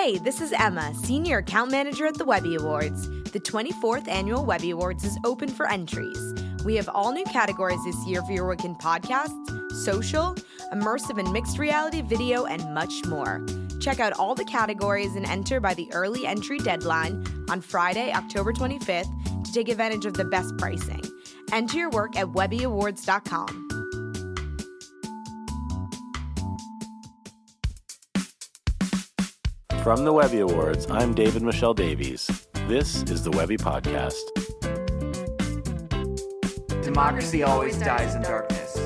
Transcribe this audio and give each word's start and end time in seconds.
Hey, 0.00 0.16
this 0.16 0.40
is 0.40 0.52
Emma, 0.52 0.94
Senior 0.94 1.38
Account 1.38 1.72
Manager 1.72 2.06
at 2.06 2.14
the 2.14 2.24
Webby 2.24 2.54
Awards. 2.54 3.08
The 3.32 3.40
24th 3.40 4.06
Annual 4.06 4.44
Webby 4.44 4.70
Awards 4.70 5.02
is 5.02 5.18
open 5.24 5.48
for 5.48 5.68
entries. 5.68 6.34
We 6.64 6.76
have 6.76 6.88
all 6.88 7.10
new 7.10 7.24
categories 7.24 7.80
this 7.84 8.06
year 8.06 8.22
for 8.22 8.30
your 8.30 8.46
work 8.46 8.64
in 8.64 8.76
podcasts, 8.76 9.72
social, 9.72 10.36
immersive 10.72 11.18
and 11.18 11.32
mixed 11.32 11.58
reality 11.58 12.00
video, 12.00 12.44
and 12.44 12.72
much 12.72 13.06
more. 13.06 13.44
Check 13.80 13.98
out 13.98 14.12
all 14.12 14.36
the 14.36 14.44
categories 14.44 15.16
and 15.16 15.26
enter 15.26 15.58
by 15.58 15.74
the 15.74 15.92
early 15.92 16.28
entry 16.28 16.60
deadline 16.60 17.26
on 17.50 17.60
Friday, 17.60 18.12
October 18.12 18.52
25th 18.52 19.44
to 19.44 19.52
take 19.52 19.68
advantage 19.68 20.06
of 20.06 20.14
the 20.14 20.26
best 20.26 20.56
pricing. 20.58 21.02
Enter 21.52 21.76
your 21.76 21.90
work 21.90 22.16
at 22.16 22.26
webbyawards.com. 22.26 23.77
From 29.88 30.04
the 30.04 30.12
Webby 30.12 30.40
Awards, 30.40 30.86
I'm 30.90 31.14
David-Michel 31.14 31.72
Davies. 31.72 32.46
This 32.66 33.04
is 33.04 33.22
the 33.22 33.30
Webby 33.30 33.56
Podcast. 33.56 34.20
Democracy 36.82 37.42
always 37.42 37.78
dies 37.78 38.14
in 38.14 38.20
darkness. 38.20 38.76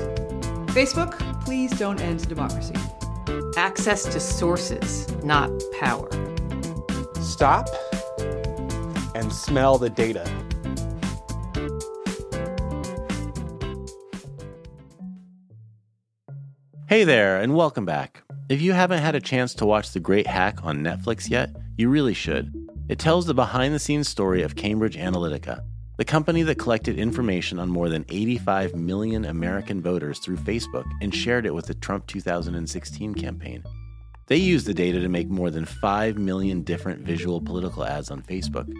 Facebook, 0.67 1.19
please 1.43 1.77
don't 1.77 1.99
end 1.99 2.25
democracy. 2.29 2.73
Access 3.57 4.05
to 4.05 4.17
sources, 4.21 5.13
not 5.25 5.51
power. 5.77 6.09
Stop 7.19 7.67
and 9.13 9.29
smell 9.29 9.77
the 9.77 9.89
data. 9.89 10.25
Hey 16.87 17.03
there, 17.03 17.41
and 17.41 17.57
welcome 17.57 17.83
back. 17.83 18.22
If 18.53 18.61
you 18.61 18.73
haven't 18.73 19.01
had 19.01 19.15
a 19.15 19.19
chance 19.19 19.55
to 19.55 19.65
watch 19.65 19.93
The 19.93 19.99
Great 19.99 20.27
Hack 20.27 20.63
on 20.63 20.83
Netflix 20.83 21.27
yet, 21.27 21.49
you 21.75 21.89
really 21.89 22.13
should. 22.13 22.53
It 22.87 22.99
tells 22.99 23.25
the 23.25 23.33
behind 23.33 23.73
the 23.73 23.79
scenes 23.79 24.07
story 24.07 24.43
of 24.43 24.55
Cambridge 24.55 24.95
Analytica, 24.95 25.63
the 25.97 26.05
company 26.05 26.43
that 26.43 26.59
collected 26.59 26.99
information 26.99 27.57
on 27.57 27.69
more 27.69 27.89
than 27.89 28.05
85 28.09 28.75
million 28.75 29.25
American 29.25 29.81
voters 29.81 30.19
through 30.19 30.37
Facebook 30.37 30.85
and 31.01 31.15
shared 31.15 31.47
it 31.47 31.55
with 31.55 31.65
the 31.65 31.73
Trump 31.73 32.05
2016 32.05 33.15
campaign. 33.15 33.63
They 34.27 34.37
used 34.37 34.67
the 34.67 34.73
data 34.75 34.99
to 34.99 35.09
make 35.09 35.29
more 35.29 35.49
than 35.49 35.65
5 35.65 36.19
million 36.19 36.61
different 36.61 37.01
visual 37.01 37.41
political 37.41 37.83
ads 37.83 38.11
on 38.11 38.21
Facebook. 38.21 38.71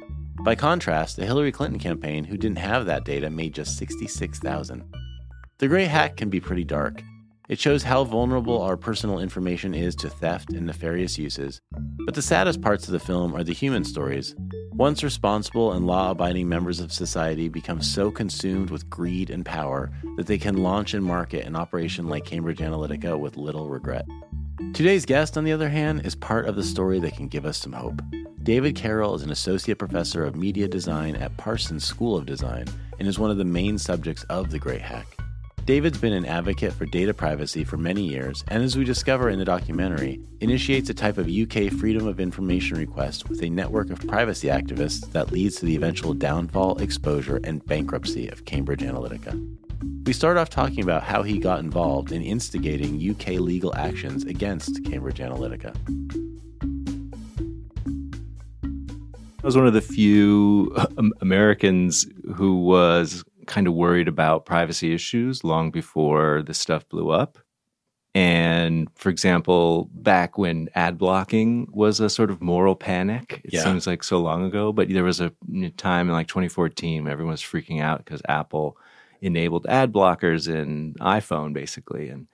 By 0.44 0.54
contrast, 0.54 1.16
the 1.16 1.26
Hillary 1.26 1.52
Clinton 1.52 1.80
campaign, 1.80 2.26
who 2.26 2.38
didn't 2.38 2.60
have 2.60 2.86
that 2.86 3.06
data, 3.06 3.32
made 3.32 3.56
just 3.56 3.80
66,000. 3.80 4.84
The 5.58 5.68
Great 5.68 5.88
Hack 5.88 6.16
can 6.16 6.30
be 6.30 6.40
pretty 6.40 6.64
dark. 6.64 7.02
It 7.54 7.59
shows 7.59 7.84
how 7.84 8.04
vulnerable 8.04 8.64
our 8.64 8.76
personal 8.76 9.20
information 9.20 9.76
is 9.76 9.96
to 9.98 10.09
theft 10.09 10.54
and 10.54 10.66
nefarious 10.66 11.20
uses. 11.20 11.62
But 12.04 12.16
the 12.16 12.22
saddest 12.23 12.64
parts 12.64 12.88
of 12.88 12.94
the 12.94 13.00
film 13.00 13.36
are 13.36 13.44
the 13.44 13.54
human 13.54 13.84
stories. 13.84 14.34
Once 14.72 15.04
responsible 15.04 15.74
and 15.74 15.86
law 15.86 16.09
abiding 16.09 16.50
members 16.50 16.80
of 16.80 16.91
society 16.91 17.50
become 17.50 17.80
so 17.80 18.09
consumed 18.09 18.72
with 18.72 18.90
greed 18.90 19.30
and 19.30 19.46
power 19.46 19.91
that 20.18 20.25
they 20.25 20.40
can 20.40 20.64
launch 20.64 20.96
and 20.96 21.06
market 21.06 21.46
an 21.46 21.56
operation 21.56 22.08
like 22.08 22.25
Cambridge 22.25 22.58
Analytica 22.58 23.19
with 23.19 23.38
little 23.38 23.70
regret. 23.70 24.08
Today's 24.74 25.06
guest, 25.06 25.38
on 25.38 25.44
the 25.44 25.52
other 25.52 25.70
hand, 25.70 26.08
is 26.08 26.16
part 26.16 26.47
of 26.47 26.56
the 26.56 26.64
story 26.64 27.00
that 27.02 27.16
can 27.16 27.28
give 27.28 27.46
us 27.46 27.59
some 27.59 27.74
hope. 27.74 28.02
David 28.41 28.75
Carroll 28.75 29.14
is 29.14 29.22
an 29.22 29.30
associate 29.30 29.78
professor 29.78 30.25
of 30.25 30.35
media 30.35 30.68
design 30.68 31.16
at 31.18 31.38
Parsons 31.38 31.84
School 31.84 32.18
of 32.18 32.25
Design 32.25 32.66
and 32.97 33.08
is 33.08 33.20
one 33.20 33.30
of 33.30 33.38
the 33.38 33.46
main 33.46 33.78
subjects 33.78 34.24
of 34.24 34.50
The 34.50 34.58
Great 34.58 34.81
Hack. 34.81 35.22
David's 35.66 35.97
been 35.97 36.12
an 36.12 36.25
advocate 36.25 36.74
for 36.74 36.85
data 36.85 37.13
privacy 37.13 37.63
for 37.63 37.78
many 37.78 38.01
years, 38.01 38.44
and 38.50 38.62
as 38.62 38.75
we 38.75 38.84
discover 38.84 39.29
in 39.29 39.40
the 39.40 39.46
documentary, 39.46 40.19
initiates 40.41 40.90
a 40.90 40.94
type 40.94 41.18
of 41.18 41.29
UK 41.29 41.72
Freedom 41.72 42.06
of 42.06 42.19
Information 42.19 42.78
request 42.78 43.29
with 43.29 43.41
a 43.41 43.50
network 43.50 43.90
of 43.90 44.06
privacy 44.06 44.50
activists 44.50 45.09
that 45.13 45.31
leads 45.31 45.56
to 45.56 45.66
the 45.66 45.73
eventual 45.73 46.13
downfall, 46.13 46.79
exposure, 46.79 47.40
and 47.46 47.66
bankruptcy 47.66 48.28
of 48.28 48.44
Cambridge 48.44 48.81
Analytica. 48.81 49.40
We 50.06 50.12
start 50.12 50.35
off 50.35 50.50
talking 50.50 50.84
about 50.84 51.03
how 51.03 51.23
he 51.23 51.40
got 51.40 51.59
involved 51.59 52.12
in 52.12 52.22
instigating 52.22 53.00
UK 53.12 53.40
legal 53.40 53.73
actions 53.73 54.25
against 54.25 54.84
Cambridge 54.84 55.19
Analytica. 55.19 55.73
I 59.41 59.46
was 59.46 59.56
one 59.56 59.68
of 59.68 59.73
the 59.73 59.81
few 59.81 60.75
um, 60.97 61.13
Americans 61.22 62.06
who 62.35 62.66
was 62.66 63.23
kind 63.53 63.68
of 63.68 63.74
worried 63.75 64.08
about 64.08 64.46
privacy 64.46 64.94
issues 64.94 65.44
long 65.44 65.72
before 65.72 66.44
the 66.44 66.53
stuff 66.53 66.88
blew 66.90 67.09
up. 67.12 67.38
And 68.16 68.88
for 68.96 69.09
example, 69.09 69.90
back 69.94 70.38
when 70.38 70.69
ad 70.75 70.97
blocking 70.97 71.68
was 71.72 72.00
a 72.00 72.09
sort 72.09 72.30
of 72.30 72.41
moral 72.41 72.75
panic, 72.75 73.41
it 73.44 73.53
Yeah. 73.53 73.64
seems 73.64 73.88
like 73.88 74.03
so 74.03 74.19
long 74.19 74.44
ago, 74.46 74.72
but 74.72 74.90
there 74.90 75.03
was 75.03 75.19
a 75.19 75.31
time 75.78 76.08
in 76.09 76.14
like 76.14 76.28
2014, 76.28 77.08
everyone 77.08 77.31
was 77.31 77.41
freaking 77.41 77.81
out 77.81 78.06
because 78.06 78.22
Apple 78.30 78.78
enabled 79.22 79.66
ad 79.68 79.91
blockers 79.91 80.47
in 80.47 80.94
iPhone 81.00 81.53
basically. 81.53 82.09
And 82.09 82.28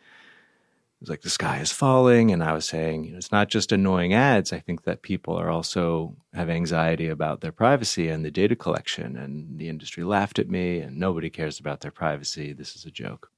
was 0.99 1.09
like 1.09 1.21
the 1.21 1.29
sky 1.29 1.59
is 1.59 1.71
falling. 1.71 2.31
And 2.31 2.43
I 2.43 2.53
was 2.53 2.65
saying, 2.65 3.05
you 3.05 3.11
know, 3.11 3.17
it's 3.17 3.31
not 3.31 3.49
just 3.49 3.71
annoying 3.71 4.13
ads. 4.13 4.51
I 4.51 4.59
think 4.59 4.83
that 4.83 5.01
people 5.01 5.35
are 5.35 5.49
also 5.49 6.15
have 6.33 6.49
anxiety 6.49 7.07
about 7.07 7.41
their 7.41 7.51
privacy 7.51 8.09
and 8.09 8.23
the 8.25 8.31
data 8.31 8.55
collection. 8.55 9.17
And 9.17 9.57
the 9.57 9.69
industry 9.69 10.03
laughed 10.03 10.39
at 10.39 10.49
me 10.49 10.79
and 10.79 10.97
nobody 10.97 11.29
cares 11.29 11.59
about 11.59 11.81
their 11.81 11.91
privacy. 11.91 12.53
This 12.53 12.75
is 12.75 12.85
a 12.85 12.91
joke. 12.91 13.29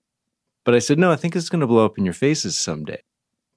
But 0.63 0.75
I 0.75 0.79
said, 0.79 0.99
no, 0.99 1.11
I 1.11 1.15
think 1.15 1.35
it's 1.35 1.49
going 1.49 1.61
to 1.61 1.67
blow 1.67 1.85
up 1.85 1.97
in 1.97 2.05
your 2.05 2.13
faces 2.13 2.57
someday. 2.57 3.01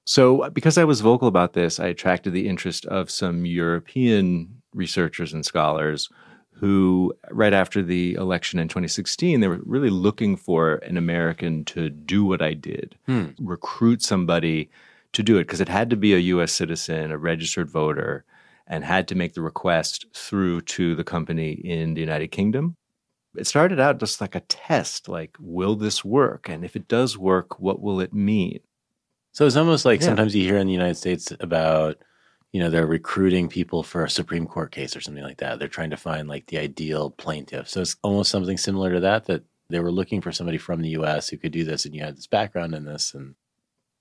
So, 0.05 0.41
uh, 0.41 0.49
because 0.49 0.77
I 0.77 0.83
was 0.83 1.01
vocal 1.01 1.27
about 1.27 1.53
this, 1.53 1.79
I 1.79 1.87
attracted 1.87 2.33
the 2.33 2.47
interest 2.47 2.85
of 2.85 3.09
some 3.09 3.45
European 3.45 4.61
researchers 4.73 5.33
and 5.33 5.43
scholars 5.43 6.09
who, 6.55 7.13
right 7.31 7.53
after 7.53 7.83
the 7.83 8.13
election 8.15 8.59
in 8.59 8.67
2016, 8.67 9.39
they 9.41 9.47
were 9.47 9.61
really 9.65 9.89
looking 9.89 10.37
for 10.37 10.75
an 10.77 10.97
American 10.97 11.65
to 11.65 11.89
do 11.89 12.23
what 12.25 12.41
I 12.41 12.53
did, 12.53 12.97
Hmm. 13.07 13.27
recruit 13.39 14.01
somebody 14.01 14.69
to 15.13 15.23
do 15.23 15.37
it, 15.37 15.43
because 15.43 15.61
it 15.61 15.69
had 15.69 15.89
to 15.91 15.95
be 15.97 16.13
a 16.13 16.17
US 16.35 16.53
citizen, 16.53 17.11
a 17.11 17.17
registered 17.17 17.69
voter, 17.69 18.25
and 18.67 18.83
had 18.83 19.07
to 19.09 19.15
make 19.15 19.33
the 19.33 19.41
request 19.41 20.05
through 20.13 20.61
to 20.61 20.95
the 20.95 21.03
company 21.03 21.51
in 21.53 21.93
the 21.93 22.01
United 22.01 22.29
Kingdom 22.29 22.75
it 23.37 23.45
started 23.47 23.79
out 23.81 23.99
just 23.99 24.21
like 24.21 24.33
a 24.35 24.39
test 24.41 25.09
like 25.09 25.35
will 25.39 25.75
this 25.75 26.05
work 26.05 26.47
and 26.49 26.63
if 26.65 26.75
it 26.75 26.87
does 26.87 27.17
work 27.17 27.59
what 27.59 27.81
will 27.81 27.99
it 27.99 28.13
mean 28.13 28.59
So 29.33 29.45
it's 29.45 29.57
almost 29.57 29.85
like 29.85 30.01
Yeah. 30.01 30.07
sometimes 30.07 30.35
you 30.35 30.43
hear 30.43 30.57
in 30.57 30.67
the 30.67 30.73
United 30.73 30.95
States 30.95 31.31
about, 31.41 31.97
you 32.55 32.61
know, 32.61 32.69
they're 32.69 32.87
recruiting 32.87 33.49
people 33.49 33.83
for 33.83 34.05
a 34.05 34.09
Supreme 34.09 34.47
Court 34.47 34.71
case 34.71 34.95
or 34.95 35.01
something 35.01 35.25
like 35.25 35.39
that. 35.39 35.59
They're 35.59 35.67
trying 35.67 35.89
to 35.89 35.97
find 35.97 36.29
like 36.29 36.45
the 36.45 36.57
ideal 36.57 37.09
plaintiff. 37.09 37.67
So 37.67 37.81
it's 37.81 37.97
almost 38.01 38.31
something 38.31 38.57
similar 38.57 38.93
to 38.93 39.01
that, 39.01 39.25
that 39.25 39.43
they 39.69 39.81
were 39.81 39.91
looking 39.91 40.21
for 40.21 40.31
somebody 40.31 40.57
from 40.57 40.81
the 40.81 40.91
US 40.91 41.27
who 41.27 41.35
could 41.35 41.51
do 41.51 41.65
this 41.65 41.83
and 41.83 41.93
you 41.93 42.01
had 42.01 42.15
this 42.15 42.27
background 42.27 42.73
in 42.73 42.85
this 42.85 43.13
and 43.13 43.35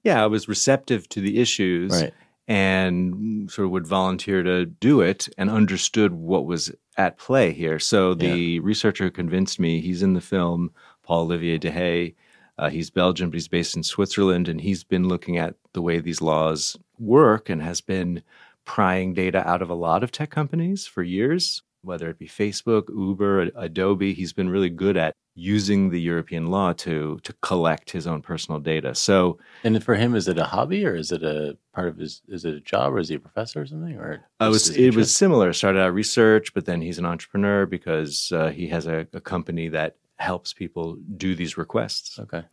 yeah 0.05 0.23
i 0.23 0.27
was 0.27 0.47
receptive 0.47 1.09
to 1.09 1.21
the 1.21 1.41
issues 1.41 1.91
right. 2.01 2.15
and 2.47 3.51
sort 3.51 3.65
of 3.65 3.73
would 3.73 3.87
volunteer 3.87 4.45
to 4.45 4.67
do 4.67 5.01
it 5.01 5.29
and 5.37 5.51
understood 5.51 6.13
what 6.13 6.47
was 6.47 6.71
at 6.97 7.19
play 7.19 7.53
here 7.53 7.81
so 7.81 8.15
the 8.15 8.61
researcher 8.61 9.05
who 9.05 9.11
convinced 9.11 9.59
me 9.59 9.81
he's 9.81 10.03
in 10.03 10.13
the 10.13 10.21
film 10.21 10.71
paul 11.03 11.23
olivier 11.23 11.59
Dehaye 11.59 12.15
uh, 12.57 12.69
he's 12.69 12.91
belgian 12.91 13.31
but 13.31 13.35
he's 13.35 13.49
based 13.49 13.75
in 13.75 13.83
switzerland 13.83 14.49
and 14.49 14.61
he's 14.61 14.85
been 14.85 15.09
looking 15.09 15.39
at 15.39 15.55
the 15.73 15.83
way 15.83 15.99
these 15.99 16.23
laws 16.23 16.77
work 16.99 17.49
and 17.49 17.61
has 17.63 17.81
been 17.81 18.23
prying 18.65 19.15
data 19.15 19.47
out 19.49 19.63
of 19.63 19.71
a 19.71 19.75
lot 19.75 20.03
of 20.03 20.11
tech 20.11 20.31
companies 20.31 20.87
for 20.87 21.03
years 21.03 21.63
whether 21.85 22.09
it 22.09 22.19
be 22.19 22.27
Facebook, 22.27 22.89
Uber, 22.89 23.51
Adobe. 23.57 24.15
He's 24.15 24.33
been 24.33 24.49
really 24.49 24.71
good 24.71 24.97
at 24.97 25.15
using 25.37 25.91
the 25.91 26.01
European 26.01 26.47
law 26.47 26.73
to 26.73 27.19
to 27.23 27.33
collect 27.35 27.91
his 27.91 28.07
own 28.07 28.23
personal 28.23 28.61
data. 28.61 28.95
So 28.95 29.39
And 29.65 29.83
for 29.83 29.95
him, 29.95 30.15
is 30.15 30.29
it 30.29 30.39
a 30.39 30.45
hobby 30.45 30.87
or 30.87 30.95
is 30.95 31.13
it 31.13 31.23
a 31.23 31.57
part 31.73 31.89
of 31.89 31.99
his? 31.99 32.23
Is 32.29 32.45
it 32.45 32.55
a 32.55 32.61
job 32.61 32.95
or 32.95 32.99
is 32.99 33.09
he 33.09 33.17
a 33.17 33.21
professor 33.21 33.63
or 33.63 33.67
something? 33.67 33.97
Or 33.97 34.25
uh, 34.41 34.47
it 34.47 34.49
was 34.49 34.71
it 34.71 34.95
was 34.95 35.15
similar. 35.15 35.53
Started 35.53 35.81
out 35.81 35.95
research, 35.95 36.55
but 36.55 36.65
then 36.65 36.81
he's 36.81 36.99
an 36.99 37.07
entrepreneur 37.07 37.67
because 37.67 38.33
uh, 38.33 38.49
he 38.49 38.69
has 38.69 38.87
a, 38.87 39.07
a 39.13 39.21
company 39.21 39.69
that 39.69 39.97
helps 40.17 40.53
people 40.53 40.97
do 41.17 41.35
these 41.35 41.59
requests. 41.59 42.19
okay. 42.19 42.45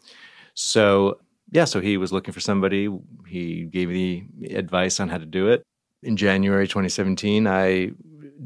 So 0.54 1.20
yeah, 1.52 1.66
so 1.66 1.82
he 1.82 1.98
was 1.98 2.12
looking 2.14 2.34
for 2.34 2.40
somebody. 2.40 2.90
He 3.28 3.66
gave 3.66 3.90
me 3.90 4.28
advice 4.50 5.00
on 5.00 5.10
how 5.10 5.18
to 5.18 5.26
do 5.26 5.50
it. 5.50 5.64
In 6.04 6.18
January 6.18 6.68
2017, 6.68 7.48
I 7.48 7.92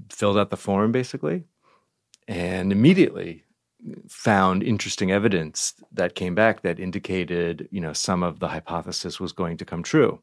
filled 0.10 0.38
out 0.38 0.50
the 0.50 0.58
form 0.58 0.92
basically 0.92 1.46
and 2.28 2.72
immediately 2.72 3.44
found 4.08 4.64
interesting 4.64 5.12
evidence 5.12 5.74
that 5.92 6.16
came 6.16 6.36
back 6.36 6.62
that 6.62 6.80
indicated, 6.80 7.68
you 7.72 7.80
know, 7.80 7.94
some 7.94 8.24
of 8.24 8.40
the 8.40 8.48
hypothesis 8.48 9.20
was 9.20 9.32
going 9.32 9.58
to 9.58 9.66
come 9.66 9.84
true. 9.84 10.22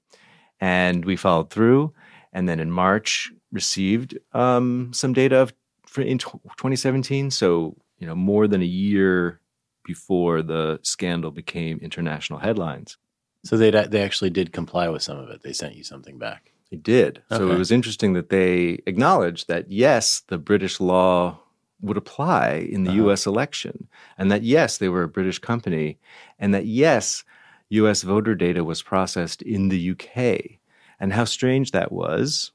And 0.61 1.05
we 1.05 1.17
followed 1.17 1.50
through. 1.50 1.93
And 2.32 2.49
then 2.49 2.61
in 2.61 2.70
March, 2.70 3.32
received 3.52 4.19
um, 4.32 4.90
some 4.93 5.12
data 5.12 5.37
of, 5.37 5.52
in 5.96 6.19
2017. 6.19 7.31
So, 7.31 7.76
you 7.99 8.06
know, 8.06 8.14
more 8.14 8.49
than 8.49 8.62
a 8.62 8.67
year 8.67 9.40
before 9.85 10.43
the 10.43 10.81
scandal 10.82 11.31
became 11.31 11.78
international 11.78 12.38
headlines. 12.38 12.96
So 13.44 13.56
they 13.56 13.70
they 13.70 14.02
actually 14.02 14.31
did 14.31 14.52
comply 14.52 14.88
with 14.88 15.02
some 15.02 15.19
of 15.19 15.28
it. 15.28 15.43
They 15.43 15.52
sent 15.52 15.75
you 15.75 15.82
something 15.82 16.17
back. 16.19 16.52
They 16.72 16.78
did. 16.78 17.22
So 17.28 17.50
it 17.50 17.58
was 17.58 17.70
interesting 17.70 18.14
that 18.14 18.30
they 18.30 18.80
acknowledged 18.86 19.46
that 19.48 19.70
yes, 19.70 20.22
the 20.28 20.38
British 20.38 20.80
law 20.80 21.38
would 21.82 21.98
apply 21.98 22.66
in 22.70 22.84
the 22.84 22.90
Uh-huh. 22.92 23.10
US 23.10 23.26
election 23.26 23.88
and 24.16 24.32
that 24.32 24.42
yes, 24.42 24.78
they 24.78 24.88
were 24.88 25.02
a 25.02 25.08
British 25.08 25.38
company 25.38 25.98
and 26.38 26.54
that 26.54 26.64
yes, 26.64 27.24
US 27.69 28.00
voter 28.00 28.34
data 28.34 28.64
was 28.64 28.82
processed 28.82 29.42
in 29.42 29.69
the 29.69 29.90
UK. 29.90 30.58
And 30.98 31.12
how 31.12 31.24
strange 31.24 31.72
that 31.72 31.92
was 31.92 32.52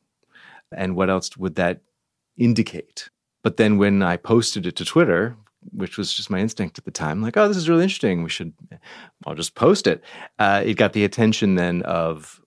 and 0.72 0.96
what 0.96 1.12
else 1.12 1.38
would 1.38 1.54
that 1.56 1.82
indicate? 2.38 3.10
But 3.44 3.58
then 3.58 3.78
when 3.78 4.02
I 4.02 4.18
posted 4.18 4.66
it 4.66 4.76
to 4.78 4.86
Twitter, 4.86 5.36
which 5.74 5.96
was 5.96 6.12
just 6.12 6.32
my 6.32 6.40
instinct 6.40 6.80
at 6.80 6.86
the 6.86 6.92
time, 6.92 7.22
like, 7.22 7.38
oh, 7.38 7.48
this 7.48 7.58
is 7.58 7.70
really 7.70 7.84
interesting. 7.84 8.24
We 8.24 8.30
should, 8.32 8.54
I'll 9.28 9.36
just 9.36 9.54
post 9.54 9.86
it. 9.86 10.02
Uh, 10.40 10.64
it 10.66 10.74
got 10.74 10.94
the 10.94 11.04
attention 11.04 11.54
then 11.54 11.84
of 11.84 12.42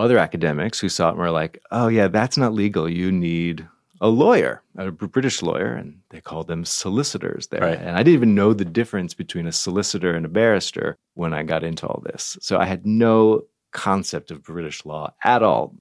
other 0.00 0.18
academics 0.18 0.80
who 0.80 0.88
saw 0.88 1.10
it 1.10 1.16
were 1.16 1.30
like, 1.30 1.62
oh, 1.70 1.88
yeah, 1.88 2.08
that's 2.08 2.36
not 2.36 2.54
legal. 2.54 2.88
You 2.88 3.12
need 3.12 3.68
a 4.00 4.08
lawyer, 4.08 4.62
a 4.76 4.90
British 4.90 5.42
lawyer, 5.42 5.74
and 5.74 6.00
they 6.08 6.20
called 6.20 6.48
them 6.48 6.64
solicitors 6.64 7.48
there. 7.48 7.60
Right. 7.60 7.78
And 7.78 7.90
I 7.90 7.98
didn't 7.98 8.14
even 8.14 8.34
know 8.34 8.54
the 8.54 8.64
difference 8.64 9.12
between 9.12 9.46
a 9.46 9.52
solicitor 9.52 10.14
and 10.14 10.24
a 10.24 10.28
barrister 10.30 10.96
when 11.14 11.34
I 11.34 11.42
got 11.42 11.62
into 11.62 11.86
all 11.86 12.02
this. 12.02 12.38
So 12.40 12.58
I 12.58 12.64
had 12.64 12.86
no 12.86 13.42
concept 13.72 14.30
of 14.30 14.42
British 14.42 14.86
law 14.86 15.12
at 15.22 15.42
all. 15.42 15.74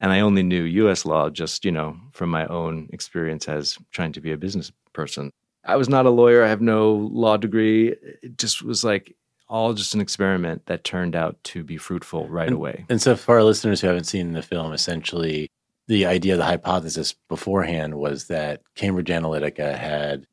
And 0.00 0.12
I 0.12 0.20
only 0.20 0.42
knew 0.42 0.64
US 0.64 1.06
law 1.06 1.30
just, 1.30 1.64
you 1.64 1.72
know, 1.72 1.96
from 2.12 2.28
my 2.28 2.46
own 2.46 2.88
experience 2.92 3.48
as 3.48 3.78
trying 3.90 4.12
to 4.12 4.20
be 4.20 4.32
a 4.32 4.36
business 4.36 4.70
person. 4.92 5.32
I 5.64 5.76
was 5.76 5.88
not 5.88 6.06
a 6.06 6.10
lawyer. 6.10 6.44
I 6.44 6.48
have 6.48 6.60
no 6.60 7.08
law 7.12 7.36
degree. 7.36 7.94
It 8.22 8.36
just 8.36 8.62
was 8.62 8.84
like 8.84 9.16
all 9.52 9.74
just 9.74 9.94
an 9.94 10.00
experiment 10.00 10.64
that 10.66 10.82
turned 10.82 11.14
out 11.14 11.36
to 11.44 11.62
be 11.62 11.76
fruitful 11.76 12.26
right 12.28 12.48
And- 12.48 12.56
away. 12.56 12.86
And 12.88 13.02
so, 13.02 13.14
for 13.14 13.36
our 13.36 13.44
listeners 13.44 13.80
who 13.82 13.86
haven't 13.86 14.04
seen 14.04 14.32
the 14.32 14.40
film, 14.42 14.72
essentially 14.72 15.50
the 15.88 16.06
idea, 16.06 16.36
the 16.38 16.44
hypothesis 16.44 17.14
beforehand 17.28 17.96
was 17.98 18.28
that 18.28 18.62
Cambridge 18.74 19.08
Analytica 19.08 19.76
had 19.76 20.26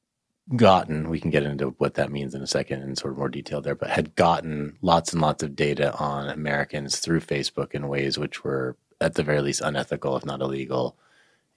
gotten, 0.56 1.10
we 1.10 1.19
can 1.19 1.31
get 1.31 1.44
into 1.44 1.75
what 1.80 1.95
that 1.95 2.12
means 2.12 2.33
in 2.33 2.42
a 2.42 2.48
second 2.48 2.81
in 2.81 2.95
sort 2.95 3.12
of 3.12 3.18
more 3.19 3.30
detail 3.30 3.62
there, 3.62 3.75
but 3.75 3.89
had 3.89 4.16
gotten 4.16 4.77
lots 4.81 5.12
and 5.12 5.22
lots 5.22 5.44
of 5.44 5.56
data 5.56 5.94
on 5.98 6.30
Americans 6.30 7.00
through 7.00 7.19
Facebook 7.19 7.72
in 7.74 7.88
ways 7.89 8.18
which 8.18 8.44
were 8.44 8.77
at 9.01 9.15
the 9.15 9.24
very 9.24 9.42
least 9.42 9.62
unethical, 9.62 10.15
if 10.15 10.25
not 10.25 10.42
illegal. 10.42 10.95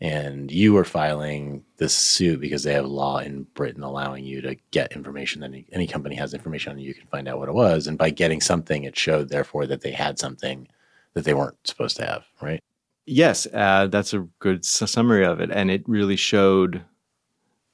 And 0.02 0.50
you 0.50 0.72
were 0.72 0.84
filing 0.84 1.62
this 1.76 1.94
suit 1.94 2.40
because 2.40 2.64
they 2.64 2.72
have 2.72 2.86
law 2.86 3.18
in 3.18 3.44
Britain 3.54 3.84
allowing 3.84 4.24
you 4.24 4.40
to 4.40 4.56
get 4.72 4.96
information 4.96 5.42
that 5.42 5.52
any, 5.52 5.64
any 5.70 5.86
company 5.86 6.16
has 6.16 6.34
information 6.34 6.72
on 6.72 6.80
you, 6.80 6.88
you 6.88 6.94
can 6.94 7.06
find 7.06 7.28
out 7.28 7.38
what 7.38 7.48
it 7.48 7.54
was. 7.54 7.86
And 7.86 7.96
by 7.96 8.10
getting 8.10 8.40
something, 8.40 8.82
it 8.82 8.98
showed 8.98 9.28
therefore 9.28 9.64
that 9.68 9.82
they 9.82 9.92
had 9.92 10.18
something 10.18 10.66
that 11.14 11.24
they 11.24 11.34
weren't 11.34 11.56
supposed 11.64 11.96
to 11.98 12.04
have, 12.04 12.24
right? 12.40 12.60
Yes, 13.06 13.46
uh, 13.54 13.86
that's 13.86 14.12
a 14.12 14.26
good 14.40 14.64
summary 14.64 15.24
of 15.24 15.40
it. 15.40 15.52
And 15.52 15.70
it 15.70 15.88
really 15.88 16.16
showed 16.16 16.82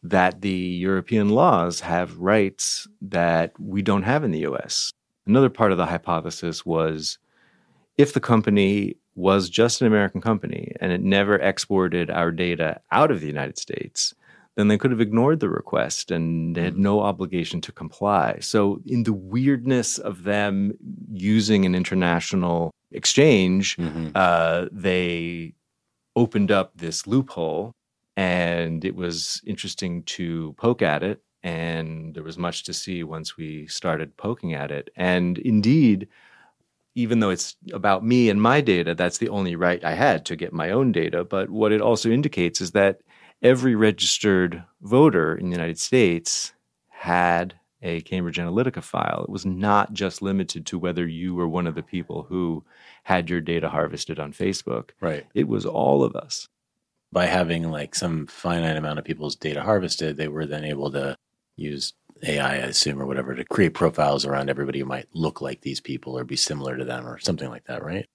that 0.02 0.42
the 0.42 0.50
European 0.50 1.30
laws 1.30 1.80
have 1.80 2.18
rights 2.18 2.86
that 3.00 3.58
we 3.58 3.80
don't 3.80 4.02
have 4.02 4.22
in 4.22 4.32
the 4.32 4.46
US. 4.46 4.92
Another 5.26 5.48
part 5.48 5.72
of 5.72 5.78
the 5.78 5.86
hypothesis 5.86 6.66
was 6.66 7.16
if 7.96 8.12
the 8.12 8.20
company 8.20 8.96
was 9.18 9.50
just 9.50 9.80
an 9.80 9.86
American 9.86 10.20
company 10.20 10.72
and 10.80 10.92
it 10.92 11.02
never 11.02 11.34
exported 11.36 12.08
our 12.08 12.30
data 12.30 12.80
out 12.92 13.10
of 13.10 13.20
the 13.20 13.26
United 13.26 13.58
States, 13.58 14.14
then 14.56 14.68
they 14.68 14.78
could 14.78 14.92
have 14.92 15.00
ignored 15.00 15.40
the 15.40 15.48
request 15.48 16.10
and 16.10 16.54
they 16.54 16.62
had 16.62 16.78
no 16.78 17.00
obligation 17.00 17.60
to 17.60 17.72
comply. 17.72 18.38
So, 18.40 18.80
in 18.86 19.02
the 19.02 19.12
weirdness 19.12 19.98
of 19.98 20.22
them 20.22 20.72
using 21.10 21.66
an 21.66 21.74
international 21.74 22.70
exchange, 22.92 23.76
uh, 24.14 24.66
they 24.72 25.54
opened 26.16 26.50
up 26.50 26.72
this 26.76 27.06
loophole 27.06 27.72
and 28.16 28.84
it 28.84 28.94
was 28.94 29.42
interesting 29.46 30.02
to 30.04 30.54
poke 30.58 30.82
at 30.82 31.02
it 31.02 31.20
and 31.42 32.14
there 32.14 32.24
was 32.24 32.38
much 32.38 32.64
to 32.64 32.72
see 32.72 33.04
once 33.04 33.36
we 33.36 33.66
started 33.66 34.16
poking 34.16 34.54
at 34.54 34.70
it. 34.70 34.90
And 34.96 35.38
indeed 35.38 36.08
even 36.98 37.20
though 37.20 37.30
it's 37.30 37.54
about 37.72 38.04
me 38.04 38.28
and 38.28 38.42
my 38.42 38.60
data 38.60 38.92
that's 38.92 39.18
the 39.18 39.28
only 39.28 39.54
right 39.54 39.84
i 39.84 39.94
had 39.94 40.26
to 40.26 40.34
get 40.34 40.52
my 40.52 40.70
own 40.70 40.90
data. 40.90 41.24
But 41.24 41.48
what 41.48 41.72
it 41.72 41.80
also 41.80 42.10
indicates 42.10 42.60
is 42.60 42.72
that 42.72 43.00
every 43.40 43.76
registered 43.76 44.64
voter 44.82 45.36
in 45.36 45.46
the 45.46 45.56
united 45.56 45.78
states 45.78 46.52
had 46.88 47.54
a 47.80 48.00
cambridge 48.00 48.38
analytica 48.38 48.82
file. 48.82 49.22
It 49.22 49.30
was 49.30 49.46
not 49.46 49.92
just 49.92 50.20
limited 50.20 50.66
to 50.66 50.78
whether 50.80 51.06
you 51.06 51.36
were 51.36 51.46
one 51.46 51.68
of 51.68 51.76
the 51.76 51.82
people 51.82 52.26
who 52.28 52.64
had 53.04 53.30
your 53.30 53.40
data 53.40 53.68
harvested 53.68 54.18
on 54.18 54.32
facebook. 54.32 54.90
Right. 55.00 55.24
it 55.34 55.46
was 55.46 55.64
all 55.64 56.02
of 56.02 56.16
us. 56.16 56.48
By 57.12 57.26
having 57.26 57.70
like 57.70 57.94
some 57.94 58.26
finite 58.26 58.76
amount 58.76 58.98
of 58.98 59.04
people's 59.04 59.36
data 59.36 59.62
harvested, 59.62 60.16
they 60.16 60.28
were 60.28 60.46
then 60.46 60.64
able 60.64 60.90
to 60.90 61.16
use 61.56 61.92
AI, 62.22 62.54
I 62.54 62.56
assume, 62.56 63.00
or 63.00 63.06
whatever, 63.06 63.34
to 63.34 63.44
create 63.44 63.74
profiles 63.74 64.24
around 64.24 64.50
everybody 64.50 64.80
who 64.80 64.84
might 64.84 65.08
look 65.12 65.40
like 65.40 65.60
these 65.60 65.80
people 65.80 66.18
or 66.18 66.24
be 66.24 66.36
similar 66.36 66.76
to 66.76 66.84
them 66.84 67.06
or 67.06 67.18
something 67.18 67.48
like 67.48 67.64
that, 67.64 67.82
right? 67.82 68.06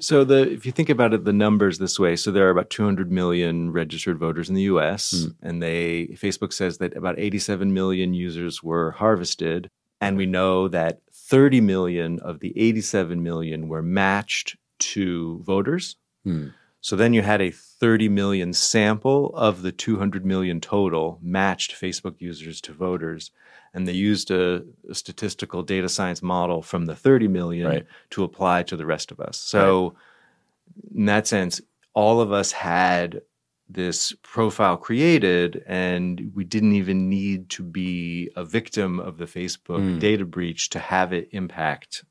So 0.00 0.24
the 0.24 0.50
if 0.50 0.64
you 0.64 0.72
think 0.72 0.88
about 0.88 1.12
it, 1.12 1.24
the 1.24 1.32
numbers 1.32 1.78
this 1.78 1.98
way, 1.98 2.16
so 2.16 2.30
there 2.30 2.46
are 2.46 2.50
about 2.50 2.70
200 2.70 3.12
million 3.12 3.70
registered 3.70 4.18
voters 4.18 4.48
in 4.48 4.54
the 4.54 4.62
U.S. 4.62 5.12
and 5.42 5.62
they 5.62 6.16
Facebook 6.18 6.54
says 6.54 6.78
that 6.78 6.96
about 6.96 7.18
87 7.18 7.74
million 7.74 8.14
users 8.14 8.62
were 8.62 8.92
harvested, 8.92 9.68
and 10.00 10.16
we 10.16 10.24
know 10.24 10.68
that 10.68 11.00
30 11.12 11.60
million 11.60 12.18
of 12.20 12.40
the 12.40 12.58
87 12.58 13.22
million 13.22 13.68
were 13.68 13.82
matched 13.82 14.56
to 14.78 15.42
voters. 15.44 15.96
Hmm. 16.24 16.48
So 16.80 16.96
then 16.96 17.12
you 17.12 17.20
had 17.20 17.42
a 17.42 17.50
30 17.50 18.08
million 18.08 18.54
sample 18.54 19.34
of 19.34 19.60
the 19.60 19.72
200 19.72 20.24
million 20.24 20.60
total 20.60 21.18
matched 21.20 21.72
Facebook 21.72 22.14
users 22.20 22.60
to 22.62 22.72
voters. 22.72 23.30
And 23.72 23.86
they 23.86 23.92
used 23.92 24.30
a, 24.30 24.64
a 24.88 24.94
statistical 24.94 25.62
data 25.62 25.88
science 25.88 26.22
model 26.22 26.60
from 26.62 26.86
the 26.86 26.96
30 26.96 27.28
million 27.28 27.66
Right. 27.68 27.86
to 28.10 28.24
apply 28.24 28.64
to 28.64 28.76
the 28.76 28.86
rest 28.86 29.12
of 29.12 29.20
us. 29.20 29.38
So, 29.38 29.94
in 30.94 31.06
that 31.06 31.26
sense, 31.26 31.60
all 31.94 32.20
of 32.20 32.32
us 32.32 32.52
had 32.52 33.22
this 33.68 34.12
profile 34.22 34.76
created, 34.76 35.62
and 35.66 36.32
we 36.34 36.42
didn't 36.42 36.72
even 36.72 37.08
need 37.08 37.48
to 37.50 37.62
be 37.62 38.28
a 38.34 38.44
victim 38.44 38.98
of 38.98 39.18
the 39.18 39.26
Facebook 39.26 39.80
Mm. 39.80 40.00
data 40.00 40.24
breach 40.24 40.70
to 40.70 40.80
have 40.80 41.12
it 41.12 41.28
impact 41.30 42.04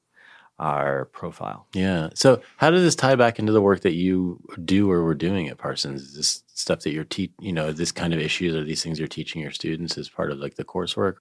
our 0.57 1.05
profile. 1.05 1.67
Yeah. 1.73 2.09
So, 2.15 2.41
how 2.57 2.69
does 2.71 2.83
this 2.83 2.95
tie 2.95 3.15
back 3.15 3.39
into 3.39 3.51
the 3.51 3.61
work 3.61 3.81
that 3.81 3.93
you 3.93 4.39
do 4.63 4.89
or 4.91 5.03
were 5.03 5.13
doing 5.15 5.47
at 5.49 5.57
Parsons? 5.57 6.01
Is 6.01 6.15
this 6.15 6.43
stuff 6.47 6.81
that 6.81 6.91
you're 6.91 7.05
te- 7.05 7.33
you 7.39 7.51
know, 7.53 7.71
this 7.71 7.91
kind 7.91 8.13
of 8.13 8.19
issues 8.19 8.55
or 8.55 8.63
these 8.63 8.83
things 8.83 8.99
you're 8.99 9.07
teaching 9.07 9.41
your 9.41 9.51
students 9.51 9.97
as 9.97 10.07
part 10.09 10.31
of 10.31 10.39
like 10.39 10.55
the 10.55 10.65
coursework? 10.65 11.15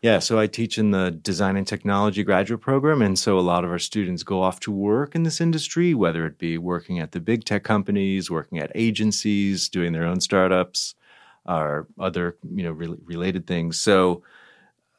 Yeah, 0.00 0.20
so 0.20 0.38
I 0.38 0.46
teach 0.46 0.78
in 0.78 0.92
the 0.92 1.10
design 1.10 1.56
and 1.56 1.66
technology 1.66 2.22
graduate 2.22 2.60
program. 2.60 3.02
And 3.02 3.18
so 3.18 3.36
a 3.36 3.40
lot 3.40 3.64
of 3.64 3.70
our 3.70 3.80
students 3.80 4.22
go 4.22 4.42
off 4.42 4.60
to 4.60 4.70
work 4.70 5.16
in 5.16 5.24
this 5.24 5.40
industry, 5.40 5.92
whether 5.92 6.24
it 6.24 6.38
be 6.38 6.56
working 6.56 7.00
at 7.00 7.10
the 7.10 7.20
big 7.20 7.44
tech 7.44 7.64
companies, 7.64 8.30
working 8.30 8.58
at 8.60 8.70
agencies, 8.76 9.68
doing 9.68 9.92
their 9.92 10.04
own 10.04 10.20
startups, 10.20 10.94
or 11.46 11.88
other 11.98 12.36
you 12.54 12.62
know 12.62 12.70
re- 12.70 12.96
related 13.04 13.46
things. 13.46 13.80
So 13.80 14.22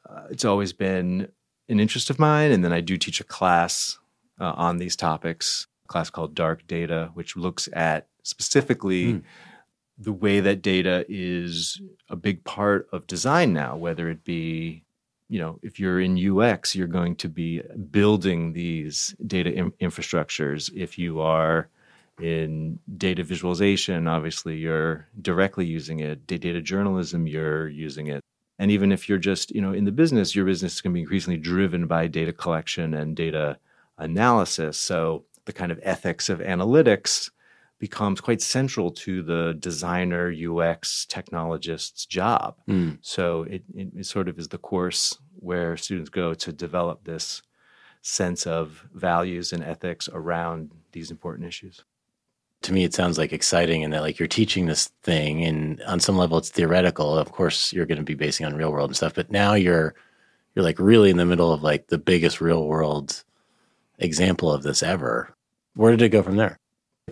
uh, 0.10 0.24
it's 0.32 0.44
always 0.44 0.74
been 0.74 1.30
an 1.70 1.80
interest 1.80 2.10
of 2.10 2.20
mine. 2.20 2.52
And 2.52 2.66
then 2.66 2.74
I 2.74 2.82
do 2.82 2.98
teach 2.98 3.22
a 3.22 3.24
class 3.26 4.00
uh, 4.38 4.54
on 4.58 4.78
these 4.80 4.98
topics, 4.98 5.68
a 5.86 5.88
class 5.88 6.10
called 6.10 6.36
Dark 6.36 6.68
Data, 6.68 7.12
which 7.14 7.38
looks 7.38 7.70
at 7.72 8.08
specifically 8.24 9.14
Hmm. 9.14 9.20
the 9.98 10.12
way 10.12 10.42
that 10.42 10.62
data 10.62 11.06
is 11.08 11.82
a 12.10 12.18
big 12.18 12.44
part 12.44 12.90
of 12.92 13.08
design 13.08 13.54
now, 13.54 13.78
whether 13.78 14.10
it 14.10 14.26
be 14.26 14.84
you 15.30 15.40
know, 15.40 15.60
if 15.62 15.80
you're 15.80 16.02
in 16.02 16.18
UX, 16.18 16.76
you're 16.76 16.88
going 16.88 17.16
to 17.18 17.30
be 17.30 17.62
building 17.92 18.54
these 18.54 19.16
data 19.26 19.54
in- 19.54 19.72
infrastructures. 19.74 20.72
If 20.76 20.98
you 20.98 21.22
are 21.22 21.70
in 22.20 22.80
data 22.98 23.24
visualization, 23.24 24.08
obviously 24.08 24.58
you're 24.58 25.08
directly 25.22 25.66
using 25.66 26.00
it. 26.00 26.26
Da- 26.28 26.40
Data 26.40 26.62
journalism, 26.62 27.28
you're 27.28 27.70
using 27.70 28.08
it. 28.08 28.22
And 28.58 28.72
even 28.72 28.92
if 28.92 29.08
you're 29.08 29.20
just, 29.20 29.52
you 29.52 29.62
know, 29.62 29.72
in 29.72 29.86
the 29.86 29.92
business, 29.92 30.36
your 30.36 30.46
business 30.46 30.74
is 30.74 30.82
going 30.82 30.92
to 30.92 30.96
be 30.96 31.02
increasingly 31.02 31.40
driven 31.40 31.88
by 31.88 32.08
data 32.08 32.34
collection 32.34 32.94
and 32.94 33.16
data 33.16 33.58
analysis. 33.98 34.78
So 34.78 35.24
the 35.46 35.54
kind 35.54 35.72
of 35.72 35.80
ethics 35.84 36.28
of 36.28 36.40
analytics 36.40 37.30
becomes 37.80 38.20
quite 38.20 38.42
central 38.42 38.92
to 38.92 39.24
the 39.24 39.56
designer 39.60 40.32
UX 40.32 41.06
technologist's 41.06 42.06
job. 42.06 42.58
Mm. 42.68 43.00
So 43.02 43.44
it, 43.44 43.64
it, 43.74 43.90
it 43.96 44.06
sort 44.06 44.28
of 44.28 44.38
is 44.38 44.50
the 44.50 44.58
course 44.58 45.18
where 45.38 45.78
students 45.78 46.10
go 46.10 46.34
to 46.34 46.52
develop 46.52 47.06
this 47.06 47.42
sense 48.02 48.46
of 48.46 48.86
values 48.94 49.54
and 49.54 49.64
ethics 49.64 50.10
around 50.12 50.72
these 50.92 51.10
important 51.10 51.48
issues. 51.48 51.84
To 52.64 52.74
me, 52.74 52.84
it 52.84 52.94
sounds 52.94 53.18
like 53.18 53.32
exciting 53.32 53.86
and 53.86 53.94
that 53.94 54.02
like 54.02 54.20
you're 54.20 54.28
teaching 54.28 54.66
this 54.66 54.88
thing, 55.02 55.46
and 55.46 55.82
on 55.84 56.02
some 56.02 56.18
level, 56.18 56.38
it's 56.38 56.50
theoretical. 56.50 57.18
Of 57.18 57.32
course, 57.32 57.72
you're 57.72 57.86
going 57.86 58.00
to 58.00 58.04
be 58.04 58.16
basing 58.16 58.46
on 58.46 58.56
real 58.56 58.72
world 58.72 58.90
and 58.90 58.98
stuff, 58.98 59.14
but 59.14 59.32
now 59.32 59.54
you're 59.54 59.96
you're 60.54 60.66
like 60.66 60.78
really 60.78 61.10
in 61.10 61.16
the 61.16 61.26
middle 61.26 61.54
of 61.54 61.64
like 61.64 61.88
the 61.88 61.98
biggest 61.98 62.42
real 62.42 62.68
world 62.68 63.24
example 63.98 64.52
of 64.52 64.64
this 64.64 64.84
ever. 64.84 65.34
Where 65.76 65.92
did 65.92 66.02
it 66.02 66.10
go 66.10 66.22
from 66.22 66.36
there? 66.36 66.60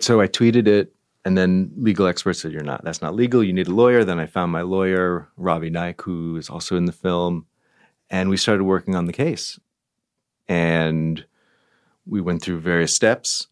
So 0.02 0.20
I 0.20 0.28
tweeted 0.28 0.66
it, 0.66 0.94
and 1.24 1.36
then 1.36 1.72
legal 1.76 2.06
experts 2.06 2.40
said, 2.40 2.52
"You're 2.52 2.62
not. 2.62 2.84
That's 2.84 3.02
not 3.02 3.14
legal. 3.14 3.42
You 3.42 3.52
need 3.52 3.68
a 3.68 3.74
lawyer." 3.74 4.04
Then 4.04 4.18
I 4.18 4.26
found 4.26 4.52
my 4.52 4.62
lawyer, 4.62 5.28
Ravi 5.36 5.70
Naik, 5.70 6.02
who 6.02 6.36
is 6.36 6.48
also 6.50 6.76
in 6.76 6.86
the 6.86 6.92
film, 6.92 7.46
and 8.10 8.30
we 8.30 8.36
started 8.36 8.64
working 8.64 8.94
on 8.94 9.06
the 9.06 9.12
case. 9.12 9.58
And 10.48 11.24
we 12.06 12.20
went 12.20 12.42
through 12.42 12.60
various 12.60 12.94
steps. 12.94 13.48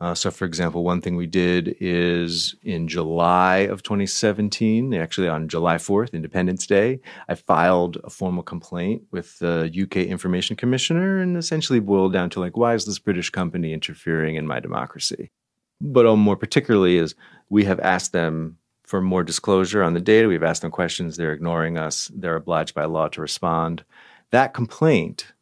Uh, 0.00 0.14
so, 0.14 0.30
for 0.30 0.46
example, 0.46 0.82
one 0.82 1.02
thing 1.02 1.14
we 1.14 1.26
did 1.26 1.76
is 1.78 2.54
in 2.62 2.88
July 2.88 3.58
of 3.58 3.82
2017, 3.82 4.94
actually 4.94 5.28
on 5.28 5.46
July 5.46 5.76
4th, 5.76 6.14
Independence 6.14 6.66
Day, 6.66 7.00
I 7.28 7.34
filed 7.34 7.98
a 8.02 8.08
formal 8.08 8.42
complaint 8.42 9.02
with 9.10 9.38
the 9.40 9.70
UK 9.70 10.06
Information 10.06 10.56
Commissioner 10.56 11.18
and 11.18 11.36
essentially 11.36 11.80
boiled 11.80 12.14
down 12.14 12.30
to 12.30 12.40
like, 12.40 12.56
why 12.56 12.74
is 12.74 12.86
this 12.86 12.98
British 12.98 13.28
company 13.28 13.74
interfering 13.74 14.36
in 14.36 14.46
my 14.46 14.58
democracy? 14.58 15.30
But 15.80 16.06
um, 16.06 16.20
more 16.20 16.36
particularly, 16.36 16.96
is 16.96 17.14
we 17.48 17.64
have 17.64 17.80
asked 17.80 18.12
them 18.12 18.58
for 18.84 19.00
more 19.00 19.22
disclosure 19.22 19.82
on 19.82 19.94
the 19.94 20.00
data. 20.00 20.28
We've 20.28 20.42
asked 20.42 20.62
them 20.62 20.70
questions. 20.70 21.16
They're 21.16 21.32
ignoring 21.32 21.78
us. 21.78 22.10
They're 22.14 22.36
obliged 22.36 22.74
by 22.74 22.86
law 22.86 23.08
to 23.08 23.20
respond. 23.20 23.84
That 24.30 24.52
complaint 24.54 25.32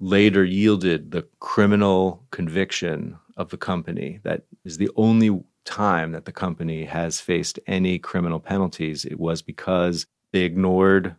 later 0.00 0.44
yielded 0.44 1.12
the 1.12 1.26
criminal 1.38 2.24
conviction 2.32 3.18
of 3.36 3.50
the 3.50 3.56
company. 3.56 4.18
That 4.24 4.42
is 4.64 4.78
the 4.78 4.90
only 4.96 5.42
time 5.64 6.12
that 6.12 6.24
the 6.24 6.32
company 6.32 6.84
has 6.84 7.20
faced 7.20 7.60
any 7.66 7.98
criminal 7.98 8.40
penalties. 8.40 9.04
It 9.04 9.18
was 9.18 9.42
because 9.42 10.06
they 10.32 10.40
ignored 10.40 11.14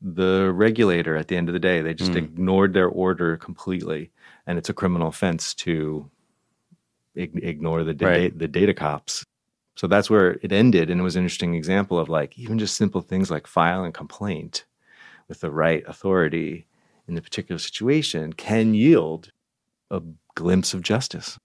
the 0.00 0.50
regulator 0.52 1.16
at 1.16 1.28
the 1.28 1.36
end 1.36 1.48
of 1.48 1.52
the 1.52 1.58
day. 1.58 1.82
They 1.82 1.94
just 1.94 2.12
mm. 2.12 2.16
ignored 2.16 2.72
their 2.72 2.88
order 2.88 3.36
completely. 3.36 4.10
And 4.46 4.58
it's 4.58 4.68
a 4.68 4.74
criminal 4.74 5.08
offense 5.08 5.52
to 5.54 6.10
ignore 7.16 7.82
the, 7.84 7.94
da- 7.94 8.06
Right. 8.06 8.38
the 8.38 8.48
data 8.48 8.74
cops. 8.74 9.24
So 9.74 9.86
that's 9.86 10.08
where 10.08 10.38
it 10.42 10.52
ended. 10.52 10.90
And 10.90 11.00
it 11.00 11.04
was 11.04 11.16
an 11.16 11.22
interesting 11.24 11.54
example 11.54 11.98
of 11.98 12.08
like 12.08 12.38
even 12.38 12.58
just 12.58 12.76
simple 12.76 13.00
things 13.00 13.30
like 13.30 13.46
file 13.46 13.84
and 13.84 13.92
complaint 13.92 14.64
with 15.28 15.40
the 15.40 15.50
right 15.50 15.82
authority 15.86 16.66
in 17.08 17.14
the 17.14 17.22
particular 17.22 17.58
situation 17.58 18.32
can 18.32 18.74
yield 18.74 19.32
a 19.90 20.00
glimpse 20.34 20.72
of 20.74 20.82
justice. 20.82 21.38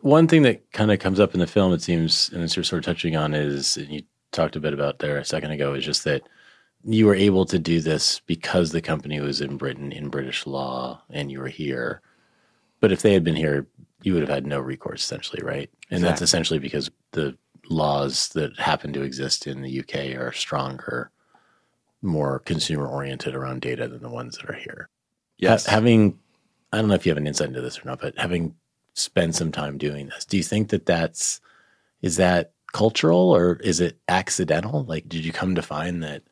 One 0.00 0.26
thing 0.26 0.42
that 0.42 0.70
kind 0.72 0.90
of 0.90 0.98
comes 0.98 1.20
up 1.20 1.34
in 1.34 1.40
the 1.40 1.46
film, 1.46 1.72
it 1.72 1.82
seems, 1.82 2.30
and 2.32 2.42
it's 2.42 2.56
you're 2.56 2.64
sort 2.64 2.78
of 2.80 2.84
touching 2.86 3.16
on 3.16 3.34
is, 3.34 3.76
and 3.76 3.88
you 3.88 4.02
talked 4.32 4.56
a 4.56 4.60
bit 4.60 4.72
about 4.74 4.98
there 4.98 5.18
a 5.18 5.24
second 5.24 5.52
ago, 5.52 5.74
is 5.74 5.84
just 5.84 6.04
that 6.04 6.22
you 6.84 7.06
were 7.06 7.14
able 7.14 7.44
to 7.46 7.58
do 7.58 7.80
this 7.80 8.20
because 8.26 8.72
the 8.72 8.80
company 8.80 9.20
was 9.20 9.40
in 9.40 9.56
Britain 9.56 9.92
in 9.92 10.08
British 10.08 10.46
law 10.46 11.00
and 11.10 11.30
you 11.30 11.38
were 11.38 11.46
here. 11.48 12.00
But 12.80 12.90
if 12.90 13.02
they 13.02 13.12
had 13.12 13.22
been 13.22 13.36
here, 13.36 13.68
you 14.02 14.14
would 14.14 14.22
have 14.22 14.30
had 14.30 14.46
no 14.46 14.60
recourse, 14.60 15.02
essentially, 15.02 15.42
right? 15.42 15.70
And 15.90 16.02
that's 16.02 16.22
essentially 16.22 16.58
because 16.58 16.90
the 17.12 17.36
laws 17.68 18.28
that 18.30 18.58
happen 18.58 18.92
to 18.92 19.02
exist 19.02 19.46
in 19.46 19.62
the 19.62 19.80
UK 19.80 20.18
are 20.20 20.32
stronger, 20.32 21.10
more 22.00 22.40
consumer 22.40 22.86
oriented 22.86 23.34
around 23.34 23.60
data 23.60 23.88
than 23.88 24.02
the 24.02 24.10
ones 24.10 24.36
that 24.36 24.50
are 24.50 24.58
here. 24.58 24.88
Yes. 25.38 25.66
Ha- 25.66 25.72
having, 25.72 26.18
I 26.72 26.78
don't 26.78 26.88
know 26.88 26.94
if 26.94 27.06
you 27.06 27.10
have 27.10 27.18
an 27.18 27.26
insight 27.26 27.48
into 27.48 27.60
this 27.60 27.78
or 27.78 27.88
not, 27.88 28.00
but 28.00 28.18
having 28.18 28.54
spent 28.94 29.34
some 29.34 29.52
time 29.52 29.78
doing 29.78 30.08
this, 30.08 30.24
do 30.24 30.36
you 30.36 30.42
think 30.42 30.68
that 30.70 30.86
that's, 30.86 31.40
is 32.00 32.16
that 32.16 32.52
cultural 32.72 33.30
or 33.30 33.56
is 33.56 33.80
it 33.80 33.98
accidental? 34.08 34.84
Like, 34.84 35.08
did 35.08 35.24
you 35.24 35.32
come 35.32 35.54
to 35.54 35.62
find 35.62 36.02
that 36.02 36.22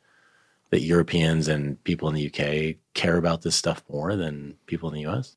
that 0.70 0.82
Europeans 0.82 1.48
and 1.48 1.82
people 1.84 2.08
in 2.08 2.14
the 2.14 2.26
UK 2.26 2.76
care 2.94 3.16
about 3.16 3.42
this 3.42 3.56
stuff 3.56 3.82
more 3.88 4.16
than 4.16 4.56
people 4.66 4.88
in 4.88 4.94
the 4.94 5.10
US? 5.10 5.36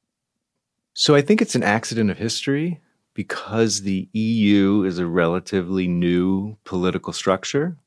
So 0.94 1.16
I 1.16 1.22
think 1.22 1.42
it's 1.42 1.56
an 1.56 1.64
accident 1.64 2.12
of 2.12 2.18
history 2.18 2.80
because 3.14 3.82
the 3.82 4.10
EU 4.14 4.84
is 4.84 5.00
a 5.00 5.06
relatively 5.06 5.88
new 5.88 6.58
political 6.64 7.14
structure. 7.14 7.78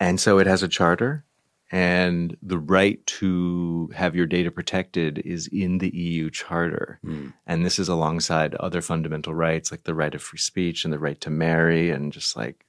And 0.00 0.20
so 0.20 0.38
it 0.38 0.46
has 0.46 0.62
a 0.62 0.68
charter. 0.68 1.24
And 1.70 2.36
the 2.42 2.58
right 2.58 3.04
to 3.06 3.90
have 3.94 4.16
your 4.16 4.26
data 4.26 4.50
protected 4.50 5.18
is 5.18 5.48
in 5.48 5.78
the 5.78 5.94
EU 5.94 6.30
charter. 6.30 6.98
Hmm. 7.02 7.28
And 7.46 7.66
this 7.66 7.78
is 7.78 7.88
alongside 7.88 8.54
other 8.54 8.80
fundamental 8.80 9.34
rights 9.34 9.70
like 9.70 9.84
the 9.84 9.94
right 9.94 10.14
of 10.14 10.22
free 10.22 10.38
speech 10.38 10.84
and 10.84 10.94
the 10.94 10.98
right 10.98 11.20
to 11.20 11.30
marry 11.30 11.90
and 11.90 12.12
just 12.12 12.36
like 12.36 12.64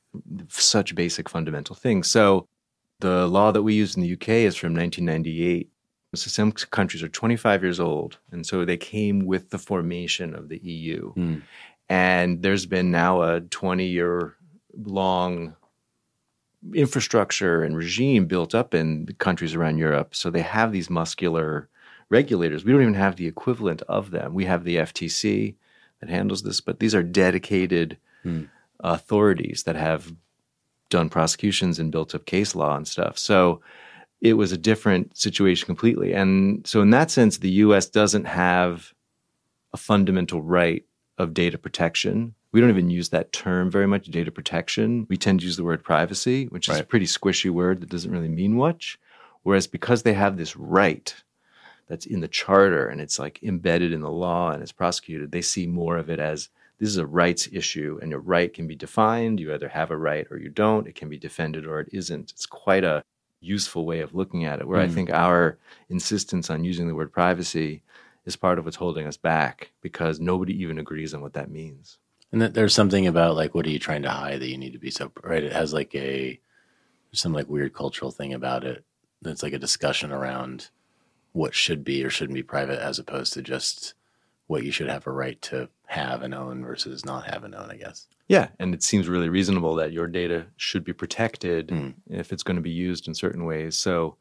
such 0.50 0.96
basic 0.96 1.30
fundamental 1.30 1.76
things. 1.76 2.10
So 2.10 2.46
the 3.00 3.28
law 3.28 3.52
that 3.52 3.64
we 3.64 3.74
use 3.74 3.96
in 3.96 4.02
the 4.02 4.14
UK 4.14 4.30
is 4.30 4.56
from 4.56 4.74
1998. 4.74 5.70
So 6.16 6.30
some 6.30 6.52
countries 6.52 7.04
are 7.04 7.08
25 7.08 7.64
years 7.64 7.80
old, 7.80 8.18
and 8.32 8.46
so 8.46 8.66
they 8.66 8.78
came 8.78 9.26
with 9.26 9.52
the 9.52 9.60
formation 9.60 10.34
of 10.34 10.50
the 10.50 10.58
EU. 10.58 11.14
Mm. 11.14 11.44
And 11.88 12.42
there's 12.42 12.66
been 12.66 12.90
now 12.92 13.22
a 13.22 13.42
20 13.42 13.86
year 13.86 14.36
long 14.76 15.56
infrastructure 16.74 17.64
and 17.64 17.78
regime 17.78 18.26
built 18.26 18.54
up 18.54 18.74
in 18.74 19.06
the 19.06 19.14
countries 19.14 19.56
around 19.56 19.78
Europe. 19.78 20.14
So 20.14 20.30
they 20.30 20.42
have 20.42 20.72
these 20.72 20.90
muscular 20.90 21.70
regulators. 22.10 22.66
We 22.66 22.72
don't 22.72 22.82
even 22.82 22.94
have 22.96 23.16
the 23.16 23.28
equivalent 23.28 23.82
of 23.84 24.12
them. 24.12 24.34
We 24.34 24.46
have 24.46 24.64
the 24.64 24.78
FTC 24.78 25.56
that 26.00 26.10
handles 26.10 26.44
this, 26.44 26.60
but 26.60 26.80
these 26.80 26.96
are 26.96 27.04
dedicated 27.04 27.98
authorities 28.80 29.64
that 29.64 29.76
have 29.76 30.14
done 30.90 31.10
prosecutions 31.10 31.80
and 31.80 31.92
built 31.92 32.16
up 32.16 32.26
case 32.26 32.56
law 32.56 32.76
and 32.76 32.88
stuff. 32.88 33.18
So 33.18 33.62
it 34.22 34.34
was 34.34 34.52
a 34.52 34.58
different 34.58 35.18
situation 35.18 35.66
completely. 35.66 36.14
And 36.14 36.66
so, 36.68 36.82
in 36.82 36.90
that 36.92 37.12
sense, 37.12 37.38
the 37.38 37.50
US 37.52 37.88
doesn't 37.88 38.26
have 38.26 38.94
a 39.74 39.78
fundamental 39.78 40.42
right 40.42 40.84
of 41.18 41.34
data 41.34 41.58
protection. 41.58 42.34
We 42.52 42.60
don't 42.60 42.70
even 42.70 42.90
use 42.90 43.10
that 43.10 43.32
term 43.32 43.70
very 43.70 43.88
much, 43.88 44.08
data 44.08 44.32
protection. 44.32 45.06
We 45.10 45.18
tend 45.18 45.42
to 45.42 45.46
use 45.46 45.58
the 45.58 45.64
word 45.64 45.84
privacy, 45.84 46.46
which 46.46 46.68
is 46.68 46.80
a 46.80 46.84
pretty 46.84 47.06
squishy 47.06 47.52
word 47.52 47.82
that 47.82 47.90
doesn't 47.90 48.12
really 48.12 48.30
mean 48.30 48.54
much. 48.54 49.00
Whereas 49.44 49.68
because 49.68 50.04
they 50.04 50.14
have 50.14 50.38
this 50.38 50.56
right 50.56 51.14
that's 51.88 52.06
in 52.06 52.22
the 52.22 52.28
charter 52.28 52.88
and 52.88 53.00
it's 53.00 53.20
like 53.20 53.42
embedded 53.44 53.94
in 53.94 54.02
the 54.02 54.12
law 54.12 54.52
and 54.52 54.62
it's 54.62 54.72
prosecuted, 54.72 55.32
they 55.32 55.42
see 55.42 55.68
more 55.68 55.98
of 55.98 56.10
it 56.10 56.20
as 56.20 56.50
this 56.80 56.90
is 56.90 56.98
a 56.98 57.06
rights 57.06 57.48
issue 57.52 58.00
and 58.02 58.12
your 58.12 58.20
right 58.20 58.54
can 58.54 58.68
be 58.68 58.76
defined. 58.76 59.40
You 59.40 59.54
either 59.54 59.70
have 59.70 59.92
a 59.92 59.98
right 59.98 60.26
or 60.32 60.38
you 60.38 60.50
don't. 60.50 60.88
It 60.88 60.96
can 60.96 61.10
be 61.10 61.18
defended 61.18 61.66
or 61.66 61.82
it 61.82 61.90
isn't. 61.92 62.32
It's 62.32 62.46
quite 62.46 62.84
a 62.84 63.04
useful 63.42 63.86
way 63.86 64.00
of 64.02 64.14
looking 64.14 64.46
at 64.46 64.60
it, 64.60 64.68
where 64.68 64.80
I 64.82 64.88
Mm. 64.88 64.94
think 64.94 65.10
our 65.12 65.58
insistence 65.90 66.50
on 66.50 66.64
using 66.64 66.88
the 66.88 66.96
word 66.96 67.12
privacy 67.12 67.82
is 68.26 68.36
part 68.36 68.60
of 68.60 68.66
what's 68.66 68.78
holding 68.78 69.08
us 69.08 69.18
back 69.18 69.72
because 69.82 70.20
nobody 70.20 70.54
even 70.62 70.78
agrees 70.78 71.14
on 71.14 71.22
what 71.22 71.34
that 71.34 71.50
means. 71.50 71.98
And 72.32 72.42
that 72.42 72.54
there's 72.54 72.76
something 72.76 73.08
about 73.08 73.36
like, 73.36 73.56
what 73.56 73.66
are 73.66 73.72
you 73.72 73.80
trying 73.80 74.04
to 74.04 74.10
hide 74.10 74.40
that 74.42 74.50
you 74.50 74.58
need 74.58 74.74
to 74.74 74.80
be 74.80 74.92
so 74.92 75.12
right? 75.24 75.44
It 75.44 75.54
has 75.54 75.74
like 75.74 75.96
a 75.96 76.40
some 77.12 77.34
like 77.34 77.50
weird 77.50 77.74
cultural 77.74 78.12
thing 78.12 78.34
about 78.34 78.64
it. 78.64 78.84
That's 79.22 79.42
like 79.42 79.54
a 79.54 79.60
discussion 79.60 80.12
around 80.12 80.70
what 81.32 81.56
should 81.56 81.84
be 81.84 82.04
or 82.04 82.10
shouldn't 82.10 82.36
be 82.36 82.44
private, 82.44 82.80
as 82.80 83.00
opposed 83.00 83.34
to 83.34 83.42
just 83.42 83.96
what 84.48 84.64
you 84.64 84.72
should 84.72 84.90
have 84.90 85.08
a 85.08 85.12
right 85.12 85.42
to 85.44 85.70
have 85.90 86.22
and 86.22 86.34
own 86.34 86.64
versus 86.64 87.06
not 87.06 87.26
have 87.32 87.44
and 87.44 87.54
own. 87.56 87.70
I 87.72 87.76
guess. 87.78 88.08
Yeah, 88.28 88.50
and 88.60 88.74
it 88.76 88.84
seems 88.84 89.08
really 89.10 89.30
reasonable 89.30 89.76
that 89.76 89.92
your 89.92 90.08
data 90.08 90.46
should 90.58 90.84
be 90.84 90.94
protected 90.94 91.70
Hmm. 91.72 91.90
if 92.10 92.32
it's 92.32 92.44
going 92.44 92.58
to 92.58 92.62
be 92.62 92.70
used 92.70 93.08
in 93.08 93.16
certain 93.16 93.46
ways. 93.46 93.76
So 93.76 94.16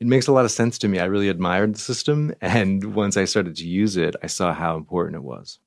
it 0.00 0.06
makes 0.06 0.28
a 0.28 0.32
lot 0.32 0.44
of 0.46 0.50
sense 0.50 0.78
to 0.78 0.88
me. 0.88 0.98
I 0.98 1.04
really 1.04 1.28
admired 1.28 1.74
the 1.74 1.78
system, 1.78 2.32
and 2.40 2.94
once 2.94 3.16
I 3.16 3.24
started 3.26 3.56
to 3.56 3.66
use 3.68 3.96
it, 3.96 4.16
I 4.22 4.28
saw 4.28 4.52
how 4.54 4.76
important 4.76 5.16
it 5.16 5.22
was. 5.24 5.58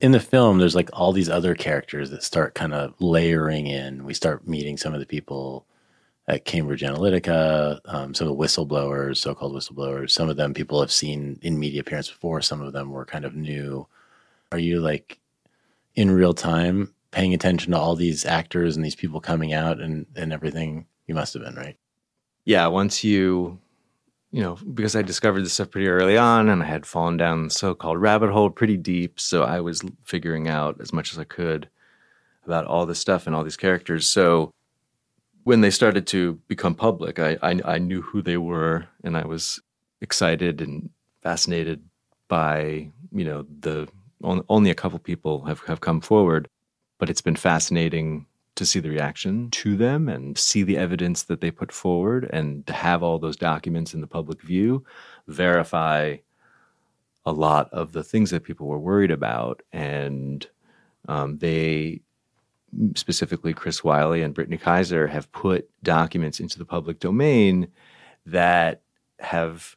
in 0.00 0.12
the 0.12 0.20
film, 0.20 0.58
there's 0.58 0.74
like 0.74 0.90
all 0.92 1.12
these 1.12 1.30
other 1.30 1.54
characters 1.54 2.10
that 2.10 2.22
start 2.22 2.54
kind 2.54 2.74
of 2.74 2.92
layering 3.00 3.66
in. 3.66 4.04
We 4.04 4.12
start 4.12 4.46
meeting 4.46 4.76
some 4.76 4.92
of 4.92 5.00
the 5.00 5.06
people 5.06 5.64
at 6.28 6.44
Cambridge 6.44 6.82
Analytica, 6.82 7.80
um, 7.86 8.12
some 8.12 8.28
of 8.28 8.36
the 8.36 8.42
whistleblowers, 8.44 9.16
so-called 9.16 9.54
whistleblowers. 9.54 10.10
Some 10.10 10.28
of 10.28 10.36
them 10.36 10.52
people 10.52 10.80
have 10.82 10.92
seen 10.92 11.38
in 11.40 11.58
media 11.58 11.80
appearance 11.80 12.10
before. 12.10 12.42
Some 12.42 12.60
of 12.60 12.74
them 12.74 12.90
were 12.90 13.06
kind 13.06 13.24
of 13.24 13.34
new. 13.34 13.86
Are 14.52 14.58
you 14.58 14.80
like 14.80 15.20
in 15.94 16.10
real 16.10 16.34
time 16.34 16.94
paying 17.10 17.34
attention 17.34 17.72
to 17.72 17.78
all 17.78 17.96
these 17.96 18.24
actors 18.24 18.76
and 18.76 18.84
these 18.84 18.96
people 18.96 19.20
coming 19.20 19.52
out 19.52 19.80
and 19.80 20.06
and 20.16 20.32
everything? 20.32 20.86
You 21.06 21.14
must 21.14 21.34
have 21.34 21.42
been 21.42 21.54
right. 21.54 21.76
yeah, 22.44 22.66
once 22.66 23.04
you 23.04 23.60
you 24.32 24.42
know, 24.42 24.58
because 24.74 24.94
I 24.94 25.02
discovered 25.02 25.42
this 25.42 25.54
stuff 25.54 25.70
pretty 25.70 25.88
early 25.88 26.18
on 26.18 26.48
and 26.48 26.62
I 26.62 26.66
had 26.66 26.84
fallen 26.84 27.16
down 27.16 27.44
the 27.44 27.50
so 27.50 27.74
called 27.74 27.98
rabbit 27.98 28.30
hole 28.30 28.50
pretty 28.50 28.76
deep. 28.76 29.18
So 29.18 29.44
I 29.44 29.60
was 29.60 29.82
figuring 30.04 30.48
out 30.48 30.80
as 30.80 30.92
much 30.92 31.12
as 31.12 31.18
I 31.18 31.24
could 31.24 31.70
about 32.44 32.66
all 32.66 32.86
this 32.86 32.98
stuff 32.98 33.26
and 33.26 33.34
all 33.34 33.44
these 33.44 33.56
characters. 33.56 34.06
So 34.06 34.50
when 35.44 35.60
they 35.62 35.70
started 35.70 36.06
to 36.08 36.34
become 36.48 36.74
public, 36.74 37.18
I, 37.18 37.38
I, 37.42 37.60
I 37.64 37.78
knew 37.78 38.02
who 38.02 38.20
they 38.20 38.36
were 38.36 38.88
and 39.02 39.16
I 39.16 39.24
was 39.24 39.60
excited 40.00 40.60
and 40.60 40.90
fascinated 41.22 41.84
by, 42.28 42.90
you 43.12 43.24
know, 43.24 43.46
the 43.60 43.88
only 44.22 44.70
a 44.70 44.74
couple 44.74 44.98
people 44.98 45.44
have, 45.44 45.60
have 45.60 45.80
come 45.80 46.00
forward, 46.00 46.48
but 46.98 47.10
it's 47.10 47.20
been 47.20 47.36
fascinating 47.36 48.26
to 48.56 48.64
see 48.64 48.80
the 48.80 48.90
reaction 48.90 49.50
to 49.50 49.76
them 49.76 50.08
and 50.08 50.38
see 50.38 50.62
the 50.62 50.78
evidence 50.78 51.24
that 51.24 51.40
they 51.40 51.50
put 51.50 51.70
forward 51.70 52.28
and 52.32 52.66
to 52.66 52.72
have 52.72 53.02
all 53.02 53.18
those 53.18 53.36
documents 53.36 53.92
in 53.92 54.00
the 54.00 54.06
public 54.06 54.40
view 54.40 54.84
verify 55.28 56.16
a 57.26 57.32
lot 57.32 57.68
of 57.72 57.92
the 57.92 58.02
things 58.02 58.30
that 58.30 58.44
people 58.44 58.66
were 58.66 58.78
worried 58.78 59.10
about. 59.10 59.62
And 59.72 60.46
um, 61.06 61.38
they 61.38 62.00
specifically 62.94 63.54
chris 63.54 63.84
Wylie 63.84 64.22
and 64.22 64.34
brittany 64.34 64.58
kaiser 64.58 65.06
have 65.06 65.30
put 65.32 65.70
documents 65.82 66.40
into 66.40 66.58
the 66.58 66.64
public 66.64 66.98
domain 66.98 67.68
that 68.26 68.82
have 69.20 69.76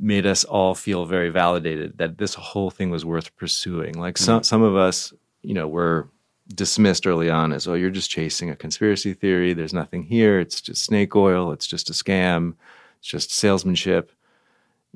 made 0.00 0.26
us 0.26 0.44
all 0.44 0.74
feel 0.74 1.04
very 1.04 1.28
validated 1.28 1.98
that 1.98 2.18
this 2.18 2.34
whole 2.34 2.70
thing 2.70 2.90
was 2.90 3.04
worth 3.04 3.36
pursuing 3.36 3.94
like 3.98 4.16
some, 4.16 4.38
mm-hmm. 4.38 4.44
some 4.44 4.62
of 4.62 4.74
us 4.74 5.12
you 5.42 5.54
know 5.54 5.68
were 5.68 6.08
dismissed 6.54 7.06
early 7.06 7.30
on 7.30 7.52
as, 7.52 7.66
oh, 7.66 7.74
you're 7.74 7.90
just 7.90 8.10
chasing 8.10 8.50
a 8.50 8.56
conspiracy 8.56 9.14
theory. 9.14 9.52
There's 9.52 9.72
nothing 9.72 10.02
here. 10.02 10.40
It's 10.40 10.60
just 10.60 10.84
snake 10.84 11.14
oil. 11.14 11.52
It's 11.52 11.66
just 11.66 11.90
a 11.90 11.92
scam. 11.92 12.54
It's 12.98 13.08
just 13.08 13.32
salesmanship. 13.32 14.12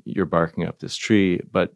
You're 0.03 0.25
barking 0.25 0.65
up 0.65 0.79
this 0.79 0.95
tree. 0.95 1.41
But 1.51 1.73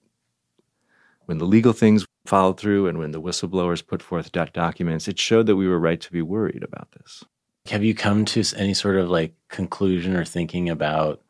when 1.25 1.37
the 1.37 1.45
legal 1.45 1.73
things 1.73 2.05
followed 2.25 2.59
through 2.59 2.87
and 2.87 2.99
when 2.99 3.11
the 3.11 3.21
whistleblowers 3.21 3.85
put 3.85 4.03
forth 4.03 4.31
documents, 4.31 5.07
it 5.07 5.17
showed 5.17 5.45
that 5.47 5.55
we 5.55 5.67
were 5.67 5.79
right 5.79 6.01
to 6.01 6.11
be 6.11 6.21
worried 6.21 6.63
about 6.63 6.91
this. 6.91 7.23
Have 7.67 7.83
you 7.83 7.93
come 7.93 8.25
to 8.25 8.43
any 8.57 8.73
sort 8.73 8.97
of 8.97 9.09
like 9.09 9.33
conclusion 9.47 10.15
or 10.15 10.25
thinking 10.25 10.69
about 10.69 11.21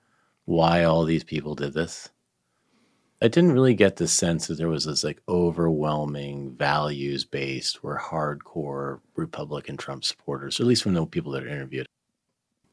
why 0.49 0.83
all 0.83 1.05
these 1.05 1.23
people 1.23 1.53
did 1.53 1.73
this? 1.73 2.09
I 3.21 3.27
didn't 3.27 3.51
really 3.51 3.75
get 3.75 3.97
the 3.97 4.07
sense 4.07 4.47
that 4.47 4.57
there 4.57 4.67
was 4.67 4.85
this 4.85 5.03
like 5.03 5.21
overwhelming 5.29 6.55
values 6.55 7.23
based 7.23 7.77
or 7.83 7.99
hardcore 7.99 8.99
Republican 9.15 9.77
Trump 9.77 10.03
supporters, 10.03 10.59
or 10.59 10.63
at 10.63 10.67
least 10.67 10.81
from 10.81 10.95
the 10.95 11.05
people 11.05 11.33
that 11.33 11.43
are 11.43 11.47
interviewed. 11.47 11.85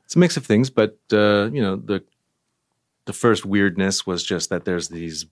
It's 0.07 0.17
a 0.17 0.19
mix 0.19 0.39
of 0.39 0.47
things, 0.47 0.71
but 0.71 0.97
uh, 1.13 1.51
you 1.53 1.61
know 1.61 1.77
the 1.77 2.03
the 3.05 3.13
first 3.13 3.45
weirdness 3.45 4.07
was 4.07 4.25
just 4.25 4.49
that 4.49 4.65
there's 4.65 4.89
these 4.89 5.27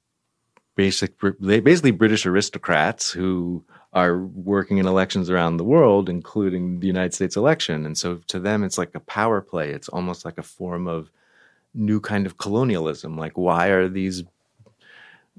basic, 0.77 1.15
basically 1.41 1.93
British 1.93 2.27
aristocrats 2.27 3.11
who 3.11 3.65
are 3.95 4.19
working 4.19 4.77
in 4.77 4.87
elections 4.87 5.31
around 5.31 5.57
the 5.57 5.65
world, 5.65 6.11
including 6.11 6.81
the 6.81 6.89
United 6.89 7.15
States 7.15 7.37
election, 7.37 7.87
and 7.87 7.97
so 7.97 8.17
to 8.27 8.39
them 8.39 8.63
it's 8.63 8.77
like 8.77 8.95
a 8.95 9.01
power 9.01 9.41
play. 9.41 9.71
It's 9.71 9.89
almost 9.89 10.27
like 10.27 10.37
a 10.37 10.43
form 10.43 10.87
of 10.87 11.11
new 11.75 12.01
kind 12.01 12.27
of 12.27 12.39
colonialism. 12.39 13.17
Like, 13.19 13.37
why 13.37 13.69
are 13.69 13.89
these 13.89 14.23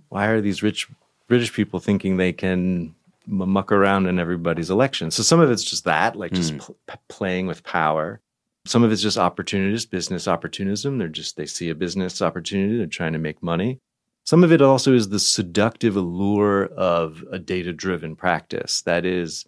why 0.09 0.27
are 0.27 0.41
these 0.41 0.61
rich 0.61 0.87
British 1.27 1.53
people 1.53 1.79
thinking 1.79 2.17
they 2.17 2.33
can 2.33 2.93
muck 3.27 3.71
around 3.71 4.07
in 4.07 4.19
everybody's 4.19 4.69
election? 4.69 5.11
So 5.11 5.23
some 5.23 5.39
of 5.39 5.49
it's 5.49 5.63
just 5.63 5.85
that, 5.85 6.15
like 6.15 6.31
just 6.33 6.53
mm. 6.53 6.59
pl- 6.59 6.77
playing 7.07 7.47
with 7.47 7.63
power. 7.63 8.19
Some 8.65 8.83
of 8.83 8.91
it's 8.91 9.01
just 9.01 9.17
opportunities, 9.17 9.85
business 9.85 10.27
opportunism. 10.27 10.97
They're 10.97 11.07
just 11.07 11.37
they 11.37 11.45
see 11.45 11.69
a 11.69 11.75
business 11.75 12.21
opportunity, 12.21 12.77
they're 12.77 12.87
trying 12.87 13.13
to 13.13 13.19
make 13.19 13.41
money. 13.41 13.79
Some 14.25 14.43
of 14.43 14.51
it 14.51 14.61
also 14.61 14.93
is 14.93 15.09
the 15.09 15.19
seductive 15.19 15.95
allure 15.95 16.65
of 16.65 17.23
a 17.31 17.37
data 17.37 17.71
driven 17.71 18.15
practice. 18.15 18.81
That 18.81 19.05
is, 19.05 19.45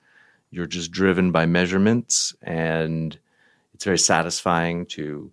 you're 0.52 0.68
just 0.68 0.92
driven 0.92 1.32
by 1.32 1.48
measurements, 1.48 2.36
and 2.44 3.18
it's 3.74 3.86
very 3.86 3.98
satisfying 3.98 4.86
to 4.88 5.32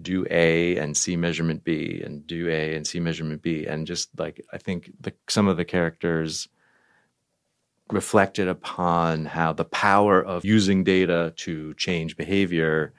do 0.00 0.26
A 0.30 0.76
and 0.76 0.96
see 0.96 1.16
measurement 1.16 1.64
B 1.64 2.02
and 2.04 2.26
do 2.26 2.48
A 2.48 2.74
and 2.74 2.86
see 2.86 3.00
measurement 3.00 3.42
B. 3.42 3.66
And 3.66 3.86
just 3.86 4.10
like, 4.18 4.44
I 4.52 4.58
think 4.58 4.92
the, 5.00 5.12
some 5.28 5.48
of 5.48 5.56
the 5.56 5.64
characters 5.64 6.48
reflected 7.90 8.48
upon 8.48 9.24
how 9.24 9.52
the 9.52 9.64
power 9.64 10.22
of 10.22 10.44
using 10.44 10.84
data 10.84 11.32
to 11.36 11.72
change 11.74 12.16
behavior 12.16 12.92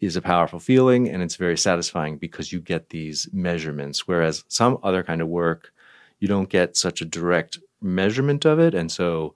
is 0.00 0.16
a 0.16 0.22
powerful 0.22 0.58
feeling 0.58 1.08
and 1.08 1.22
it's 1.22 1.36
very 1.36 1.56
satisfying 1.56 2.16
because 2.16 2.52
you 2.52 2.60
get 2.60 2.88
these 2.90 3.28
measurements. 3.32 4.06
Whereas 4.06 4.44
some 4.48 4.78
other 4.82 5.02
kind 5.02 5.20
of 5.20 5.28
work, 5.28 5.72
you 6.18 6.28
don't 6.28 6.48
get 6.48 6.76
such 6.76 7.00
a 7.00 7.04
direct 7.04 7.58
measurement 7.80 8.44
of 8.44 8.58
it. 8.58 8.74
And 8.74 8.90
so 8.90 9.34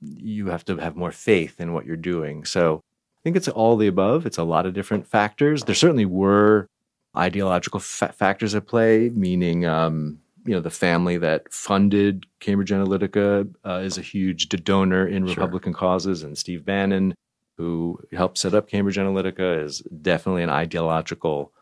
you 0.00 0.46
have 0.46 0.64
to 0.66 0.76
have 0.76 0.96
more 0.96 1.12
faith 1.12 1.60
in 1.60 1.72
what 1.72 1.86
you're 1.86 1.96
doing. 1.96 2.44
So 2.44 2.82
I 3.20 3.22
think 3.22 3.36
it's 3.36 3.48
all 3.48 3.76
the 3.76 3.86
above. 3.86 4.24
It's 4.24 4.38
a 4.38 4.44
lot 4.44 4.64
of 4.64 4.72
different 4.72 5.06
factors. 5.06 5.64
There 5.64 5.74
certainly 5.74 6.06
were 6.06 6.68
ideological 7.14 7.80
fa- 7.80 8.12
factors 8.12 8.54
at 8.54 8.66
play, 8.66 9.10
meaning, 9.10 9.66
um, 9.66 10.20
you 10.46 10.54
know, 10.54 10.60
the 10.60 10.70
family 10.70 11.18
that 11.18 11.52
funded 11.52 12.24
Cambridge 12.38 12.70
Analytica 12.70 13.52
uh, 13.66 13.80
is 13.84 13.98
a 13.98 14.02
huge 14.02 14.48
donor 14.48 15.06
in 15.06 15.26
sure. 15.26 15.34
Republican 15.34 15.74
causes, 15.74 16.22
and 16.22 16.38
Steve 16.38 16.64
Bannon, 16.64 17.14
who 17.58 18.00
helped 18.12 18.38
set 18.38 18.54
up 18.54 18.68
Cambridge 18.68 18.96
Analytica, 18.96 19.62
is 19.62 19.80
definitely 19.80 20.42
an 20.42 20.48
ideological 20.48 21.52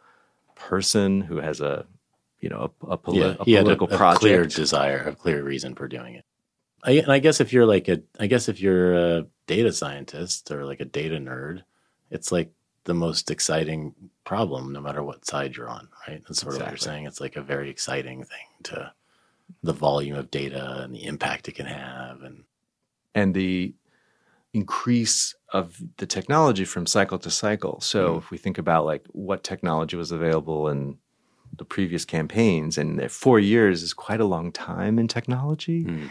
person 0.55 1.23
who 1.23 1.39
has 1.39 1.61
a, 1.61 1.87
you 2.41 2.49
know, 2.49 2.71
a, 2.83 2.87
a, 2.87 2.97
poli- 2.97 3.19
yeah, 3.19 3.35
a 3.41 3.45
political 3.45 3.91
a, 3.91 3.95
a 3.95 3.97
project, 3.97 4.21
clear 4.21 4.47
desire, 4.47 4.99
a 5.09 5.15
clear 5.17 5.43
reason 5.43 5.75
for 5.75 5.89
doing 5.89 6.15
it. 6.15 6.25
I, 6.85 6.93
and 6.93 7.13
I 7.13 7.19
guess 7.19 7.41
if 7.41 7.53
you're 7.53 7.67
like 7.67 7.89
a, 7.89 8.03
I 8.19 8.27
guess 8.27 8.49
if 8.49 8.61
you're 8.61 8.95
a 8.95 9.27
data 9.47 9.73
scientist 9.73 10.51
or 10.51 10.65
like 10.65 10.81
a 10.81 10.85
data 10.85 11.17
nerd, 11.17 11.63
it's 12.11 12.31
like 12.31 12.53
the 12.85 12.95
most 12.95 13.31
exciting 13.31 13.95
problem, 14.25 14.73
no 14.73 14.81
matter 14.81 15.03
what 15.03 15.27
side 15.27 15.57
you're 15.57 15.69
on, 15.69 15.89
right? 16.07 16.23
That's 16.27 16.41
sort 16.41 16.55
exactly. 16.55 16.57
of 16.57 16.61
what 16.61 16.71
you're 16.71 16.79
saying. 16.79 17.07
It's 17.07 17.21
like 17.21 17.37
a 17.37 17.43
very 17.43 17.69
exciting 17.69 18.25
thing 18.25 18.47
to 18.65 18.93
the 19.63 19.73
volume 19.73 20.17
of 20.17 20.31
data 20.31 20.83
and 20.83 20.95
the 20.95 21.05
impact 21.05 21.49
it 21.49 21.57
can 21.57 21.67
have, 21.67 22.23
and 22.23 22.45
and 23.15 23.35
the 23.35 23.75
increase 24.55 25.35
of 25.53 25.81
the 25.99 26.07
technology 26.07 26.65
from 26.65 26.87
cycle 26.87 27.19
to 27.19 27.31
cycle. 27.31 27.81
So 27.81 28.15
mm. 28.15 28.19
if 28.19 28.31
we 28.31 28.39
think 28.39 28.59
about 28.59 28.87
like 28.87 29.05
what 29.13 29.45
technology 29.45 29.97
was 29.97 30.13
available 30.13 30.69
in 30.69 30.99
the 31.57 31.65
previous 31.65 32.05
campaigns, 32.05 32.79
and 32.79 33.11
four 33.11 33.41
years 33.41 33.83
is 33.83 33.93
quite 33.93 34.21
a 34.21 34.25
long 34.25 34.53
time 34.53 34.99
in 34.99 35.09
technology. 35.09 35.85
Mm 35.85 36.11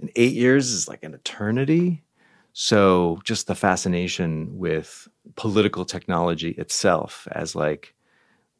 and 0.00 0.10
eight 0.16 0.34
years 0.34 0.70
is 0.70 0.88
like 0.88 1.02
an 1.02 1.14
eternity. 1.14 2.02
So 2.52 3.20
just 3.24 3.46
the 3.46 3.54
fascination 3.54 4.58
with 4.58 5.08
political 5.36 5.84
technology 5.84 6.50
itself 6.52 7.28
as 7.32 7.54
like, 7.54 7.94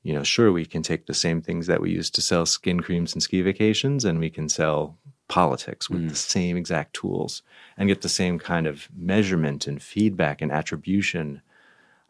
you 0.02 0.12
know, 0.12 0.22
sure, 0.22 0.52
we 0.52 0.64
can 0.64 0.82
take 0.82 1.06
the 1.06 1.14
same 1.14 1.42
things 1.42 1.66
that 1.66 1.80
we 1.80 1.90
use 1.90 2.10
to 2.10 2.22
sell 2.22 2.46
skin 2.46 2.80
creams 2.80 3.12
and 3.12 3.22
ski 3.22 3.42
vacations 3.42 4.04
and 4.04 4.20
we 4.20 4.30
can 4.30 4.48
sell 4.48 4.96
politics 5.26 5.90
with 5.90 6.02
mm. 6.02 6.08
the 6.08 6.16
same 6.16 6.56
exact 6.56 6.94
tools 6.94 7.42
and 7.76 7.88
get 7.88 8.02
the 8.02 8.08
same 8.08 8.38
kind 8.38 8.66
of 8.66 8.88
measurement 8.96 9.66
and 9.66 9.82
feedback 9.82 10.40
and 10.40 10.50
attribution. 10.50 11.42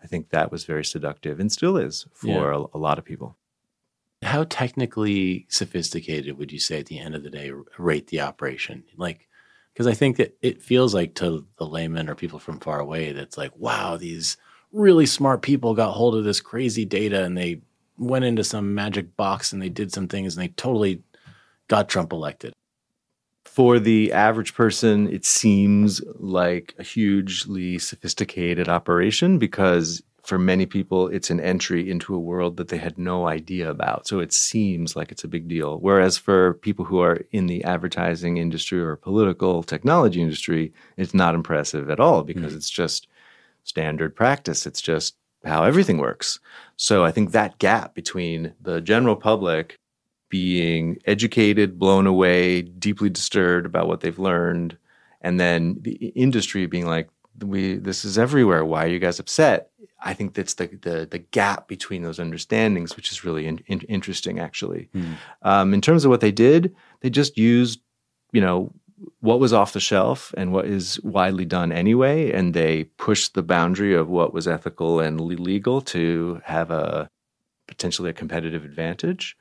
I 0.03 0.07
think 0.07 0.29
that 0.29 0.53
was 0.53 0.65
very 0.65 0.85
seductive 0.85 1.41
and 1.41 1.51
still 1.51 1.77
is 1.77 2.07
for 2.13 2.53
yeah. 2.53 2.65
a, 2.73 2.77
a 2.77 2.79
lot 2.79 2.99
of 2.99 3.05
people. 3.05 3.37
How 4.23 4.45
technically 4.45 5.47
sophisticated 5.49 6.39
would 6.39 6.53
you 6.53 6.59
say 6.59 6.81
at 6.81 6.87
the 6.87 6.99
end 6.99 7.15
of 7.15 7.23
the 7.23 7.31
day 7.31 7.53
rate 7.79 8.09
the 8.09 8.21
operation? 8.21 8.85
Like, 8.97 9.29
because 9.73 9.87
I 9.87 9.95
think 9.95 10.17
that 10.17 10.37
it 10.43 10.61
feels 10.61 10.93
like 10.93 11.15
to 11.17 11.47
the 11.57 11.67
layman 11.67 12.09
or 12.09 12.17
people 12.17 12.41
from 12.41 12.59
far 12.59 12.81
away 12.81 13.13
that's 13.13 13.39
like, 13.39 13.57
wow, 13.57 13.97
these 13.97 14.37
really 14.73 15.07
smart 15.07 15.43
people 15.43 15.75
got 15.75 15.93
hold 15.93 16.17
of 16.17 16.25
this 16.25 16.41
crazy 16.41 16.85
data 16.85 17.23
and 17.23 17.39
they 17.39 17.63
went 17.97 18.25
into 18.25 18.45
some 18.45 18.75
magic 18.75 19.17
box 19.17 19.53
and 19.53 19.63
they 19.63 19.69
did 19.69 19.93
some 19.93 20.09
things 20.09 20.37
and 20.37 20.43
they 20.43 20.49
totally 20.49 21.03
got 21.69 21.89
Trump 21.89 22.13
elected. 22.13 22.53
For 23.45 23.79
the 23.79 24.13
average 24.13 24.55
person, 24.55 25.09
it 25.09 25.25
seems 25.25 26.01
like 26.17 26.75
a 26.79 26.83
hugely 26.83 27.79
sophisticated 27.79 28.69
operation 28.69 29.39
because 29.39 30.03
for 30.29 30.39
many 30.39 30.67
people, 30.67 31.09
it's 31.09 31.31
an 31.31 31.41
entry 31.41 31.91
into 31.91 32.15
a 32.15 32.19
world 32.19 32.59
that 32.59 32.69
they 32.69 32.77
had 32.77 32.99
no 32.99 33.27
idea 33.27 33.71
about. 33.71 34.07
So 34.07 34.21
it 34.21 34.31
seems 34.31 34.95
like 34.95 35.11
it's 35.11 35.25
a 35.25 35.29
big 35.29 35.49
deal. 35.49 35.79
Whereas 35.79 36.19
for 36.19 36.53
people 36.53 36.85
who 36.85 37.01
are 37.01 37.23
in 37.33 37.47
the 37.47 37.65
advertising 37.65 38.37
industry 38.37 38.79
or 38.79 38.95
political 38.97 39.63
technology 39.63 40.21
industry, 40.21 40.71
it's 40.99 41.15
not 41.15 41.35
impressive 41.35 41.89
at 41.89 41.99
all 41.99 42.25
because 42.25 42.51
mm-hmm. 42.51 42.59
it's 42.59 42.69
just 42.69 43.09
standard 43.65 44.15
practice. 44.15 44.67
It's 44.67 44.83
just 44.83 45.17
how 45.47 45.65
everything 45.65 45.97
works. 45.97 46.41
So 46.77 47.07
I 47.07 47.11
think 47.11 47.33
that 47.33 47.59
gap 47.59 47.95
between 47.95 48.53
the 48.61 48.83
general 48.83 49.17
public 49.17 49.79
being 50.29 50.99
educated, 51.07 51.79
blown 51.79 52.07
away, 52.07 52.61
deeply 52.61 53.09
disturbed 53.09 53.65
about 53.65 53.89
what 53.89 54.01
they've 54.01 54.19
learned, 54.19 54.77
and 55.23 55.41
then 55.41 55.79
the 55.81 56.09
industry 56.09 56.67
being 56.67 56.85
like, 56.85 57.09
we 57.41 57.77
this 57.77 58.05
is 58.05 58.19
everywhere. 58.19 58.65
Why 58.65 58.85
are 58.85 58.89
you 58.89 58.99
guys 58.99 59.19
upset? 59.19 59.71
I 60.01 60.15
think 60.15 60.35
that's 60.35 60.55
the 60.55 60.67
the, 60.67 61.07
the 61.11 61.19
gap 61.19 61.69
between 61.69 62.03
those 62.03 62.19
understandings, 62.19 62.97
which 62.97 63.11
is 63.11 63.25
really 63.25 63.47
in, 63.47 63.61
in, 63.67 63.81
interesting, 63.83 64.39
actually. 64.39 64.89
Hmm. 64.93 65.13
Um, 65.43 65.75
in 65.75 65.81
terms 65.81 66.05
of 66.05 66.11
what 66.11 66.21
they 66.21 66.33
did, 66.33 66.75
they 67.01 67.11
just 67.11 67.37
used, 67.37 67.81
you 68.33 68.41
know, 68.41 68.73
what 69.21 69.41
was 69.41 69.53
off 69.53 69.73
the 69.73 69.81
shelf 69.81 70.33
and 70.37 70.53
what 70.53 70.67
is 70.67 71.01
widely 71.03 71.45
done 71.45 71.73
anyway, 71.73 72.33
and 72.33 72.55
they 72.55 72.85
pushed 72.85 73.35
the 73.35 73.43
boundary 73.43 73.95
of 73.95 74.09
what 74.09 74.33
was 74.33 74.49
ethical 74.49 75.01
and 75.01 75.21
legal 75.21 75.81
to 75.81 76.41
have 76.45 76.71
a 76.71 77.11
potentially 77.67 78.11
a 78.11 78.15
competitive 78.15 78.65
advantage. 78.65 79.37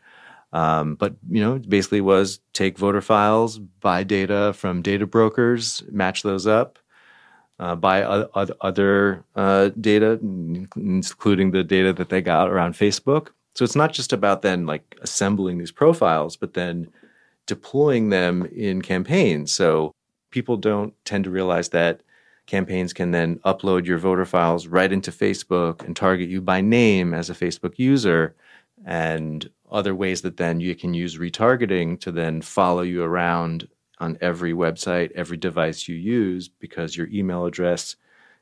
Um, 0.54 0.96
but 0.96 1.16
you 1.30 1.42
know, 1.42 1.60
basically 1.60 2.02
was 2.02 2.40
take 2.54 2.78
voter 2.78 3.02
files, 3.02 3.60
buy 3.60 4.04
data 4.04 4.54
from 4.54 4.82
data 4.82 5.06
brokers, 5.06 5.84
match 5.92 6.24
those 6.24 6.48
up, 6.48 6.80
uh, 7.60 7.76
other, 8.34 8.54
other 8.62 9.24
uh, 9.36 9.70
data, 9.80 10.20
including 10.76 11.52
the 11.52 11.64
data 11.64 11.94
that 11.94 12.10
they 12.10 12.22
got 12.22 12.50
around 12.50 12.74
Facebook. 12.74 13.30
So 13.56 13.66
it's 13.66 13.76
not 13.76 13.94
just 13.94 14.14
about 14.14 14.44
then 14.44 14.66
like 14.66 14.98
assembling 15.02 15.58
these 15.58 15.72
profiles, 15.72 16.36
but 16.36 16.54
then 16.54 16.88
deploying 17.48 18.10
them 18.10 18.46
in 18.46 18.82
campaigns. 18.82 19.52
So 19.52 19.94
people 20.30 20.58
don't 20.58 20.94
tend 21.06 21.24
to 21.24 21.32
realize 21.32 21.70
that 21.70 22.02
campaigns 22.46 22.94
can 22.94 23.12
then 23.12 23.38
upload 23.40 23.86
your 23.86 23.98
voter 23.98 24.26
files 24.26 24.68
right 24.68 24.92
into 24.92 25.12
Facebook 25.12 25.84
and 25.84 25.96
target 25.96 26.30
you 26.30 26.42
by 26.42 26.62
name 26.62 27.14
as 27.14 27.30
a 27.30 27.34
Facebook 27.34 27.78
user 27.78 28.36
and 28.86 29.50
other 29.72 29.96
ways 29.96 30.22
that 30.22 30.38
then 30.38 30.60
you 30.60 30.76
can 30.76 30.94
use 30.94 31.18
retargeting 31.18 32.00
to 32.00 32.12
then 32.12 32.42
follow 32.42 32.84
you 32.84 33.04
around 33.04 33.68
on 34.00 34.18
every 34.22 34.54
website, 34.54 35.12
every 35.12 35.38
device 35.38 35.88
you 35.88 35.96
use, 35.96 36.48
because 36.48 36.96
your 36.96 37.08
email 37.08 37.46
address 37.46 37.96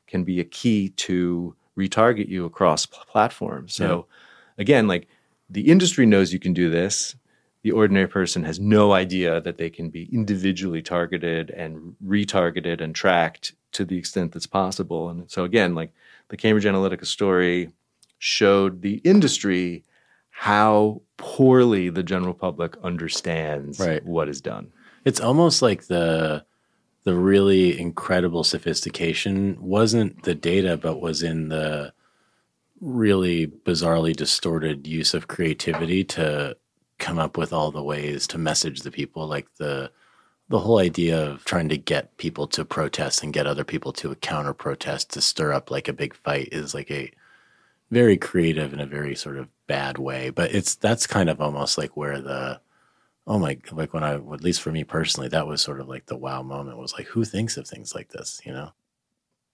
can 0.06 0.24
be 0.24 0.40
a 0.40 0.44
key 0.44 0.90
to 0.90 1.54
retarget 1.76 2.28
you 2.28 2.44
across 2.44 2.86
platforms. 2.86 3.74
So, 3.74 4.06
yeah. 4.08 4.62
again, 4.62 4.88
like 4.88 5.08
the 5.50 5.68
industry 5.68 6.06
knows 6.06 6.32
you 6.32 6.38
can 6.38 6.52
do 6.52 6.70
this. 6.70 7.16
The 7.62 7.72
ordinary 7.72 8.06
person 8.06 8.44
has 8.44 8.60
no 8.60 8.92
idea 8.92 9.40
that 9.40 9.58
they 9.58 9.70
can 9.70 9.90
be 9.90 10.08
individually 10.12 10.82
targeted 10.82 11.50
and 11.50 11.96
retargeted 12.04 12.80
and 12.80 12.94
tracked 12.94 13.54
to 13.72 13.84
the 13.84 13.98
extent 13.98 14.32
that's 14.32 14.46
possible. 14.46 15.08
And 15.08 15.30
so, 15.30 15.44
again, 15.44 15.74
like 15.74 15.92
the 16.28 16.36
Cambridge 16.36 16.64
Analytica 16.64 17.06
story 17.06 17.70
showed 18.18 18.82
the 18.82 18.96
industry 19.04 19.84
how 20.30 21.00
poorly 21.16 21.88
the 21.88 22.02
general 22.02 22.34
public 22.34 22.76
understands 22.82 23.80
right. 23.80 24.04
what 24.04 24.28
is 24.28 24.40
done. 24.40 24.70
It's 25.06 25.20
almost 25.20 25.62
like 25.62 25.86
the 25.86 26.44
the 27.04 27.14
really 27.14 27.78
incredible 27.78 28.42
sophistication 28.42 29.56
wasn't 29.60 30.24
the 30.24 30.34
data, 30.34 30.76
but 30.76 31.00
was 31.00 31.22
in 31.22 31.48
the 31.48 31.92
really 32.80 33.46
bizarrely 33.46 34.14
distorted 34.14 34.88
use 34.88 35.14
of 35.14 35.28
creativity 35.28 36.02
to 36.02 36.56
come 36.98 37.20
up 37.20 37.38
with 37.38 37.52
all 37.52 37.70
the 37.70 37.84
ways 37.84 38.26
to 38.26 38.38
message 38.38 38.80
the 38.80 38.90
people, 38.90 39.28
like 39.28 39.46
the 39.58 39.92
the 40.48 40.58
whole 40.58 40.80
idea 40.80 41.24
of 41.24 41.44
trying 41.44 41.68
to 41.68 41.78
get 41.78 42.16
people 42.18 42.48
to 42.48 42.64
protest 42.64 43.22
and 43.22 43.32
get 43.32 43.46
other 43.46 43.64
people 43.64 43.92
to 43.92 44.12
counter 44.16 44.52
protest 44.52 45.12
to 45.12 45.20
stir 45.20 45.52
up 45.52 45.70
like 45.70 45.86
a 45.86 45.92
big 45.92 46.14
fight 46.16 46.48
is 46.50 46.74
like 46.74 46.90
a 46.90 47.12
very 47.92 48.16
creative 48.16 48.72
in 48.72 48.80
a 48.80 48.86
very 48.86 49.14
sort 49.14 49.38
of 49.38 49.48
bad 49.68 49.98
way. 49.98 50.30
But 50.30 50.52
it's 50.52 50.74
that's 50.74 51.06
kind 51.06 51.30
of 51.30 51.40
almost 51.40 51.78
like 51.78 51.96
where 51.96 52.20
the 52.20 52.60
oh 53.26 53.38
my 53.38 53.58
like 53.72 53.92
when 53.92 54.04
I 54.04 54.14
at 54.14 54.42
least 54.42 54.60
for 54.60 54.70
me 54.70 54.84
personally, 54.84 55.28
that 55.28 55.46
was 55.46 55.60
sort 55.60 55.80
of 55.80 55.88
like 55.88 56.06
the 56.06 56.16
wow 56.16 56.42
moment 56.42 56.78
was 56.78 56.92
like 56.92 57.06
who 57.06 57.24
thinks 57.24 57.56
of 57.56 57.66
things 57.66 57.94
like 57.94 58.08
this, 58.08 58.40
you 58.44 58.52
know? 58.52 58.72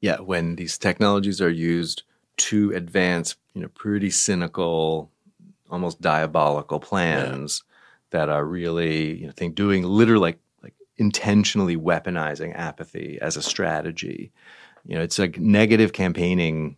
Yeah, 0.01 0.19
when 0.21 0.57
these 0.57 0.79
technologies 0.79 1.41
are 1.41 1.51
used 1.51 2.03
to 2.39 2.73
advance, 2.73 3.37
you 3.55 3.63
know, 3.63 3.69
pretty 3.69 4.11
cynical, 4.11 5.11
almost 5.71 6.01
diabolical 6.01 6.81
plans 6.81 7.63
yeah. 7.65 8.19
that 8.19 8.29
are 8.29 8.45
really, 8.45 9.21
you 9.21 9.27
know, 9.27 9.33
think 9.33 9.55
doing 9.55 9.85
literally 9.85 10.21
like 10.21 10.39
like 10.63 10.75
intentionally 10.97 11.77
weaponizing 11.77 12.57
apathy 12.59 13.19
as 13.23 13.37
a 13.37 13.43
strategy. 13.43 14.33
You 14.85 14.97
know, 14.97 15.03
it's 15.03 15.19
like 15.19 15.39
negative 15.39 15.93
campaigning 15.93 16.77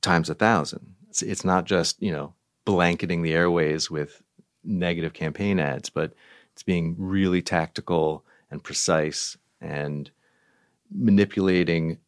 times 0.00 0.30
a 0.30 0.34
thousand. 0.34 0.94
It's, 1.10 1.22
it's 1.22 1.44
not 1.44 1.64
just, 1.64 2.00
you 2.00 2.12
know, 2.12 2.34
blanketing 2.64 3.22
the 3.22 3.34
airways 3.34 3.90
with 3.90 4.21
negative 4.64 5.12
campaign 5.12 5.58
ads, 5.58 5.90
but 5.90 6.12
it's 6.52 6.62
being 6.62 6.94
really 6.98 7.42
tactical 7.42 8.24
and 8.50 8.62
precise 8.62 9.36
and 9.60 10.10
manipulating 10.90 11.98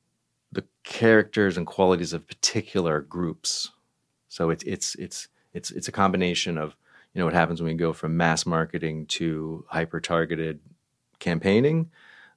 the 0.52 0.64
characters 0.82 1.56
and 1.56 1.66
qualities 1.66 2.12
of 2.12 2.28
particular 2.28 3.00
groups. 3.00 3.70
So 4.28 4.50
it's 4.50 4.64
it's 4.64 4.94
it's 4.96 5.28
it's 5.52 5.70
it's 5.70 5.88
a 5.88 5.92
combination 5.92 6.58
of 6.58 6.76
you 7.12 7.18
know 7.18 7.24
what 7.24 7.34
happens 7.34 7.62
when 7.62 7.72
we 7.72 7.78
go 7.78 7.92
from 7.92 8.16
mass 8.16 8.44
marketing 8.44 9.06
to 9.06 9.64
hyper 9.68 10.00
targeted 10.00 10.60
campaigning, 11.18 11.90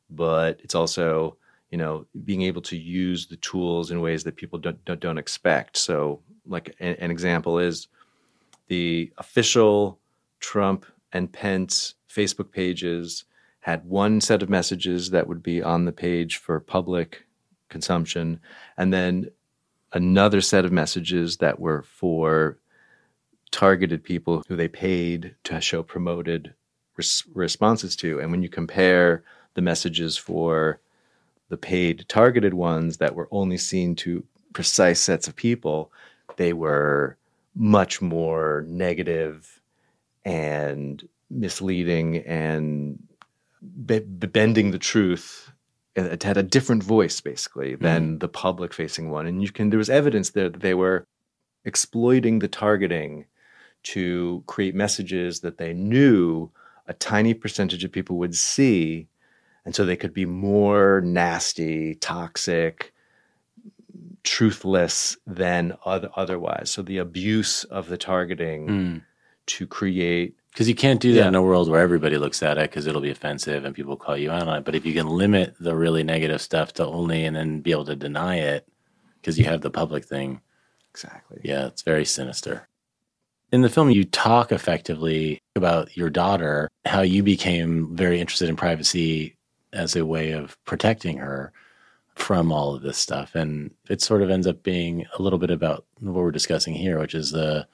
but 0.09 0.59
it's 0.63 0.75
also 0.75 1.37
you 1.71 1.77
know 1.77 2.05
being 2.23 2.43
able 2.43 2.61
to 2.61 2.77
use 2.77 3.27
the 3.27 3.37
tools 3.37 3.91
in 3.91 4.01
ways 4.01 4.23
that 4.23 4.35
people 4.35 4.59
don't 4.59 4.83
don't, 4.85 4.99
don't 4.99 5.17
expect. 5.17 5.77
So 5.77 6.21
like 6.45 6.75
an, 6.79 6.95
an 6.99 7.11
example 7.11 7.59
is 7.59 7.87
the 8.67 9.11
official 9.17 9.99
Trump 10.39 10.85
and 11.11 11.31
Pence 11.31 11.95
Facebook 12.09 12.51
pages 12.51 13.25
had 13.61 13.85
one 13.85 14.21
set 14.21 14.41
of 14.41 14.49
messages 14.49 15.09
that 15.09 15.27
would 15.27 15.43
be 15.43 15.61
on 15.61 15.85
the 15.85 15.91
page 15.91 16.37
for 16.37 16.59
public 16.59 17.25
consumption, 17.69 18.39
and 18.77 18.93
then 18.93 19.29
another 19.93 20.41
set 20.41 20.65
of 20.65 20.71
messages 20.71 21.37
that 21.37 21.59
were 21.59 21.83
for 21.83 22.57
targeted 23.51 24.03
people 24.03 24.43
who 24.47 24.55
they 24.55 24.67
paid 24.67 25.35
to 25.43 25.59
show 25.61 25.83
promoted 25.83 26.53
res- 26.95 27.23
responses 27.33 27.95
to. 27.97 28.19
And 28.19 28.31
when 28.31 28.43
you 28.43 28.49
compare 28.49 29.23
the 29.53 29.61
messages 29.61 30.17
for 30.17 30.79
the 31.49 31.57
paid 31.57 32.05
targeted 32.07 32.53
ones 32.53 32.97
that 32.97 33.15
were 33.15 33.29
only 33.31 33.57
seen 33.57 33.95
to 33.95 34.23
precise 34.53 34.99
sets 34.99 35.27
of 35.27 35.35
people, 35.35 35.91
they 36.35 36.53
were 36.53 37.17
much 37.55 38.01
more 38.01 38.63
negative 38.67 39.56
and 40.27 41.07
misleading 41.29 42.17
and 42.17 43.01
be- 43.85 43.99
bending 43.99 44.71
the 44.71 44.79
truth 44.79 45.51
it 45.95 46.21
had 46.21 46.37
a 46.37 46.43
different 46.43 46.83
voice 46.83 47.19
basically 47.21 47.73
than 47.73 48.17
mm. 48.17 48.19
the 48.19 48.27
public 48.27 48.73
facing 48.73 49.09
one 49.09 49.25
and 49.25 49.41
you 49.41 49.51
can 49.51 49.69
there 49.69 49.79
was 49.79 49.89
evidence 49.89 50.31
there 50.31 50.49
that 50.49 50.61
they 50.61 50.73
were 50.73 51.05
exploiting 51.65 52.39
the 52.39 52.47
targeting 52.47 53.25
to 53.83 54.43
create 54.47 54.75
messages 54.75 55.39
that 55.39 55.57
they 55.57 55.73
knew 55.73 56.49
a 56.87 56.93
tiny 56.93 57.33
percentage 57.33 57.83
of 57.83 57.91
people 57.91 58.17
would 58.17 58.35
see 58.35 59.07
and 59.65 59.75
so 59.75 59.83
they 59.83 59.97
could 59.97 60.13
be 60.13 60.25
more 60.25 61.01
nasty 61.01 61.95
toxic 61.95 62.93
truthless 64.23 65.17
than 65.25 65.77
other, 65.85 66.09
otherwise. 66.15 66.69
So 66.69 66.81
the 66.81 66.97
abuse 66.97 67.63
of 67.65 67.87
the 67.87 67.97
targeting 67.97 68.67
mm. 68.67 69.01
To 69.47 69.67
create 69.67 70.35
because 70.57 70.67
you 70.67 70.75
can't 70.75 70.99
do 70.99 71.13
that 71.13 71.19
yeah. 71.19 71.27
in 71.27 71.35
a 71.35 71.41
world 71.41 71.69
where 71.69 71.81
everybody 71.81 72.17
looks 72.17 72.41
at 72.41 72.57
it 72.57 72.71
because 72.71 72.87
it'll 72.87 72.99
be 72.99 73.11
offensive 73.11 73.63
and 73.63 73.75
people 73.75 73.95
call 73.95 74.17
you 74.17 74.31
out 74.31 74.47
on 74.47 74.57
it. 74.57 74.65
But 74.65 74.73
if 74.73 74.87
you 74.87 74.93
can 74.93 75.07
limit 75.07 75.53
the 75.59 75.75
really 75.75 76.01
negative 76.01 76.41
stuff 76.41 76.73
to 76.73 76.85
only 76.85 77.25
and 77.25 77.35
then 77.35 77.61
be 77.61 77.69
able 77.69 77.85
to 77.85 77.95
deny 77.95 78.37
it 78.37 78.67
because 79.21 79.37
you 79.37 79.45
have 79.45 79.61
the 79.61 79.69
public 79.69 80.05
thing. 80.05 80.41
Exactly. 80.89 81.41
Yeah, 81.43 81.67
it's 81.67 81.83
very 81.83 82.05
sinister. 82.05 82.67
In 83.51 83.61
the 83.61 83.69
film, 83.69 83.91
you 83.91 84.03
talk 84.03 84.51
effectively 84.51 85.39
about 85.55 85.95
your 85.95 86.09
daughter, 86.09 86.69
how 86.85 87.01
you 87.01 87.21
became 87.21 87.95
very 87.95 88.19
interested 88.19 88.49
in 88.49 88.55
privacy 88.55 89.37
as 89.73 89.95
a 89.95 90.07
way 90.07 90.31
of 90.31 90.57
protecting 90.65 91.17
her 91.17 91.53
from 92.15 92.51
all 92.51 92.73
of 92.73 92.81
this 92.81 92.97
stuff. 92.97 93.35
And 93.35 93.69
it 93.89 94.01
sort 94.01 94.23
of 94.23 94.31
ends 94.31 94.47
up 94.47 94.63
being 94.63 95.05
a 95.17 95.21
little 95.21 95.37
bit 95.37 95.51
about 95.51 95.85
what 95.99 96.15
we're 96.15 96.31
discussing 96.31 96.73
here, 96.73 96.97
which 96.97 97.13
is 97.13 97.29
the 97.29 97.67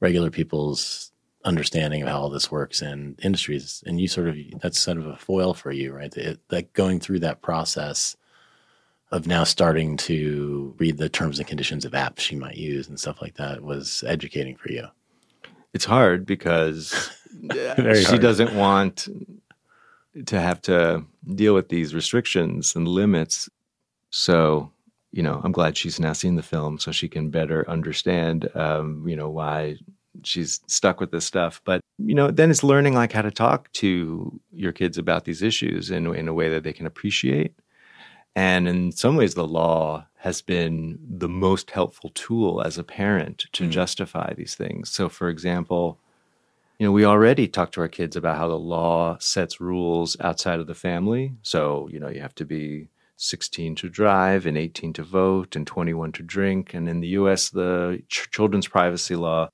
regular 0.00 0.30
people's 0.30 1.12
understanding 1.44 2.02
of 2.02 2.08
how 2.08 2.20
all 2.20 2.30
this 2.30 2.50
works 2.50 2.82
in 2.82 3.16
industries. 3.22 3.82
And 3.86 4.00
you 4.00 4.08
sort 4.08 4.28
of, 4.28 4.36
that's 4.60 4.78
sort 4.78 4.98
of 4.98 5.06
a 5.06 5.16
foil 5.16 5.54
for 5.54 5.72
you, 5.72 5.92
right? 5.92 6.10
That, 6.12 6.40
that 6.48 6.72
going 6.72 7.00
through 7.00 7.20
that 7.20 7.42
process 7.42 8.16
of 9.10 9.26
now 9.26 9.44
starting 9.44 9.96
to 9.96 10.74
read 10.78 10.98
the 10.98 11.08
terms 11.08 11.38
and 11.38 11.46
conditions 11.46 11.84
of 11.84 11.92
apps 11.92 12.20
she 12.20 12.36
might 12.36 12.56
use 12.56 12.88
and 12.88 12.98
stuff 12.98 13.22
like 13.22 13.34
that 13.34 13.62
was 13.62 14.02
educating 14.06 14.56
for 14.56 14.72
you. 14.72 14.86
It's 15.72 15.84
hard 15.84 16.26
because 16.26 17.10
she 17.52 17.58
hard. 18.04 18.20
doesn't 18.20 18.54
want 18.54 19.08
to 20.26 20.40
have 20.40 20.62
to 20.62 21.04
deal 21.34 21.54
with 21.54 21.68
these 21.68 21.94
restrictions 21.94 22.74
and 22.74 22.88
limits 22.88 23.48
so, 24.16 24.70
you 25.10 25.24
know, 25.24 25.40
I'm 25.42 25.50
glad 25.50 25.76
she's 25.76 25.98
now 25.98 26.12
seen 26.12 26.36
the 26.36 26.42
film 26.42 26.78
so 26.78 26.92
she 26.92 27.08
can 27.08 27.30
better 27.30 27.68
understand, 27.68 28.48
um, 28.54 29.02
you 29.08 29.16
know, 29.16 29.28
why 29.28 29.76
she's 30.22 30.60
stuck 30.66 31.00
with 31.00 31.10
this 31.10 31.24
stuff. 31.24 31.60
But, 31.64 31.80
you 31.98 32.14
know, 32.14 32.30
then 32.30 32.50
it's 32.50 32.62
learning 32.62 32.94
like 32.94 33.12
how 33.12 33.22
to 33.22 33.30
talk 33.30 33.72
to 33.72 34.40
your 34.52 34.72
kids 34.72 34.98
about 34.98 35.24
these 35.24 35.42
issues 35.42 35.90
in, 35.90 36.12
in 36.14 36.28
a 36.28 36.34
way 36.34 36.48
that 36.48 36.62
they 36.62 36.72
can 36.72 36.86
appreciate 36.86 37.54
And 38.36 38.68
in 38.68 38.92
some 38.92 39.16
ways, 39.16 39.34
the 39.34 39.46
law 39.46 40.06
has 40.16 40.42
been 40.42 40.98
the 41.08 41.28
most 41.28 41.70
helpful 41.70 42.10
tool 42.14 42.62
as 42.62 42.78
a 42.78 42.84
parent 42.84 43.46
to 43.52 43.64
mm. 43.64 43.70
justify 43.70 44.34
these 44.34 44.54
things. 44.54 44.90
So, 44.90 45.08
for 45.08 45.28
example, 45.28 45.98
you 46.78 46.86
know, 46.86 46.92
we 46.92 47.04
already 47.04 47.46
talk 47.46 47.72
to 47.72 47.80
our 47.80 47.88
kids 47.88 48.16
about 48.16 48.38
how 48.38 48.48
the 48.48 48.58
law 48.58 49.16
sets 49.20 49.60
rules 49.60 50.16
outside 50.20 50.60
of 50.60 50.66
the 50.66 50.74
family. 50.74 51.34
So, 51.42 51.88
you 51.92 52.00
know, 52.00 52.08
you 52.08 52.20
have 52.20 52.34
to 52.36 52.44
be 52.44 52.88
16 53.16 53.76
to 53.76 53.88
drive 53.88 54.46
and 54.46 54.58
18 54.58 54.92
to 54.94 55.02
vote 55.02 55.54
and 55.56 55.66
21 55.66 56.12
to 56.12 56.22
drink. 56.22 56.74
And 56.74 56.88
in 56.88 57.00
the 57.00 57.08
US, 57.08 57.50
the 57.50 58.02
ch- 58.08 58.28
children's 58.30 58.66
privacy 58.66 59.14
law 59.14 59.48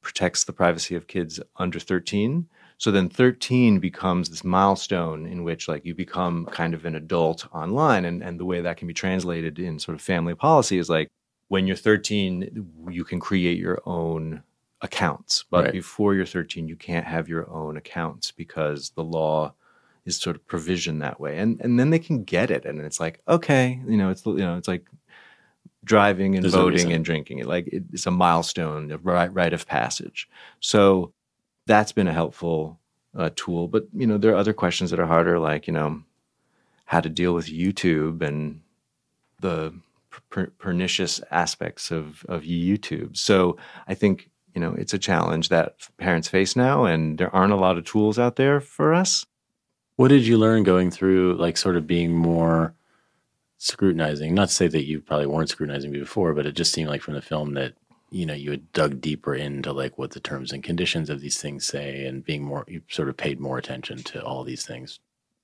protects 0.00 0.44
the 0.44 0.52
privacy 0.52 0.94
of 0.94 1.06
kids 1.06 1.40
under 1.56 1.78
13. 1.78 2.46
So 2.78 2.90
then 2.90 3.08
13 3.08 3.80
becomes 3.80 4.28
this 4.28 4.44
milestone 4.44 5.26
in 5.26 5.42
which 5.42 5.66
like 5.68 5.84
you 5.84 5.94
become 5.94 6.46
kind 6.46 6.74
of 6.74 6.84
an 6.84 6.94
adult 6.94 7.46
online. 7.52 8.04
And, 8.04 8.22
and 8.22 8.38
the 8.38 8.44
way 8.44 8.60
that 8.60 8.76
can 8.76 8.86
be 8.86 8.94
translated 8.94 9.58
in 9.58 9.78
sort 9.78 9.96
of 9.96 10.00
family 10.00 10.34
policy 10.34 10.78
is 10.78 10.88
like 10.88 11.08
when 11.48 11.66
you're 11.66 11.76
13, 11.76 12.66
you 12.88 13.04
can 13.04 13.18
create 13.18 13.58
your 13.58 13.80
own 13.84 14.42
accounts. 14.80 15.44
But 15.50 15.64
right. 15.64 15.72
before 15.72 16.14
you're 16.14 16.26
13, 16.26 16.68
you 16.68 16.76
can't 16.76 17.06
have 17.06 17.28
your 17.28 17.50
own 17.50 17.76
accounts 17.76 18.30
because 18.30 18.90
the 18.90 19.04
law 19.04 19.54
is 20.04 20.16
sort 20.16 20.36
of 20.36 20.46
provisioned 20.46 21.02
that 21.02 21.20
way. 21.20 21.38
And 21.38 21.60
and 21.60 21.78
then 21.78 21.90
they 21.90 21.98
can 21.98 22.24
get 22.24 22.50
it. 22.50 22.64
And 22.64 22.80
it's 22.80 23.00
like, 23.00 23.20
okay, 23.28 23.80
you 23.86 23.96
know, 23.96 24.10
it's 24.10 24.24
you 24.24 24.36
know, 24.36 24.56
it's 24.56 24.68
like 24.68 24.86
driving 25.88 26.36
and 26.36 26.44
There's 26.44 26.54
voting 26.54 26.92
and 26.92 27.04
drinking. 27.04 27.38
It 27.40 27.46
like 27.46 27.68
it's 27.72 28.06
a 28.06 28.10
milestone, 28.10 28.92
a 28.92 28.98
rite, 28.98 29.34
rite 29.34 29.52
of 29.52 29.66
passage. 29.66 30.28
So 30.60 31.12
that's 31.66 31.92
been 31.92 32.06
a 32.06 32.12
helpful 32.12 32.78
uh, 33.16 33.30
tool. 33.34 33.66
But 33.66 33.88
you 33.92 34.06
know, 34.06 34.18
there 34.18 34.32
are 34.32 34.36
other 34.36 34.52
questions 34.52 34.90
that 34.90 35.00
are 35.00 35.06
harder, 35.06 35.38
like 35.38 35.66
you 35.66 35.72
know, 35.72 36.02
how 36.84 37.00
to 37.00 37.08
deal 37.08 37.34
with 37.34 37.46
YouTube 37.46 38.22
and 38.22 38.60
the 39.40 39.74
per- 40.30 40.52
pernicious 40.58 41.20
aspects 41.30 41.90
of 41.90 42.24
of 42.28 42.42
YouTube. 42.42 43.16
So 43.16 43.56
I 43.88 43.94
think 43.94 44.30
you 44.54 44.60
know 44.60 44.74
it's 44.74 44.94
a 44.94 44.98
challenge 44.98 45.48
that 45.48 45.88
parents 45.96 46.28
face 46.28 46.54
now, 46.54 46.84
and 46.84 47.18
there 47.18 47.34
aren't 47.34 47.52
a 47.52 47.56
lot 47.56 47.78
of 47.78 47.84
tools 47.84 48.18
out 48.18 48.36
there 48.36 48.60
for 48.60 48.94
us. 48.94 49.26
What 49.96 50.08
did 50.08 50.24
you 50.28 50.38
learn 50.38 50.62
going 50.62 50.92
through, 50.92 51.34
like, 51.34 51.56
sort 51.56 51.76
of 51.76 51.84
being 51.84 52.14
more 52.16 52.72
scrutinizing? 53.58 54.34
Not 54.34 54.48
to 54.48 54.54
say 54.54 54.68
that 54.68 54.84
you 54.84 55.00
probably 55.00 55.26
weren't 55.26 55.50
scrutinizing 55.50 55.90
me 55.90 55.98
before, 55.98 56.34
but 56.34 56.46
it 56.46 56.52
just 56.52 56.72
seemed 56.72 56.88
like 56.88 57.02
from 57.02 57.14
the 57.14 57.22
film 57.22 57.54
that 57.54 57.74
you 58.10 58.24
know 58.24 58.34
you 58.34 58.50
had 58.50 58.72
dug 58.72 59.00
deeper 59.00 59.34
into 59.34 59.72
like 59.72 59.98
what 59.98 60.12
the 60.12 60.20
terms 60.20 60.52
and 60.52 60.62
conditions 60.62 61.10
of 61.10 61.20
these 61.20 61.40
things 61.40 61.66
say 61.66 62.04
and 62.06 62.24
being 62.24 62.42
more 62.42 62.64
you 62.66 62.80
sort 62.88 63.08
of 63.08 63.16
paid 63.16 63.38
more 63.40 63.58
attention 63.58 63.98
to 64.02 64.22
all 64.22 64.44
these 64.44 64.64
things 64.64 65.00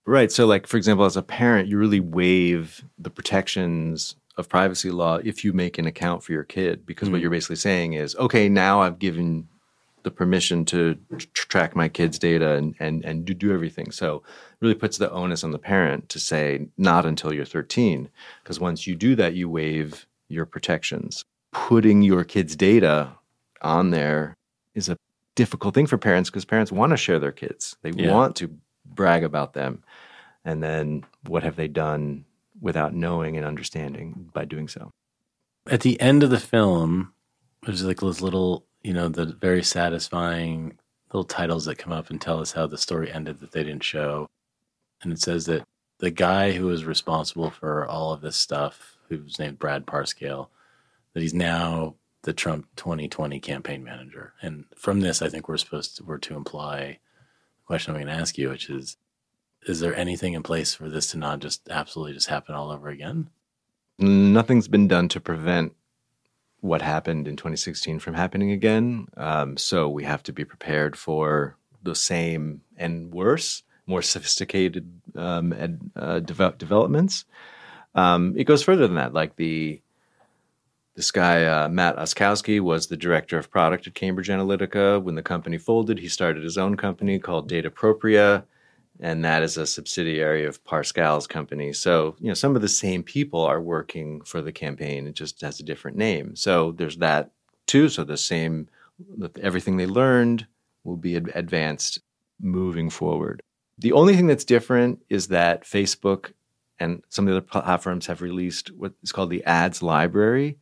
right 0.06 0.32
so 0.32 0.46
like 0.46 0.66
for 0.66 0.76
example 0.76 1.04
as 1.04 1.16
a 1.16 1.22
parent 1.22 1.68
you 1.68 1.76
really 1.76 2.00
waive 2.00 2.84
the 2.98 3.10
protections 3.10 4.16
of 4.36 4.48
privacy 4.48 4.90
law 4.90 5.16
if 5.24 5.44
you 5.44 5.52
make 5.52 5.78
an 5.78 5.86
account 5.86 6.22
for 6.22 6.32
your 6.32 6.44
kid 6.44 6.86
because 6.86 7.06
mm-hmm. 7.06 7.12
what 7.12 7.20
you're 7.20 7.30
basically 7.30 7.56
saying 7.56 7.92
is 7.92 8.16
okay 8.16 8.48
now 8.48 8.80
i've 8.80 8.98
given 8.98 9.46
the 10.04 10.10
permission 10.10 10.64
to 10.64 10.96
tr- 11.18 11.26
track 11.32 11.76
my 11.76 11.88
kid's 11.88 12.18
data 12.18 12.52
and 12.52 12.74
and 12.78 13.04
and 13.04 13.24
do, 13.24 13.34
do 13.34 13.52
everything 13.52 13.90
so 13.90 14.22
really 14.60 14.74
puts 14.74 14.98
the 14.98 15.10
onus 15.10 15.44
on 15.44 15.50
the 15.50 15.58
parent 15.58 16.08
to 16.08 16.18
say 16.18 16.68
not 16.78 17.04
until 17.04 17.32
you're 17.32 17.44
13 17.44 18.08
because 18.42 18.60
once 18.60 18.86
you 18.86 18.94
do 18.94 19.14
that 19.16 19.34
you 19.34 19.48
waive 19.48 20.06
your 20.28 20.46
protections 20.46 21.24
putting 21.54 22.02
your 22.02 22.24
kids' 22.24 22.56
data 22.56 23.12
on 23.62 23.90
there 23.90 24.36
is 24.74 24.88
a 24.88 24.98
difficult 25.36 25.74
thing 25.74 25.86
for 25.86 25.96
parents 25.96 26.28
because 26.28 26.44
parents 26.44 26.70
want 26.70 26.90
to 26.90 26.96
share 26.96 27.18
their 27.18 27.32
kids. 27.32 27.76
They 27.82 27.90
yeah. 27.90 28.12
want 28.12 28.36
to 28.36 28.50
brag 28.84 29.24
about 29.24 29.54
them. 29.54 29.82
And 30.44 30.62
then 30.62 31.04
what 31.26 31.42
have 31.42 31.56
they 31.56 31.68
done 31.68 32.26
without 32.60 32.92
knowing 32.92 33.36
and 33.36 33.46
understanding 33.46 34.30
by 34.34 34.44
doing 34.44 34.68
so? 34.68 34.90
At 35.66 35.80
the 35.80 35.98
end 36.00 36.22
of 36.22 36.30
the 36.30 36.40
film, 36.40 37.14
there's 37.62 37.84
like 37.84 38.00
those 38.00 38.20
little, 38.20 38.66
you 38.84 38.92
know, 38.92 39.08
the 39.08 39.26
very 39.26 39.62
satisfying 39.64 40.78
little 41.12 41.24
titles 41.24 41.64
that 41.64 41.78
come 41.78 41.92
up 41.92 42.10
and 42.10 42.20
tell 42.20 42.38
us 42.38 42.52
how 42.52 42.66
the 42.66 42.78
story 42.78 43.10
ended 43.10 43.40
that 43.40 43.52
they 43.52 43.64
didn't 43.64 43.82
show. 43.82 44.28
And 45.02 45.12
it 45.12 45.20
says 45.20 45.46
that 45.46 45.64
the 45.98 46.10
guy 46.10 46.52
who 46.52 46.66
was 46.66 46.84
responsible 46.84 47.50
for 47.50 47.86
all 47.86 48.12
of 48.12 48.20
this 48.20 48.36
stuff, 48.36 48.98
who's 49.08 49.38
named 49.38 49.58
Brad 49.58 49.86
Parscale, 49.86 50.48
that 51.14 51.20
he's 51.20 51.34
now 51.34 51.94
the 52.22 52.32
Trump 52.32 52.66
2020 52.76 53.40
campaign 53.40 53.82
manager. 53.82 54.34
And 54.42 54.64
from 54.76 55.00
this, 55.00 55.22
I 55.22 55.28
think 55.28 55.48
we're 55.48 55.56
supposed 55.56 55.96
to, 55.96 56.04
we're 56.04 56.18
to 56.18 56.36
imply 56.36 56.78
a 56.78 56.98
question 57.66 57.94
I'm 57.94 58.02
going 58.02 58.14
to 58.14 58.20
ask 58.20 58.36
you, 58.36 58.50
which 58.50 58.68
is, 58.68 58.96
is 59.66 59.80
there 59.80 59.96
anything 59.96 60.34
in 60.34 60.42
place 60.42 60.74
for 60.74 60.90
this 60.90 61.06
to 61.08 61.18
not 61.18 61.40
just 61.40 61.68
absolutely 61.70 62.12
just 62.12 62.28
happen 62.28 62.54
all 62.54 62.70
over 62.70 62.88
again? 62.88 63.30
Nothing's 63.98 64.68
been 64.68 64.88
done 64.88 65.08
to 65.10 65.20
prevent 65.20 65.74
what 66.64 66.80
happened 66.80 67.28
in 67.28 67.36
2016 67.36 67.98
from 67.98 68.14
happening 68.14 68.50
again. 68.50 69.06
Um, 69.18 69.58
so 69.58 69.86
we 69.86 70.02
have 70.04 70.22
to 70.22 70.32
be 70.32 70.46
prepared 70.46 70.96
for 70.96 71.58
the 71.82 71.94
same 71.94 72.62
and 72.78 73.12
worse, 73.12 73.62
more 73.86 74.00
sophisticated 74.00 74.90
um, 75.14 75.52
ed, 75.52 75.78
uh, 75.94 76.20
de- 76.20 76.54
developments. 76.56 77.26
Um, 77.94 78.32
it 78.38 78.44
goes 78.44 78.62
further 78.62 78.86
than 78.86 78.96
that, 78.96 79.12
like 79.12 79.36
the 79.36 79.82
this 80.96 81.10
guy, 81.10 81.44
uh, 81.44 81.68
Matt 81.68 81.96
Oczkowski, 81.96 82.60
was 82.60 82.86
the 82.86 82.96
director 82.96 83.36
of 83.36 83.50
product 83.50 83.86
at 83.86 83.94
Cambridge 83.94 84.28
Analytica. 84.28 85.02
When 85.02 85.16
the 85.16 85.22
company 85.22 85.58
folded, 85.58 85.98
he 85.98 86.08
started 86.08 86.44
his 86.44 86.56
own 86.56 86.76
company 86.76 87.18
called 87.18 87.46
Data 87.46 87.68
Propria, 87.68 88.44
and 89.00 89.24
that 89.24 89.42
is 89.42 89.56
a 89.56 89.66
subsidiary 89.66 90.44
of 90.44 90.62
Parscale's 90.64 91.26
company. 91.26 91.72
So, 91.72 92.16
you 92.20 92.28
know, 92.28 92.34
some 92.34 92.54
of 92.54 92.62
the 92.62 92.68
same 92.68 93.02
people 93.02 93.40
are 93.40 93.60
working 93.60 94.20
for 94.22 94.40
the 94.40 94.52
campaign. 94.52 95.06
It 95.06 95.14
just 95.14 95.40
has 95.40 95.60
a 95.60 95.64
different 95.64 95.96
name. 95.96 96.36
So 96.36 96.72
there's 96.72 96.98
that 96.98 97.30
too. 97.66 97.88
So 97.88 98.04
the 98.04 98.16
same, 98.16 98.68
everything 99.40 99.76
they 99.76 99.86
learned 99.86 100.46
will 100.84 100.96
be 100.96 101.16
advanced 101.16 102.00
moving 102.40 102.90
forward. 102.90 103.42
The 103.78 103.92
only 103.92 104.14
thing 104.14 104.28
that's 104.28 104.44
different 104.44 105.00
is 105.08 105.28
that 105.28 105.64
Facebook 105.64 106.32
and 106.78 107.02
some 107.08 107.26
of 107.26 107.32
the 107.32 107.38
other 107.38 107.46
platforms 107.46 108.06
have 108.06 108.22
released 108.22 108.70
what 108.72 108.92
is 109.02 109.12
called 109.12 109.30
the 109.30 109.44
ads 109.44 109.82
library 109.82 110.58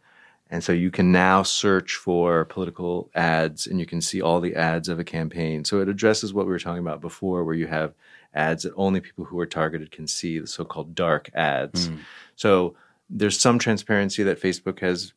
and 0.52 0.62
so 0.62 0.70
you 0.70 0.90
can 0.90 1.10
now 1.10 1.42
search 1.42 1.94
for 1.94 2.44
political 2.44 3.10
ads 3.14 3.66
and 3.66 3.80
you 3.80 3.86
can 3.86 4.02
see 4.02 4.20
all 4.20 4.38
the 4.38 4.54
ads 4.54 4.90
of 4.90 5.00
a 5.00 5.04
campaign. 5.04 5.64
So 5.64 5.80
it 5.80 5.88
addresses 5.88 6.34
what 6.34 6.44
we 6.44 6.52
were 6.52 6.58
talking 6.58 6.82
about 6.82 7.00
before, 7.00 7.42
where 7.42 7.54
you 7.54 7.68
have 7.68 7.94
ads 8.34 8.64
that 8.64 8.74
only 8.76 9.00
people 9.00 9.24
who 9.24 9.40
are 9.40 9.46
targeted 9.46 9.90
can 9.90 10.06
see, 10.06 10.38
the 10.38 10.46
so 10.46 10.66
called 10.66 10.94
dark 10.94 11.30
ads. 11.32 11.88
Mm. 11.88 12.00
So 12.36 12.76
there's 13.08 13.40
some 13.40 13.58
transparency 13.58 14.22
that 14.24 14.42
Facebook 14.42 14.80
has 14.80 15.14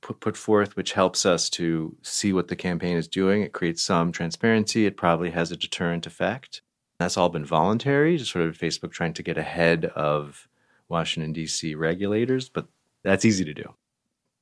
put, 0.00 0.18
put 0.18 0.38
forth, 0.38 0.76
which 0.76 0.94
helps 0.94 1.26
us 1.26 1.50
to 1.50 1.94
see 2.00 2.32
what 2.32 2.48
the 2.48 2.56
campaign 2.56 2.96
is 2.96 3.06
doing. 3.06 3.42
It 3.42 3.52
creates 3.52 3.82
some 3.82 4.12
transparency. 4.12 4.86
It 4.86 4.96
probably 4.96 5.30
has 5.32 5.52
a 5.52 5.58
deterrent 5.58 6.06
effect. 6.06 6.62
That's 6.98 7.18
all 7.18 7.28
been 7.28 7.44
voluntary, 7.44 8.16
just 8.16 8.32
sort 8.32 8.46
of 8.46 8.56
Facebook 8.56 8.92
trying 8.92 9.12
to 9.12 9.22
get 9.22 9.36
ahead 9.36 9.84
of 9.84 10.48
Washington, 10.88 11.34
D.C. 11.34 11.74
regulators, 11.74 12.48
but 12.48 12.66
that's 13.04 13.26
easy 13.26 13.44
to 13.44 13.52
do. 13.52 13.74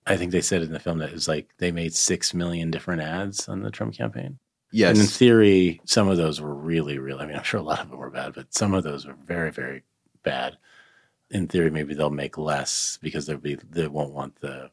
I 0.08 0.16
think 0.16 0.32
they 0.32 0.40
said 0.40 0.62
in 0.62 0.72
the 0.72 0.80
film 0.80 0.98
that 0.98 1.10
it 1.10 1.14
was 1.14 1.28
like 1.28 1.50
they 1.58 1.70
made 1.70 1.94
six 1.94 2.34
million 2.34 2.70
different 2.70 3.02
ads 3.02 3.48
on 3.48 3.62
the 3.62 3.70
Trump 3.70 3.94
campaign. 3.94 4.38
Yes. 4.70 4.90
And 4.90 4.98
in 5.00 5.06
theory, 5.06 5.80
some 5.84 6.08
of 6.08 6.16
those 6.16 6.40
were 6.40 6.54
really, 6.54 6.98
really, 6.98 7.20
I 7.20 7.26
mean, 7.26 7.36
I'm 7.36 7.42
sure 7.42 7.60
a 7.60 7.62
lot 7.62 7.80
of 7.80 7.90
them 7.90 7.98
were 7.98 8.10
bad, 8.10 8.34
but 8.34 8.52
some 8.52 8.74
of 8.74 8.84
those 8.84 9.06
were 9.06 9.16
very, 9.24 9.50
very 9.50 9.82
bad. 10.22 10.58
In 11.30 11.48
theory, 11.48 11.70
maybe 11.70 11.94
they'll 11.94 12.10
make 12.10 12.36
less 12.36 12.98
because 13.00 13.26
they'll 13.26 13.38
be, 13.38 13.54
they 13.54 13.88
won't 13.88 14.12
want 14.12 14.40
the, 14.40 14.70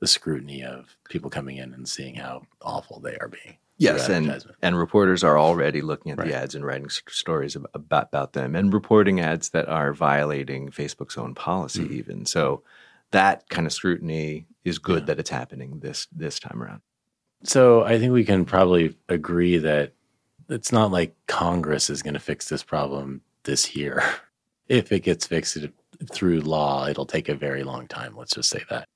the 0.00 0.06
scrutiny 0.06 0.64
of 0.64 0.96
people 1.08 1.30
coming 1.30 1.58
in 1.58 1.74
and 1.74 1.88
seeing 1.88 2.16
how 2.16 2.42
awful 2.60 3.00
they 3.00 3.16
are 3.18 3.28
being. 3.28 3.58
Yes, 3.78 4.08
and 4.08 4.42
and 4.62 4.78
reporters 4.78 5.22
are 5.22 5.38
already 5.38 5.82
looking 5.82 6.10
at 6.10 6.18
right. 6.18 6.28
the 6.28 6.34
ads 6.34 6.54
and 6.54 6.64
writing 6.64 6.88
stories 6.88 7.56
about 7.56 8.08
about 8.10 8.32
them, 8.32 8.56
and 8.56 8.72
reporting 8.72 9.20
ads 9.20 9.50
that 9.50 9.68
are 9.68 9.92
violating 9.92 10.70
Facebook's 10.70 11.18
own 11.18 11.34
policy, 11.34 11.80
mm-hmm. 11.80 11.92
even. 11.92 12.24
So 12.24 12.62
that 13.10 13.46
kind 13.50 13.66
of 13.66 13.74
scrutiny 13.74 14.46
is 14.66 14.78
good 14.78 15.02
yeah. 15.02 15.06
that 15.06 15.18
it's 15.20 15.30
happening 15.30 15.78
this 15.80 16.06
this 16.12 16.38
time 16.38 16.62
around. 16.62 16.82
So 17.44 17.84
I 17.84 17.98
think 17.98 18.12
we 18.12 18.24
can 18.24 18.44
probably 18.44 18.96
agree 19.08 19.58
that 19.58 19.92
it's 20.48 20.72
not 20.72 20.90
like 20.90 21.14
Congress 21.26 21.90
is 21.90 22.02
going 22.02 22.14
to 22.14 22.20
fix 22.20 22.48
this 22.48 22.62
problem 22.62 23.20
this 23.44 23.76
year. 23.76 24.02
if 24.68 24.90
it 24.90 25.00
gets 25.00 25.26
fixed 25.26 25.56
through 26.10 26.40
law, 26.40 26.86
it'll 26.86 27.06
take 27.06 27.28
a 27.28 27.34
very 27.34 27.62
long 27.62 27.86
time. 27.86 28.16
Let's 28.16 28.34
just 28.34 28.50
say 28.50 28.64
that. 28.70 28.88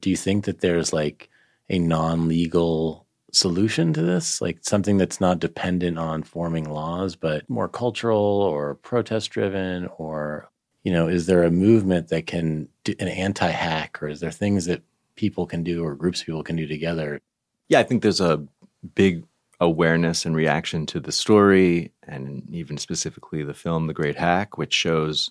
Do 0.00 0.10
you 0.10 0.16
think 0.16 0.44
that 0.44 0.60
there's 0.60 0.92
like 0.92 1.28
a 1.68 1.78
non-legal 1.78 3.06
solution 3.32 3.92
to 3.94 4.02
this, 4.02 4.40
like 4.40 4.58
something 4.62 4.98
that's 4.98 5.20
not 5.20 5.38
dependent 5.38 5.98
on 5.98 6.22
forming 6.22 6.68
laws, 6.68 7.16
but 7.16 7.48
more 7.48 7.68
cultural 7.68 8.18
or 8.18 8.74
protest 8.76 9.30
driven 9.30 9.88
or 9.98 10.50
you 10.84 10.92
know, 10.92 11.06
is 11.06 11.26
there 11.26 11.44
a 11.44 11.50
movement 11.50 12.08
that 12.08 12.26
can 12.26 12.68
do 12.84 12.94
an 12.98 13.08
anti-hack 13.08 14.02
or 14.02 14.08
is 14.08 14.20
there 14.20 14.32
things 14.32 14.66
that 14.66 14.82
people 15.16 15.46
can 15.46 15.62
do 15.62 15.84
or 15.84 15.94
groups 15.94 16.20
of 16.20 16.26
people 16.26 16.42
can 16.42 16.56
do 16.56 16.66
together? 16.66 17.20
Yeah, 17.68 17.80
I 17.80 17.84
think 17.84 18.02
there's 18.02 18.20
a 18.20 18.46
big 18.94 19.24
awareness 19.60 20.26
and 20.26 20.34
reaction 20.34 20.86
to 20.86 20.98
the 20.98 21.12
story 21.12 21.92
and 22.02 22.42
even 22.52 22.76
specifically 22.76 23.44
the 23.44 23.54
film 23.54 23.86
The 23.86 23.94
Great 23.94 24.16
Hack, 24.16 24.58
which 24.58 24.74
shows 24.74 25.30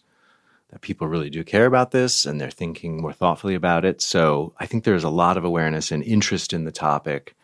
that 0.69 0.81
people 0.81 1.07
really 1.07 1.29
do 1.29 1.43
care 1.43 1.65
about 1.65 1.91
this 1.91 2.25
and 2.25 2.39
they're 2.39 2.49
thinking 2.49 3.01
more 3.01 3.11
thoughtfully 3.11 3.55
about 3.55 3.83
it. 3.83 4.01
So 4.01 4.53
I 4.57 4.65
think 4.65 4.83
there's 4.83 5.03
a 5.03 5.09
lot 5.09 5.37
of 5.37 5.43
awareness 5.43 5.91
and 5.91 6.01
interest 6.03 6.53
in 6.53 6.63
the 6.63 6.71
topic, 6.71 7.35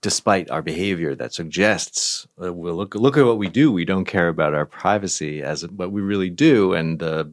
despite 0.00 0.50
our 0.50 0.62
behavior 0.62 1.14
that 1.16 1.34
suggests 1.34 2.28
uh, 2.40 2.50
look 2.50 2.94
look 2.94 3.16
at 3.16 3.26
what 3.26 3.38
we 3.38 3.48
do. 3.48 3.72
We 3.72 3.84
don't 3.84 4.04
care 4.04 4.28
about 4.28 4.54
our 4.54 4.66
privacy 4.66 5.42
as 5.42 5.66
what 5.66 5.90
we 5.90 6.00
really 6.00 6.30
do, 6.30 6.74
and 6.74 7.00
the 7.00 7.32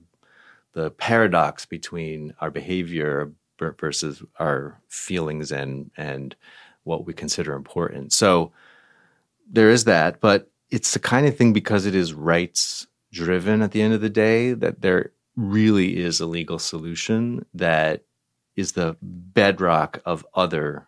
the 0.73 0.89
paradox 0.89 1.67
between 1.67 2.33
our 2.41 2.49
behavior 2.49 3.31
versus 3.59 4.23
our 4.39 4.79
feelings 4.87 5.51
and 5.51 5.91
and 5.97 6.35
what 6.83 7.05
we 7.05 7.13
consider 7.13 7.53
important. 7.53 8.11
So 8.11 8.51
there 9.49 9.69
is 9.69 9.85
that, 9.85 10.19
but 10.19 10.49
it's 10.69 10.93
the 10.93 10.99
kind 10.99 11.25
of 11.25 11.37
thing 11.37 11.53
because 11.53 11.85
it 11.85 11.95
is 11.95 12.13
rights 12.13 12.87
driven 13.11 13.61
at 13.61 13.71
the 13.71 13.81
end 13.81 13.93
of 13.93 14.01
the 14.01 14.09
day 14.09 14.53
that 14.53 14.81
there 14.81 15.11
really 15.35 15.97
is 15.97 16.19
a 16.19 16.25
legal 16.25 16.59
solution 16.59 17.45
that 17.53 18.03
is 18.55 18.73
the 18.73 18.97
bedrock 19.01 20.01
of 20.05 20.25
other 20.33 20.87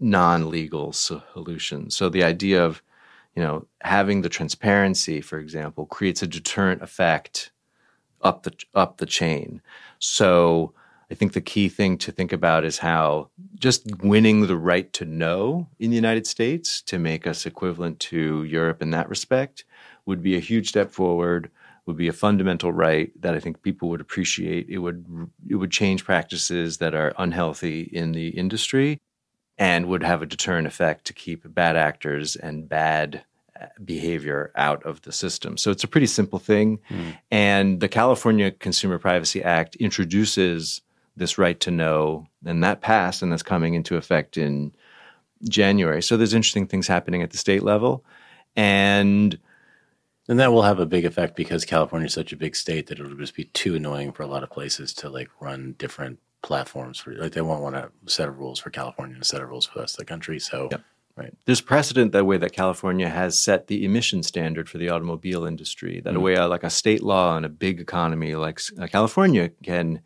non-legal 0.00 0.92
solutions. 0.92 1.94
So 1.94 2.08
the 2.08 2.24
idea 2.24 2.64
of, 2.64 2.82
you 3.36 3.42
know, 3.42 3.66
having 3.80 4.22
the 4.22 4.28
transparency, 4.28 5.20
for 5.20 5.38
example, 5.38 5.86
creates 5.86 6.22
a 6.22 6.26
deterrent 6.26 6.82
effect 6.82 7.52
up 8.20 8.42
the 8.44 8.52
up 8.74 8.98
the 8.98 9.06
chain. 9.06 9.60
So 9.98 10.74
I 11.12 11.14
think 11.14 11.34
the 11.34 11.42
key 11.42 11.68
thing 11.68 11.98
to 11.98 12.10
think 12.10 12.32
about 12.32 12.64
is 12.64 12.78
how 12.78 13.28
just 13.54 13.86
winning 14.02 14.46
the 14.46 14.56
right 14.56 14.90
to 14.94 15.04
know 15.04 15.68
in 15.78 15.90
the 15.90 15.96
United 15.96 16.26
States 16.26 16.80
to 16.82 16.98
make 16.98 17.26
us 17.26 17.44
equivalent 17.44 18.00
to 18.00 18.44
Europe 18.44 18.80
in 18.80 18.92
that 18.92 19.10
respect 19.10 19.66
would 20.06 20.22
be 20.22 20.36
a 20.36 20.40
huge 20.40 20.70
step 20.70 20.90
forward 20.90 21.50
would 21.84 21.98
be 21.98 22.08
a 22.08 22.14
fundamental 22.14 22.72
right 22.72 23.10
that 23.20 23.34
I 23.34 23.40
think 23.40 23.60
people 23.60 23.90
would 23.90 24.00
appreciate. 24.00 24.70
It 24.70 24.78
would 24.78 25.04
it 25.46 25.56
would 25.56 25.70
change 25.70 26.02
practices 26.02 26.78
that 26.78 26.94
are 26.94 27.12
unhealthy 27.18 27.82
in 27.82 28.12
the 28.12 28.28
industry 28.28 28.98
and 29.58 29.88
would 29.88 30.02
have 30.02 30.22
a 30.22 30.26
deterrent 30.26 30.66
effect 30.66 31.04
to 31.06 31.12
keep 31.12 31.42
bad 31.54 31.76
actors 31.76 32.36
and 32.36 32.70
bad 32.70 33.24
uh, 33.60 33.66
behavior 33.84 34.50
out 34.56 34.82
of 34.84 35.02
the 35.02 35.12
system. 35.12 35.58
So 35.58 35.70
it's 35.70 35.84
a 35.84 35.88
pretty 35.88 36.06
simple 36.06 36.38
thing. 36.38 36.78
Mm. 36.88 37.18
And 37.30 37.80
the 37.80 37.88
California 37.88 38.50
Consumer 38.50 38.98
Privacy 38.98 39.42
Act 39.42 39.76
introduces 39.76 40.80
this 41.16 41.38
right 41.38 41.58
to 41.60 41.70
know, 41.70 42.26
and 42.44 42.62
that 42.64 42.80
passed 42.80 43.22
and 43.22 43.30
that's 43.30 43.42
coming 43.42 43.74
into 43.74 43.96
effect 43.96 44.36
in 44.36 44.72
January. 45.48 46.02
So 46.02 46.16
there's 46.16 46.34
interesting 46.34 46.66
things 46.66 46.86
happening 46.86 47.22
at 47.22 47.30
the 47.30 47.38
state 47.38 47.62
level. 47.62 48.04
And 48.56 49.38
and 50.28 50.38
that 50.38 50.52
will 50.52 50.62
have 50.62 50.78
a 50.78 50.86
big 50.86 51.04
effect 51.04 51.34
because 51.36 51.64
California 51.64 52.06
is 52.06 52.14
such 52.14 52.32
a 52.32 52.36
big 52.36 52.54
state 52.54 52.86
that 52.86 53.00
it'll 53.00 53.16
just 53.16 53.34
be 53.34 53.44
too 53.46 53.74
annoying 53.74 54.12
for 54.12 54.22
a 54.22 54.26
lot 54.26 54.42
of 54.42 54.50
places 54.50 54.94
to 54.94 55.10
like 55.10 55.28
run 55.40 55.74
different 55.78 56.20
platforms 56.42 56.98
for 56.98 57.14
like 57.14 57.32
they 57.32 57.40
won't 57.40 57.62
want 57.62 57.76
a 57.76 57.90
set 58.06 58.28
of 58.28 58.38
rules 58.38 58.60
for 58.60 58.70
California 58.70 59.14
and 59.14 59.22
a 59.22 59.26
set 59.26 59.42
of 59.42 59.48
rules 59.48 59.66
for 59.66 59.74
the 59.74 59.80
rest 59.80 59.94
of 59.94 59.98
the 59.98 60.04
country. 60.04 60.38
So 60.38 60.68
yep. 60.70 60.82
right. 61.16 61.34
There's 61.44 61.60
precedent 61.60 62.12
that 62.12 62.24
way 62.24 62.36
that 62.36 62.52
California 62.52 63.08
has 63.08 63.38
set 63.38 63.66
the 63.66 63.84
emission 63.84 64.22
standard 64.22 64.68
for 64.68 64.78
the 64.78 64.88
automobile 64.88 65.44
industry. 65.44 66.00
That 66.00 66.10
mm-hmm. 66.10 66.16
a 66.16 66.20
way 66.20 66.36
uh, 66.36 66.48
like 66.48 66.64
a 66.64 66.70
state 66.70 67.02
law 67.02 67.36
in 67.36 67.44
a 67.44 67.48
big 67.48 67.80
economy 67.80 68.34
like 68.34 68.60
uh, 68.80 68.86
California 68.86 69.50
can 69.62 70.02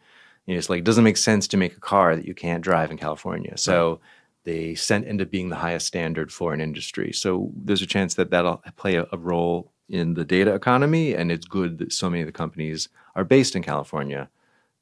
you 0.47 0.55
know, 0.55 0.59
it's 0.59 0.71
like 0.71 0.79
it 0.79 0.85
doesn't 0.85 1.05
make 1.05 1.17
sense 1.17 1.49
to 1.49 1.57
make 1.57 1.77
a 1.77 1.81
car 1.81 2.17
that 2.17 2.27
you 2.27 2.35
can't 2.35 2.63
drive 2.63 2.91
in 2.91 2.97
California. 2.97 3.57
So 3.57 3.91
right. 3.91 4.01
they 4.45 4.75
sent 4.75 5.07
into 5.07 5.27
being 5.27 5.49
the 5.49 5.57
highest 5.57 5.87
standard 5.87 6.33
for 6.33 6.53
an 6.53 6.61
industry. 6.61 7.13
So 7.13 7.51
there's 7.55 7.83
a 7.83 7.87
chance 7.87 8.15
that 8.15 8.31
that'll 8.31 8.63
play 8.77 8.95
a, 8.97 9.07
a 9.13 9.19
role 9.19 9.73
in 9.89 10.15
the 10.15 10.25
data 10.25 10.55
economy, 10.55 11.15
and 11.15 11.31
it's 11.31 11.47
good 11.47 11.79
that 11.79 11.93
so 11.93 12.11
many 12.11 12.23
of 12.23 12.27
the 12.27 12.33
companies 12.33 12.89
are 13.15 13.25
based 13.25 13.55
in 13.55 13.63
California 13.63 14.29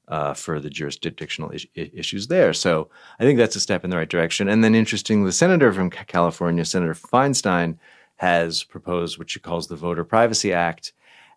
uh, 0.09 0.35
for 0.35 0.61
the 0.61 0.71
jurisdictional 0.71 1.51
is- 1.51 1.67
issues 1.75 2.27
there. 2.29 2.53
So 2.53 2.89
I 3.19 3.25
think 3.25 3.39
that's 3.39 3.57
a 3.57 3.61
step 3.61 3.85
in 3.85 3.91
the 3.91 3.97
right 3.97 4.09
direction. 4.09 4.49
And 4.49 4.63
then, 4.63 4.75
interesting, 4.75 5.25
the 5.25 5.33
senator 5.33 5.73
from 5.73 5.91
California, 5.91 6.65
Senator 6.65 6.95
Feinstein, 6.95 7.79
has 8.17 8.63
proposed 8.63 9.19
what 9.19 9.31
she 9.31 9.41
calls 9.41 9.67
the 9.67 9.77
Voter 9.77 10.05
Privacy 10.05 10.53
Act, 10.53 10.93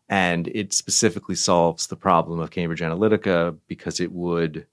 and 0.10 0.48
it 0.50 0.74
specifically 0.74 1.36
solves 1.36 1.88
the 1.88 1.96
problem 1.96 2.40
of 2.40 2.52
Cambridge 2.52 2.82
Analytica 2.82 3.58
because 3.68 4.00
it 4.00 4.12
would 4.12 4.66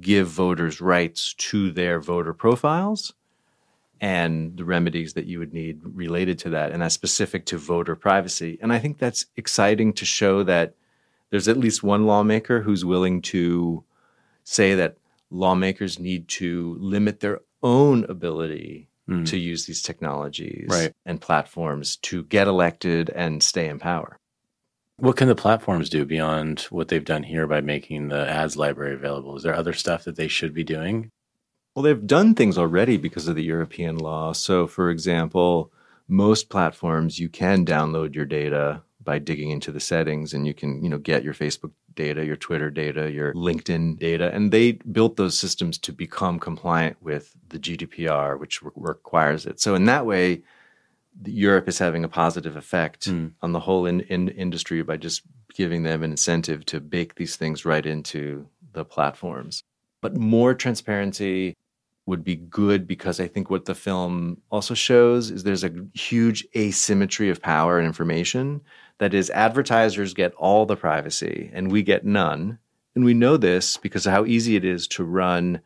give 0.00 0.26
voters 0.26 0.80
rights 0.80 1.34
to 1.34 1.70
their 1.70 2.00
voter 2.00 2.34
profiles 2.34 3.12
and 4.00 4.56
the 4.56 4.64
remedies 4.64 5.14
that 5.14 5.26
you 5.26 5.38
would 5.38 5.54
need 5.54 5.80
related 5.84 6.38
to 6.40 6.50
that. 6.50 6.72
And 6.72 6.82
that's 6.82 6.94
specific 6.94 7.46
to 7.46 7.58
voter 7.58 7.94
privacy. 7.94 8.58
And 8.60 8.72
I 8.72 8.78
think 8.78 8.98
that's 8.98 9.26
exciting 9.36 9.92
to 9.94 10.04
show 10.04 10.42
that 10.42 10.74
there's 11.30 11.48
at 11.48 11.56
least 11.56 11.82
one 11.82 12.04
lawmaker 12.06 12.62
who's 12.62 12.84
willing 12.84 13.22
to 13.22 13.84
say 14.42 14.74
that 14.74 14.96
lawmakers 15.30 15.98
need 15.98 16.28
to 16.28 16.76
limit 16.80 17.20
their 17.20 17.40
own 17.62 18.04
ability 18.04 18.88
mm. 19.08 19.26
to 19.26 19.38
use 19.38 19.66
these 19.66 19.82
technologies 19.82 20.68
right. 20.68 20.92
and 21.06 21.20
platforms 21.20 21.96
to 21.96 22.24
get 22.24 22.46
elected 22.46 23.10
and 23.10 23.42
stay 23.42 23.68
in 23.68 23.78
power. 23.78 24.18
What 24.96 25.16
can 25.16 25.28
the 25.28 25.34
platforms 25.34 25.90
do 25.90 26.04
beyond 26.04 26.60
what 26.70 26.88
they've 26.88 27.04
done 27.04 27.24
here 27.24 27.46
by 27.46 27.60
making 27.60 28.08
the 28.08 28.28
ads 28.28 28.56
library 28.56 28.94
available? 28.94 29.36
Is 29.36 29.42
there 29.42 29.54
other 29.54 29.72
stuff 29.72 30.04
that 30.04 30.16
they 30.16 30.28
should 30.28 30.54
be 30.54 30.64
doing? 30.64 31.10
Well, 31.74 31.82
they've 31.82 32.06
done 32.06 32.34
things 32.34 32.56
already 32.56 32.96
because 32.96 33.26
of 33.26 33.34
the 33.34 33.42
European 33.42 33.96
law. 33.98 34.32
So, 34.32 34.68
for 34.68 34.90
example, 34.90 35.72
most 36.06 36.48
platforms 36.48 37.18
you 37.18 37.28
can 37.28 37.66
download 37.66 38.14
your 38.14 38.24
data 38.24 38.82
by 39.02 39.18
digging 39.18 39.50
into 39.50 39.72
the 39.72 39.80
settings 39.80 40.32
and 40.32 40.46
you 40.46 40.54
can, 40.54 40.82
you 40.82 40.88
know, 40.88 40.98
get 40.98 41.24
your 41.24 41.34
Facebook 41.34 41.72
data, 41.94 42.24
your 42.24 42.36
Twitter 42.36 42.70
data, 42.70 43.10
your 43.10 43.34
LinkedIn 43.34 43.98
data, 43.98 44.32
and 44.32 44.52
they 44.52 44.72
built 44.72 45.16
those 45.16 45.36
systems 45.36 45.76
to 45.78 45.92
become 45.92 46.38
compliant 46.38 46.96
with 47.02 47.34
the 47.48 47.58
GDPR, 47.58 48.38
which 48.38 48.62
re- 48.62 48.70
requires 48.76 49.44
it. 49.44 49.60
So 49.60 49.74
in 49.74 49.86
that 49.86 50.06
way, 50.06 50.42
Europe 51.24 51.68
is 51.68 51.78
having 51.78 52.04
a 52.04 52.08
positive 52.08 52.56
effect 52.56 53.08
mm. 53.08 53.32
on 53.42 53.52
the 53.52 53.60
whole 53.60 53.86
in, 53.86 54.00
in 54.00 54.28
industry 54.28 54.82
by 54.82 54.96
just 54.96 55.22
giving 55.54 55.82
them 55.82 56.02
an 56.02 56.10
incentive 56.10 56.64
to 56.66 56.80
bake 56.80 57.14
these 57.14 57.36
things 57.36 57.64
right 57.64 57.86
into 57.86 58.46
the 58.72 58.84
platforms. 58.84 59.62
But 60.00 60.16
more 60.16 60.54
transparency, 60.54 61.54
would 62.06 62.24
be 62.24 62.36
good 62.36 62.86
because 62.86 63.18
I 63.18 63.28
think 63.28 63.48
what 63.48 63.64
the 63.64 63.74
film 63.74 64.40
also 64.50 64.74
shows 64.74 65.30
is 65.30 65.42
there's 65.42 65.64
a 65.64 65.86
huge 65.94 66.46
asymmetry 66.54 67.30
of 67.30 67.40
power 67.40 67.78
and 67.78 67.86
information. 67.86 68.60
That 68.98 69.14
is, 69.14 69.30
advertisers 69.30 70.12
get 70.12 70.34
all 70.34 70.66
the 70.66 70.76
privacy 70.76 71.50
and 71.54 71.72
we 71.72 71.82
get 71.82 72.04
none. 72.04 72.58
And 72.94 73.04
we 73.04 73.14
know 73.14 73.36
this 73.36 73.76
because 73.76 74.06
of 74.06 74.12
how 74.12 74.24
easy 74.24 74.54
it 74.54 74.64
is 74.64 74.86
to 74.88 75.04
run 75.04 75.60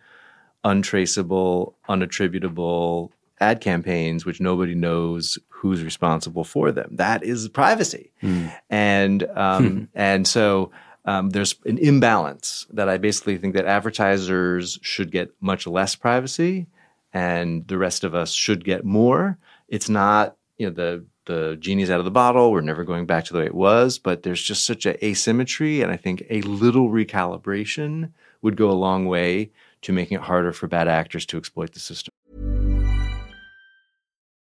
untraceable, 0.65 1.77
unattributable 1.89 3.11
ad 3.41 3.61
campaigns, 3.61 4.25
which 4.25 4.41
nobody 4.41 4.75
knows 4.75 5.39
who's 5.49 5.83
responsible 5.83 6.45
for 6.45 6.73
them. 6.73 6.89
That 6.93 7.23
is 7.23 7.49
privacy. 7.49 8.13
Mm. 8.23 8.53
And 8.71 9.23
um, 9.35 9.89
and 9.95 10.27
so 10.27 10.71
um, 11.05 11.31
there's 11.31 11.55
an 11.65 11.79
imbalance 11.79 12.67
that 12.71 12.89
I 12.89 12.99
basically 12.99 13.39
think 13.39 13.55
that 13.55 13.65
advertisers 13.65 14.79
should 14.83 15.11
get 15.11 15.33
much 15.41 15.67
less 15.67 15.95
privacy 15.95 16.67
and 17.13 17.67
the 17.67 17.79
rest 17.79 18.05
of 18.05 18.15
us 18.15 18.33
should 18.33 18.65
get 18.65 18.85
more. 18.85 19.39
It's 19.69 19.89
not, 19.89 20.37
you 20.59 20.67
know, 20.67 20.73
the 20.73 21.05
the 21.25 21.57
genie's 21.61 21.91
out 21.91 21.99
of 21.99 22.07
the 22.07 22.11
bottle. 22.11 22.51
We're 22.51 22.63
never 22.63 22.85
going 22.85 23.05
back 23.05 23.25
to 23.25 23.33
the 23.33 23.41
way 23.41 23.47
it 23.47 23.55
was, 23.55 23.99
but 23.99 24.23
there's 24.23 24.43
just 24.43 24.65
such 24.65 24.87
an 24.87 24.97
asymmetry. 25.03 25.83
And 25.83 25.93
I 25.93 25.97
think 25.97 26.25
a 26.31 26.41
little 26.43 26.89
recalibration 26.89 28.13
would 28.41 28.57
go 28.57 28.71
a 28.71 28.73
long 28.73 29.07
way 29.07 29.51
to 29.83 29.93
making 29.93 30.17
it 30.17 30.25
harder 30.25 30.53
for 30.53 30.67
bad 30.67 30.89
actors 30.89 31.27
to 31.27 31.37
exploit 31.37 31.75
the 31.75 31.81
system. 31.81 32.13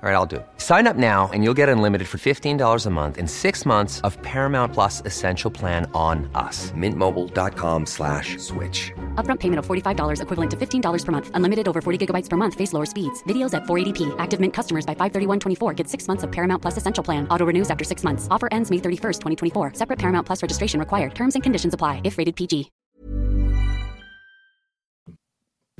All 0.00 0.08
right, 0.08 0.14
I'll 0.14 0.26
do 0.26 0.36
it. 0.36 0.46
Sign 0.58 0.86
up 0.86 0.94
now 0.94 1.28
and 1.32 1.42
you'll 1.42 1.58
get 1.58 1.68
unlimited 1.68 2.06
for 2.06 2.18
$15 2.18 2.86
a 2.86 2.90
month 2.90 3.18
and 3.18 3.28
six 3.28 3.66
months 3.66 4.00
of 4.02 4.16
Paramount 4.22 4.72
Plus 4.72 5.02
Essential 5.04 5.50
Plan 5.50 5.90
on 5.92 6.30
us. 6.36 6.70
Mintmobile.com 6.70 7.84
slash 7.84 8.38
switch. 8.38 8.92
Upfront 9.16 9.40
payment 9.40 9.58
of 9.58 9.66
$45 9.66 10.22
equivalent 10.22 10.50
to 10.52 10.56
$15 10.56 11.04
per 11.04 11.10
month. 11.10 11.30
Unlimited 11.34 11.66
over 11.66 11.80
40 11.80 12.06
gigabytes 12.06 12.28
per 12.28 12.36
month. 12.36 12.54
Face 12.54 12.72
lower 12.72 12.86
speeds. 12.86 13.24
Videos 13.24 13.54
at 13.54 13.64
480p. 13.64 14.14
Active 14.20 14.38
Mint 14.38 14.54
customers 14.54 14.86
by 14.86 14.94
531.24 14.94 15.74
get 15.74 15.88
six 15.88 16.06
months 16.06 16.22
of 16.22 16.30
Paramount 16.30 16.62
Plus 16.62 16.76
Essential 16.76 17.02
Plan. 17.02 17.26
Auto 17.28 17.44
renews 17.44 17.68
after 17.68 17.82
six 17.82 18.04
months. 18.04 18.28
Offer 18.30 18.48
ends 18.52 18.70
May 18.70 18.78
31st, 18.78 19.20
2024. 19.20 19.74
Separate 19.74 19.98
Paramount 19.98 20.24
Plus 20.24 20.44
registration 20.44 20.78
required. 20.78 21.16
Terms 21.16 21.34
and 21.34 21.42
conditions 21.42 21.74
apply 21.74 22.02
if 22.04 22.18
rated 22.18 22.36
PG. 22.36 22.70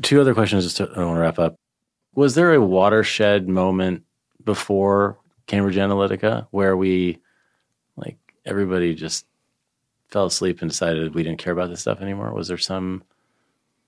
Two 0.02 0.20
other 0.20 0.34
questions 0.34 0.64
just 0.64 0.78
to, 0.78 0.90
I 0.96 1.04
want 1.04 1.16
to 1.16 1.20
wrap 1.20 1.38
up. 1.38 1.54
Was 2.16 2.34
there 2.34 2.52
a 2.52 2.60
watershed 2.60 3.48
moment 3.48 4.02
before 4.45 5.18
Cambridge 5.47 5.76
Analytica 5.76 6.47
where 6.51 6.76
we, 6.76 7.18
like, 7.97 8.18
everybody 8.45 8.95
just 8.95 9.26
fell 10.09 10.26
asleep 10.26 10.61
and 10.62 10.70
decided 10.70 11.14
we 11.14 11.22
didn't 11.22 11.39
care 11.39 11.53
about 11.53 11.68
this 11.68 11.80
stuff 11.80 12.01
anymore? 12.01 12.32
Was 12.32 12.49
there 12.49 12.59
some 12.59 13.03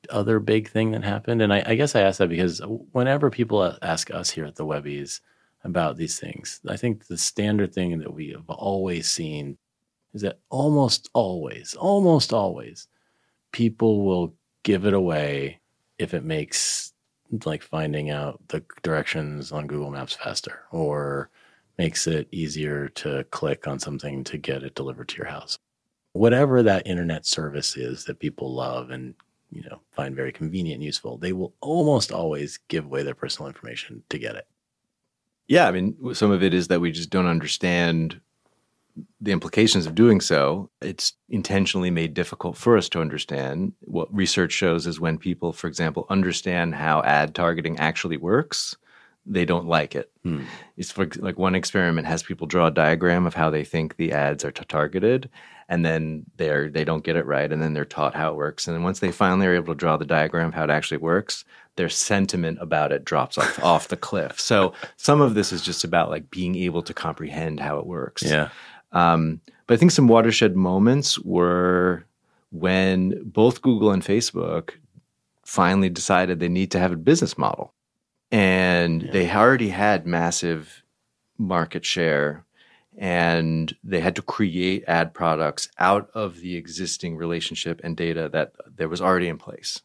other 0.08 0.38
big 0.38 0.68
thing 0.68 0.92
that 0.92 1.04
happened? 1.04 1.42
And 1.42 1.52
I, 1.52 1.62
I 1.66 1.74
guess 1.74 1.94
I 1.94 2.02
ask 2.02 2.18
that 2.18 2.28
because 2.28 2.60
whenever 2.92 3.30
people 3.30 3.76
ask 3.82 4.10
us 4.10 4.30
here 4.30 4.44
at 4.44 4.56
the 4.56 4.66
Webbies 4.66 5.20
about 5.64 5.96
these 5.96 6.18
things, 6.18 6.60
I 6.68 6.76
think 6.76 7.06
the 7.06 7.18
standard 7.18 7.72
thing 7.74 7.98
that 7.98 8.12
we 8.12 8.30
have 8.30 8.48
always 8.48 9.10
seen 9.10 9.58
is 10.12 10.22
that 10.22 10.40
almost 10.48 11.08
always, 11.12 11.74
almost 11.74 12.32
always, 12.32 12.88
people 13.52 14.04
will 14.04 14.34
give 14.62 14.84
it 14.86 14.94
away 14.94 15.60
if 15.98 16.14
it 16.14 16.24
makes 16.24 16.89
like 17.44 17.62
finding 17.62 18.10
out 18.10 18.40
the 18.48 18.62
directions 18.82 19.52
on 19.52 19.66
Google 19.66 19.90
Maps 19.90 20.14
faster 20.14 20.62
or 20.70 21.30
makes 21.78 22.06
it 22.06 22.28
easier 22.30 22.88
to 22.88 23.24
click 23.30 23.66
on 23.66 23.78
something 23.78 24.24
to 24.24 24.36
get 24.36 24.62
it 24.62 24.74
delivered 24.74 25.08
to 25.08 25.16
your 25.16 25.26
house. 25.26 25.58
Whatever 26.12 26.62
that 26.62 26.86
internet 26.86 27.24
service 27.24 27.76
is 27.76 28.04
that 28.04 28.18
people 28.18 28.52
love 28.52 28.90
and 28.90 29.14
you 29.50 29.62
know 29.62 29.80
find 29.92 30.14
very 30.14 30.32
convenient 30.32 30.76
and 30.76 30.84
useful, 30.84 31.16
they 31.16 31.32
will 31.32 31.54
almost 31.60 32.12
always 32.12 32.58
give 32.68 32.84
away 32.84 33.02
their 33.02 33.14
personal 33.14 33.48
information 33.48 34.02
to 34.08 34.18
get 34.18 34.36
it. 34.36 34.46
Yeah, 35.46 35.66
I 35.66 35.72
mean, 35.72 36.14
some 36.14 36.30
of 36.30 36.42
it 36.42 36.54
is 36.54 36.68
that 36.68 36.80
we 36.80 36.92
just 36.92 37.10
don't 37.10 37.26
understand 37.26 38.20
the 39.20 39.32
implications 39.32 39.86
of 39.86 39.94
doing 39.94 40.20
so. 40.20 40.70
It's 40.80 41.12
intentionally 41.28 41.90
made 41.90 42.14
difficult 42.14 42.56
for 42.56 42.76
us 42.76 42.88
to 42.90 43.00
understand. 43.00 43.72
What 43.80 44.12
research 44.14 44.52
shows 44.52 44.86
is 44.86 45.00
when 45.00 45.18
people, 45.18 45.52
for 45.52 45.66
example, 45.66 46.06
understand 46.08 46.74
how 46.74 47.02
ad 47.02 47.34
targeting 47.34 47.78
actually 47.78 48.16
works, 48.16 48.76
they 49.26 49.44
don't 49.44 49.66
like 49.66 49.94
it. 49.94 50.10
Hmm. 50.22 50.42
It's 50.76 50.90
for, 50.90 51.08
like 51.18 51.38
one 51.38 51.54
experiment 51.54 52.06
has 52.06 52.22
people 52.22 52.46
draw 52.46 52.66
a 52.66 52.70
diagram 52.70 53.26
of 53.26 53.34
how 53.34 53.50
they 53.50 53.64
think 53.64 53.96
the 53.96 54.12
ads 54.12 54.44
are 54.44 54.50
t- 54.50 54.64
targeted, 54.68 55.28
and 55.68 55.84
then 55.84 56.24
they're 56.36 56.68
they 56.68 56.84
don't 56.84 57.04
get 57.04 57.16
it 57.16 57.26
right, 57.26 57.50
and 57.50 57.62
then 57.62 57.74
they're 57.74 57.84
taught 57.84 58.14
how 58.14 58.30
it 58.30 58.36
works, 58.36 58.66
and 58.66 58.74
then 58.74 58.82
once 58.82 59.00
they 59.00 59.12
finally 59.12 59.46
are 59.46 59.54
able 59.54 59.74
to 59.74 59.78
draw 59.78 59.96
the 59.96 60.04
diagram 60.04 60.48
of 60.48 60.54
how 60.54 60.64
it 60.64 60.70
actually 60.70 60.96
works, 60.96 61.44
their 61.76 61.88
sentiment 61.88 62.58
about 62.60 62.92
it 62.92 63.04
drops 63.04 63.38
off 63.38 63.62
off 63.64 63.88
the 63.88 63.96
cliff. 63.96 64.40
So 64.40 64.72
some 64.96 65.20
of 65.20 65.34
this 65.34 65.52
is 65.52 65.62
just 65.62 65.84
about 65.84 66.10
like 66.10 66.30
being 66.30 66.56
able 66.56 66.82
to 66.82 66.94
comprehend 66.94 67.60
how 67.60 67.78
it 67.78 67.86
works. 67.86 68.22
Yeah. 68.22 68.48
Um, 68.92 69.40
but 69.66 69.74
I 69.74 69.76
think 69.76 69.90
some 69.92 70.08
watershed 70.08 70.56
moments 70.56 71.18
were 71.20 72.04
when 72.50 73.22
both 73.24 73.62
Google 73.62 73.92
and 73.92 74.02
Facebook 74.02 74.72
finally 75.44 75.88
decided 75.88 76.38
they 76.40 76.48
need 76.48 76.70
to 76.72 76.78
have 76.78 76.92
a 76.92 76.96
business 76.96 77.38
model. 77.38 77.72
And 78.32 79.02
Yeah. 79.02 79.10
they 79.12 79.30
already 79.30 79.68
had 79.70 80.06
massive 80.06 80.82
market 81.38 81.84
share 81.84 82.44
and 82.98 83.74
they 83.82 84.00
had 84.00 84.16
to 84.16 84.22
create 84.22 84.84
ad 84.86 85.14
products 85.14 85.68
out 85.78 86.10
of 86.14 86.40
the 86.40 86.56
existing 86.56 87.16
relationship 87.16 87.80
and 87.82 87.96
data 87.96 88.28
that 88.32 88.52
there 88.76 88.88
was 88.88 89.00
already 89.00 89.28
in 89.28 89.38
place. 89.38 89.80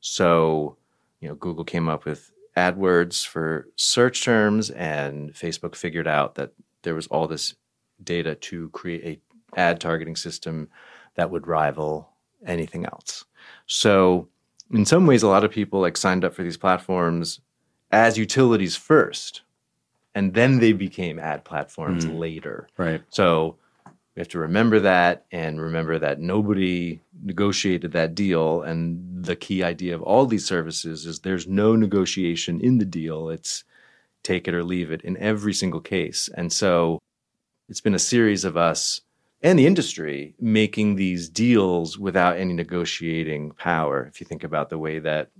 So, 0.00 0.76
you 1.20 1.28
know, 1.28 1.34
Google 1.34 1.64
came 1.64 1.88
up 1.88 2.04
with 2.04 2.30
AdWords 2.56 3.26
for 3.26 3.68
search 3.76 4.24
terms 4.24 4.70
and 4.70 5.32
Facebook 5.34 5.74
figured 5.74 6.06
out 6.08 6.36
that 6.36 6.52
there 6.82 6.94
was 6.94 7.06
all 7.08 7.26
this 7.26 7.54
data 8.04 8.34
to 8.34 8.68
create 8.70 9.04
a 9.04 9.58
ad 9.60 9.80
targeting 9.80 10.16
system 10.16 10.68
that 11.14 11.30
would 11.30 11.46
rival 11.46 12.10
anything 12.44 12.84
else. 12.84 13.24
So 13.66 14.28
in 14.72 14.84
some 14.84 15.06
ways 15.06 15.22
a 15.22 15.28
lot 15.28 15.44
of 15.44 15.50
people 15.50 15.80
like 15.80 15.96
signed 15.96 16.24
up 16.24 16.34
for 16.34 16.42
these 16.42 16.56
platforms 16.56 17.40
as 17.90 18.18
utilities 18.18 18.76
first 18.76 19.42
and 20.14 20.34
then 20.34 20.58
they 20.58 20.72
became 20.72 21.18
ad 21.18 21.44
platforms 21.44 22.04
Mm. 22.06 22.18
later. 22.18 22.68
Right. 22.76 23.02
So 23.10 23.56
we 24.14 24.20
have 24.20 24.28
to 24.28 24.38
remember 24.38 24.80
that 24.80 25.26
and 25.30 25.60
remember 25.60 25.98
that 25.98 26.20
nobody 26.20 27.00
negotiated 27.22 27.92
that 27.92 28.14
deal. 28.14 28.62
And 28.62 29.24
the 29.24 29.36
key 29.36 29.62
idea 29.62 29.94
of 29.94 30.02
all 30.02 30.24
these 30.26 30.46
services 30.46 31.04
is 31.06 31.20
there's 31.20 31.46
no 31.46 31.76
negotiation 31.76 32.60
in 32.60 32.78
the 32.78 32.84
deal. 32.86 33.28
It's 33.28 33.64
take 34.22 34.48
it 34.48 34.54
or 34.54 34.64
leave 34.64 34.90
it 34.90 35.02
in 35.02 35.16
every 35.18 35.52
single 35.52 35.80
case. 35.80 36.28
And 36.34 36.52
so 36.52 36.98
it's 37.68 37.80
been 37.80 37.94
a 37.94 37.98
series 37.98 38.44
of 38.44 38.56
us 38.56 39.00
and 39.42 39.58
the 39.58 39.66
industry 39.66 40.34
making 40.40 40.96
these 40.96 41.28
deals 41.28 41.98
without 41.98 42.36
any 42.36 42.52
negotiating 42.54 43.52
power. 43.52 44.06
If 44.06 44.20
you 44.20 44.26
think 44.26 44.44
about 44.44 44.70
the 44.70 44.78
way 44.78 44.98
that 45.00 45.30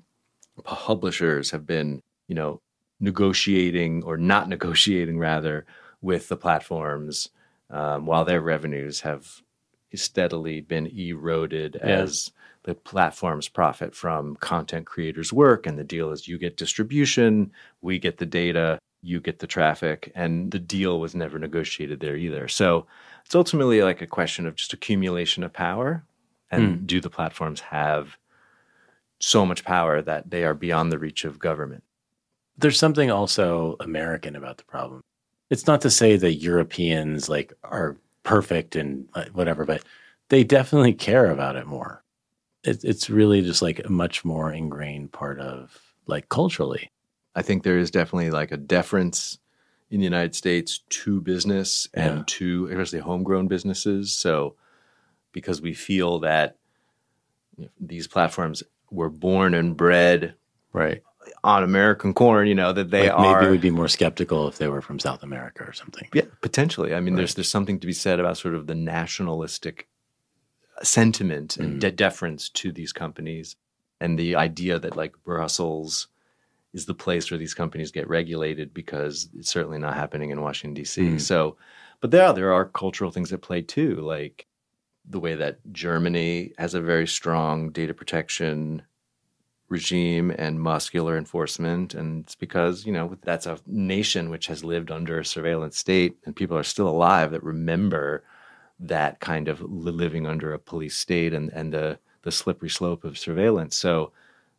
publishers 0.64 1.50
have 1.50 1.66
been, 1.66 2.02
you 2.28 2.34
know, 2.34 2.60
negotiating 3.00 4.02
or 4.04 4.16
not 4.16 4.48
negotiating 4.56 5.18
rather 5.18 5.66
with 6.02 6.28
the 6.28 6.36
platforms 6.36 7.30
um, 7.70 8.06
while 8.06 8.24
their 8.24 8.40
revenues 8.40 9.00
have 9.00 9.42
steadily 9.94 10.60
been 10.60 10.86
eroded 10.86 11.76
Yeah. 11.80 12.00
as 12.00 12.30
the 12.64 12.74
platforms 12.74 13.48
profit 13.48 13.94
from 13.94 14.36
content 14.36 14.86
creators' 14.86 15.32
work. 15.32 15.66
And 15.66 15.78
the 15.78 15.84
deal 15.84 16.10
is 16.10 16.28
you 16.28 16.36
get 16.38 16.56
distribution, 16.56 17.52
we 17.80 17.98
get 17.98 18.18
the 18.18 18.26
data, 18.26 18.78
you 19.06 19.20
get 19.20 19.38
the 19.38 19.46
traffic, 19.46 20.12
and 20.14 20.50
the 20.50 20.58
deal 20.58 20.98
was 21.00 21.14
never 21.14 21.38
negotiated 21.38 22.00
there 22.00 22.16
either. 22.16 22.48
So 22.48 22.86
it's 23.24 23.34
ultimately 23.34 23.82
like 23.82 24.02
a 24.02 24.06
question 24.06 24.46
of 24.46 24.56
just 24.56 24.72
accumulation 24.72 25.42
of 25.44 25.52
power. 25.52 26.04
And 26.50 26.78
hmm. 26.78 26.86
do 26.86 27.00
the 27.00 27.10
platforms 27.10 27.60
have 27.60 28.16
so 29.18 29.44
much 29.44 29.64
power 29.64 30.02
that 30.02 30.30
they 30.30 30.44
are 30.44 30.54
beyond 30.54 30.92
the 30.92 30.98
reach 30.98 31.24
of 31.24 31.38
government? 31.38 31.82
There's 32.58 32.78
something 32.78 33.10
also 33.10 33.76
American 33.80 34.36
about 34.36 34.58
the 34.58 34.64
problem. 34.64 35.02
It's 35.50 35.66
not 35.66 35.80
to 35.82 35.90
say 35.90 36.16
that 36.16 36.34
Europeans 36.34 37.28
like 37.28 37.52
are 37.64 37.96
perfect 38.22 38.76
and 38.76 39.08
whatever, 39.32 39.64
but 39.64 39.82
they 40.28 40.42
definitely 40.44 40.92
care 40.92 41.30
about 41.30 41.56
it 41.56 41.66
more. 41.66 42.02
It, 42.64 42.82
it's 42.84 43.10
really 43.10 43.42
just 43.42 43.62
like 43.62 43.80
a 43.84 43.90
much 43.90 44.24
more 44.24 44.52
ingrained 44.52 45.12
part 45.12 45.38
of 45.40 45.80
like 46.06 46.28
culturally. 46.28 46.90
I 47.36 47.42
think 47.42 47.62
there 47.62 47.78
is 47.78 47.90
definitely 47.90 48.30
like 48.30 48.50
a 48.50 48.56
deference 48.56 49.38
in 49.90 50.00
the 50.00 50.04
United 50.04 50.34
States 50.34 50.78
to 50.88 51.20
business 51.20 51.86
and 51.94 52.26
to 52.26 52.66
especially 52.68 52.98
homegrown 53.00 53.46
businesses. 53.46 54.12
So 54.12 54.56
because 55.32 55.60
we 55.60 55.74
feel 55.74 56.18
that 56.20 56.56
these 57.78 58.06
platforms 58.08 58.62
were 58.90 59.10
born 59.10 59.54
and 59.54 59.76
bred 59.76 60.34
Right. 60.72 61.02
on 61.44 61.62
American 61.62 62.14
corn, 62.14 62.48
you 62.48 62.54
know, 62.54 62.72
that 62.72 62.90
they 62.90 63.08
like 63.10 63.18
are 63.18 63.40
maybe 63.40 63.50
we'd 63.52 63.60
be 63.60 63.70
more 63.70 63.88
skeptical 63.88 64.48
if 64.48 64.58
they 64.58 64.68
were 64.68 64.82
from 64.82 64.98
South 64.98 65.22
America 65.22 65.62
or 65.64 65.72
something. 65.72 66.08
Yeah, 66.14 66.22
potentially. 66.40 66.94
I 66.94 67.00
mean, 67.00 67.14
Right. 67.14 67.18
there's 67.18 67.34
there's 67.34 67.48
something 67.50 67.78
to 67.80 67.86
be 67.86 67.92
said 67.92 68.18
about 68.18 68.38
sort 68.38 68.54
of 68.54 68.66
the 68.66 68.74
nationalistic 68.74 69.88
sentiment 70.82 71.56
and 71.56 71.76
Mm. 71.76 71.80
de- 71.80 71.92
deference 71.92 72.48
to 72.50 72.72
these 72.72 72.92
companies, 72.92 73.56
and 74.00 74.18
the 74.18 74.36
idea 74.36 74.78
that 74.78 74.96
like 74.96 75.14
Brussels 75.24 76.08
is 76.76 76.86
the 76.86 76.94
place 76.94 77.30
where 77.30 77.38
these 77.38 77.54
companies 77.54 77.90
get 77.90 78.08
regulated 78.08 78.74
because 78.74 79.28
it's 79.36 79.50
certainly 79.50 79.78
not 79.78 79.94
happening 79.94 80.30
in 80.30 80.42
Washington 80.42 80.74
D.C. 80.74 81.02
Mm. 81.02 81.20
So, 81.20 81.56
but 82.00 82.10
there 82.10 82.24
are 82.24 82.34
there 82.34 82.52
are 82.52 82.66
cultural 82.66 83.10
things 83.10 83.32
at 83.32 83.40
play 83.40 83.62
too, 83.62 83.96
like 83.96 84.46
the 85.08 85.18
way 85.18 85.34
that 85.34 85.58
Germany 85.72 86.52
has 86.58 86.74
a 86.74 86.80
very 86.80 87.06
strong 87.06 87.70
data 87.70 87.94
protection 87.94 88.82
regime 89.68 90.30
and 90.38 90.60
muscular 90.60 91.16
enforcement. 91.16 91.94
And 91.94 92.24
it's 92.24 92.34
because, 92.34 92.84
you 92.86 92.92
know, 92.92 93.16
that's 93.22 93.46
a 93.46 93.58
nation 93.66 94.30
which 94.30 94.46
has 94.46 94.62
lived 94.62 94.90
under 94.90 95.18
a 95.18 95.24
surveillance 95.24 95.78
state 95.78 96.16
and 96.24 96.36
people 96.36 96.56
are 96.56 96.62
still 96.62 96.88
alive 96.88 97.30
that 97.32 97.42
remember 97.42 98.22
that 98.78 99.18
kind 99.20 99.48
of 99.48 99.62
living 99.62 100.26
under 100.26 100.52
a 100.52 100.58
police 100.58 100.96
state 100.96 101.32
and, 101.32 101.50
and 101.52 101.72
the, 101.72 101.98
the 102.22 102.30
slippery 102.30 102.68
slope 102.68 103.04
of 103.04 103.18
surveillance. 103.18 103.76
So, 103.76 104.12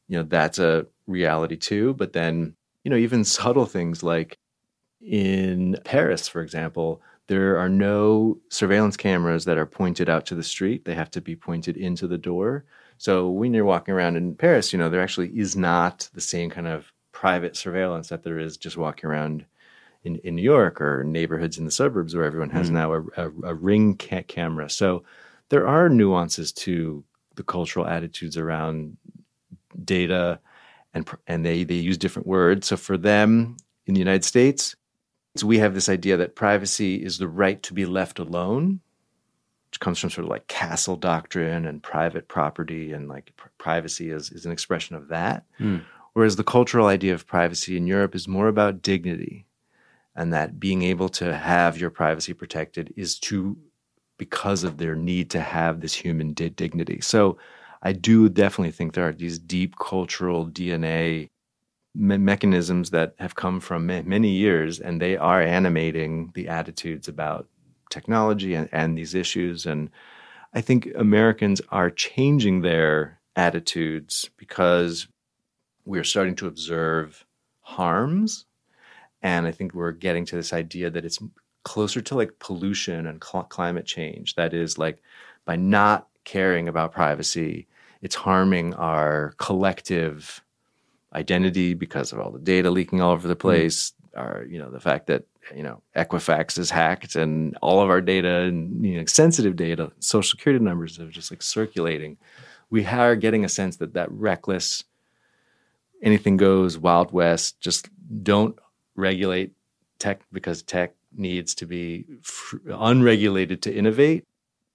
you 0.08 0.18
know, 0.18 0.24
that's 0.24 0.60
a 0.60 0.86
reality 1.08 1.56
too. 1.58 1.94
But 1.96 2.14
then, 2.14 2.56
you 2.84 2.92
know, 2.92 2.98
even 2.98 3.24
subtle 3.38 3.66
things 3.66 4.04
like 4.04 4.38
in 5.02 5.78
Paris, 5.86 6.28
for 6.28 6.42
example, 6.42 7.02
there 7.28 7.58
are 7.58 7.70
no 7.70 8.38
surveillance 8.50 8.98
cameras 8.98 9.46
that 9.46 9.58
are 9.58 9.66
pointed 9.66 10.10
out 10.10 10.26
to 10.28 10.36
the 10.36 10.44
street. 10.44 10.86
They 10.86 10.96
have 10.96 11.12
to 11.12 11.22
be 11.22 11.36
pointed 11.36 11.78
into 11.78 12.08
the 12.08 12.18
door. 12.18 12.66
So 12.98 13.30
when 13.30 13.54
you're 13.54 13.66
walking 13.66 13.94
around 13.94 14.16
in 14.16 14.34
Paris, 14.36 14.72
you 14.74 14.80
know, 14.80 14.90
there 14.90 15.02
actually 15.02 15.38
is 15.38 15.56
not 15.56 16.10
the 16.14 16.22
same 16.22 16.50
kind 16.50 16.68
of 16.68 16.92
private 17.12 17.56
surveillance 17.56 18.10
that 18.10 18.24
there 18.24 18.40
is 18.40 18.58
just 18.58 18.78
walking 18.78 19.10
around 19.10 19.46
in, 20.04 20.18
in 20.18 20.36
New 20.36 20.42
York 20.42 20.80
or 20.80 21.04
neighborhoods 21.04 21.58
in 21.58 21.66
the 21.66 21.72
suburbs 21.72 22.16
where 22.16 22.26
everyone 22.26 22.50
has 22.52 22.70
Mm. 22.70 22.74
now 22.74 22.94
a, 22.94 23.02
a, 23.18 23.32
a 23.50 23.54
ring 23.54 23.98
ca- 23.98 24.24
camera. 24.24 24.70
So 24.70 25.04
there 25.50 25.68
are 25.68 25.90
nuances 25.90 26.52
to 26.54 27.04
the 27.36 27.44
cultural 27.44 27.86
attitudes 27.88 28.38
around 28.38 28.98
data, 29.84 30.40
and 30.94 31.08
and 31.28 31.46
they 31.46 31.64
they 31.64 31.76
use 31.76 31.98
different 31.98 32.28
words. 32.28 32.68
So 32.68 32.78
for 32.78 32.98
them 32.98 33.58
in 33.86 33.94
the 33.94 34.00
United 34.00 34.26
States, 34.26 34.76
we 35.44 35.60
have 35.60 35.74
this 35.74 35.90
idea 35.90 36.18
that 36.18 36.36
privacy 36.36 37.04
is 37.04 37.18
the 37.18 37.28
right 37.28 37.62
to 37.64 37.74
be 37.74 37.86
left 37.86 38.20
alone, 38.20 38.80
which 39.70 39.80
comes 39.80 40.00
from 40.00 40.10
sort 40.10 40.26
of 40.26 40.32
like 40.32 40.48
castle 40.48 40.96
doctrine 40.96 41.66
and 41.66 41.84
private 41.84 42.28
property, 42.28 42.92
and 42.92 43.08
like 43.08 43.34
pr- 43.38 43.50
privacy 43.58 44.10
is 44.10 44.32
is 44.32 44.46
an 44.46 44.52
expression 44.52 44.96
of 44.96 45.10
that. 45.10 45.46
Hmm. 45.58 45.78
Whereas 46.14 46.36
the 46.36 46.44
cultural 46.44 46.88
idea 46.88 47.14
of 47.14 47.28
privacy 47.28 47.78
in 47.78 47.86
Europe 47.86 48.16
is 48.16 48.28
more 48.28 48.48
about 48.48 48.82
dignity, 48.82 49.46
and 50.16 50.34
that 50.34 50.60
being 50.60 50.82
able 50.82 51.10
to 51.10 51.36
have 51.36 51.78
your 51.78 51.92
privacy 51.92 52.34
protected 52.34 52.94
is 52.98 53.20
to 53.20 53.58
because 54.18 54.64
of 54.64 54.78
their 54.78 54.96
need 54.96 55.30
to 55.30 55.40
have 55.40 55.80
this 55.80 55.94
human 55.94 56.34
di- 56.34 56.50
dignity. 56.50 57.00
So 57.02 57.38
I 57.82 57.94
do 57.94 58.30
definitely 58.30 58.72
think 58.72 58.94
there 58.94 59.08
are 59.08 59.14
these 59.14 59.40
deep 59.40 59.78
cultural 59.78 60.46
DNA 60.48 61.30
me- 61.96 62.18
mechanisms 62.18 62.92
that 62.92 63.16
have 63.20 63.36
come 63.36 63.60
from 63.60 63.88
ma- 63.88 64.02
many 64.04 64.30
years, 64.30 64.80
and 64.80 65.02
they 65.02 65.18
are 65.18 65.42
animating 65.42 66.32
the 66.34 66.48
attitudes 66.48 67.08
about 67.08 67.48
technology 67.90 68.54
and, 68.54 68.70
and 68.72 68.98
these 68.98 69.16
issues. 69.16 69.66
And 69.66 69.90
I 70.54 70.62
think 70.62 70.90
Americans 70.96 71.62
are 71.70 71.90
changing 71.90 72.62
their 72.62 73.20
attitudes 73.36 74.30
because 74.38 75.08
we're 75.86 76.04
starting 76.04 76.36
to 76.36 76.48
observe 76.48 77.26
harms. 77.62 78.46
And 79.22 79.48
I 79.48 79.52
think 79.52 79.74
we're 79.74 79.92
getting 79.92 80.26
to 80.26 80.36
this 80.36 80.54
idea 80.54 80.90
that 80.90 81.06
it's 81.06 81.20
closer 81.64 82.02
to 82.02 82.16
like 82.16 82.40
pollution 82.40 83.08
and 83.08 83.24
cl- 83.24 83.44
climate 83.44 83.86
change. 83.86 84.36
That 84.36 84.54
is, 84.54 84.78
like, 84.78 85.02
by 85.46 85.56
not 85.56 86.08
caring 86.28 86.68
about 86.68 86.92
privacy, 86.92 87.68
it's 88.02 88.14
harming 88.16 88.74
our 88.74 89.34
collective 89.38 90.44
identity 91.14 91.74
because 91.74 92.12
of 92.12 92.20
all 92.20 92.32
the 92.32 92.40
data 92.40 92.70
leaking 92.70 93.02
all 93.02 93.14
over 93.14 93.28
the 93.28 93.34
hmm. 93.34 93.40
place. 93.40 93.94
Our, 94.16 94.46
you 94.50 94.60
know, 94.60 94.70
the 94.70 94.80
fact 94.80 95.08
that 95.08 95.24
you 95.56 95.64
know 95.64 95.82
Equifax 95.96 96.60
is 96.60 96.70
hacked 96.70 97.16
and 97.16 97.58
all 97.62 97.82
of 97.82 97.90
our 97.90 98.02
data 98.02 98.42
and 98.42 98.86
you 98.86 99.00
know 99.00 99.06
sensitive 99.06 99.56
data, 99.56 99.92
social 100.00 100.30
security 100.30 100.64
numbers 100.64 101.00
are 101.00 101.10
just 101.10 101.32
like 101.32 101.42
circulating. 101.42 102.18
We 102.70 102.86
are 102.86 103.16
getting 103.16 103.46
a 103.46 103.50
sense 103.50 103.78
that 103.78 103.94
that 103.94 104.12
reckless, 104.12 104.84
anything 106.04 106.36
goes, 106.36 106.78
wild 106.78 107.14
west. 107.14 107.62
Just 107.62 107.90
don't 108.24 108.60
regulate 108.96 109.54
tech 110.00 110.22
because 110.34 110.62
tech 110.62 110.94
needs 111.16 111.56
to 111.56 111.66
be 111.66 112.06
unregulated 112.68 113.62
to 113.62 113.74
innovate. 113.74 114.26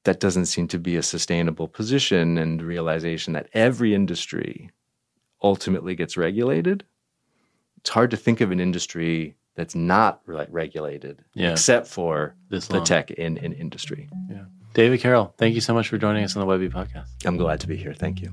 That 0.04 0.18
doesn't 0.20 0.46
seem 0.46 0.66
to 0.68 0.78
be 0.78 0.96
a 0.96 1.02
sustainable 1.02 1.68
position, 1.68 2.36
and 2.38 2.58
the 2.60 2.64
realization 2.64 3.32
that 3.34 3.48
every 3.54 3.94
industry 3.94 4.70
ultimately 5.42 5.94
gets 5.94 6.16
regulated. 6.16 6.84
It's 7.78 7.90
hard 7.90 8.10
to 8.12 8.16
think 8.16 8.40
of 8.40 8.50
an 8.50 8.60
industry 8.60 9.36
that's 9.54 9.74
not 9.74 10.20
re- 10.26 10.46
regulated, 10.50 11.22
Yeah. 11.34 11.52
except 11.52 11.86
for 11.86 12.34
This 12.48 12.68
the 12.68 12.76
long. 12.76 12.84
tech 12.84 13.10
in, 13.10 13.36
in 13.36 13.52
industry. 13.52 14.08
Yeah. 14.30 14.44
David 14.74 15.00
Carroll, 15.00 15.34
thank 15.36 15.54
you 15.54 15.60
so 15.60 15.74
much 15.74 15.88
for 15.88 15.98
joining 15.98 16.24
us 16.24 16.34
on 16.36 16.40
the 16.40 16.46
Webby 16.46 16.68
podcast. 16.68 17.08
I'm 17.24 17.36
glad 17.36 17.60
to 17.60 17.66
be 17.68 17.76
here. 17.76 17.92
Thank 17.92 18.22
you. 18.22 18.32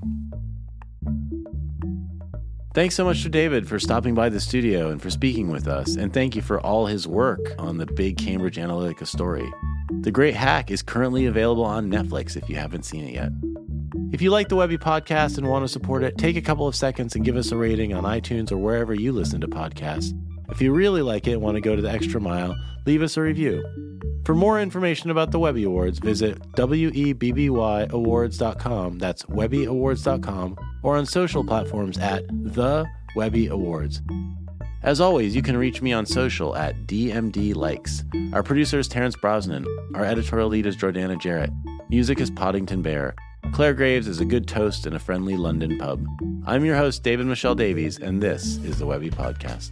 Thanks 2.75 2.93
so 2.93 3.03
much 3.03 3.23
to 3.23 3.29
David 3.29 3.67
for 3.67 3.79
stopping 3.79 4.13
by 4.13 4.29
the 4.29 4.39
studio 4.39 4.91
and 4.91 5.01
for 5.01 5.09
speaking 5.09 5.49
with 5.49 5.67
us. 5.67 5.95
And 5.95 6.13
thank 6.13 6.35
you 6.35 6.43
for 6.43 6.61
all 6.61 6.85
his 6.85 7.07
work 7.07 7.55
on 7.57 7.77
the 7.77 7.87
big 7.87 8.17
Cambridge 8.17 8.57
Analytica 8.57 9.07
story. 9.07 9.51
The 10.01 10.11
Great 10.11 10.35
Hack 10.35 10.69
is 10.69 10.83
currently 10.83 11.25
available 11.25 11.63
on 11.65 11.89
Netflix 11.89 12.37
if 12.37 12.47
you 12.47 12.57
haven't 12.57 12.85
seen 12.85 13.07
it 13.07 13.15
yet. 13.15 13.31
If 14.13 14.21
you 14.21 14.29
like 14.29 14.49
the 14.49 14.55
Webby 14.55 14.77
podcast 14.77 15.39
and 15.39 15.49
want 15.49 15.63
to 15.63 15.67
support 15.67 16.03
it, 16.03 16.19
take 16.19 16.35
a 16.35 16.41
couple 16.41 16.67
of 16.67 16.75
seconds 16.75 17.15
and 17.15 17.25
give 17.25 17.37
us 17.37 17.51
a 17.51 17.57
rating 17.57 17.95
on 17.95 18.03
iTunes 18.03 18.51
or 18.51 18.57
wherever 18.57 18.93
you 18.93 19.13
listen 19.13 19.41
to 19.41 19.47
podcasts. 19.47 20.11
If 20.51 20.61
you 20.61 20.71
really 20.71 21.01
like 21.01 21.25
it 21.25 21.33
and 21.33 21.41
want 21.41 21.55
to 21.55 21.61
go 21.61 21.75
to 21.75 21.81
the 21.81 21.89
extra 21.89 22.21
mile, 22.21 22.55
leave 22.85 23.01
us 23.01 23.17
a 23.17 23.21
review. 23.21 23.63
For 24.25 24.35
more 24.35 24.61
information 24.61 25.09
about 25.09 25.31
the 25.31 25.39
Webby 25.39 25.63
Awards, 25.63 25.99
visit 25.99 26.39
webbyawards.com. 26.53 28.99
That's 28.99 29.23
webbyawards.com 29.23 30.57
or 30.83 30.97
on 30.97 31.05
social 31.05 31.43
platforms 31.43 31.97
at 31.97 32.27
The 32.27 32.85
Webby 33.15 33.47
Awards. 33.47 34.01
As 34.83 35.01
always, 35.01 35.35
you 35.35 35.41
can 35.41 35.57
reach 35.57 35.81
me 35.81 35.91
on 35.91 36.05
social 36.05 36.55
at 36.55 36.85
DMD 36.85 37.55
Likes. 37.55 38.03
Our 38.31 38.43
producer 38.43 38.79
is 38.79 38.87
Terence 38.87 39.15
Brosnan. 39.15 39.65
Our 39.95 40.05
editorial 40.05 40.49
lead 40.49 40.65
is 40.65 40.77
Jordana 40.77 41.19
Jarrett. 41.19 41.51
Music 41.89 42.21
is 42.21 42.29
Podington 42.29 42.81
Bear. 42.81 43.15
Claire 43.51 43.73
Graves 43.73 44.07
is 44.07 44.19
a 44.19 44.25
good 44.25 44.47
toast 44.47 44.85
in 44.85 44.93
a 44.93 44.99
friendly 44.99 45.35
London 45.35 45.77
pub. 45.79 46.05
I'm 46.45 46.63
your 46.63 46.77
host, 46.77 47.03
David-Michel 47.03 47.55
Davies, 47.55 47.97
and 47.97 48.21
this 48.21 48.57
is 48.57 48.77
the 48.77 48.85
Webby 48.85 49.09
Podcast. 49.09 49.71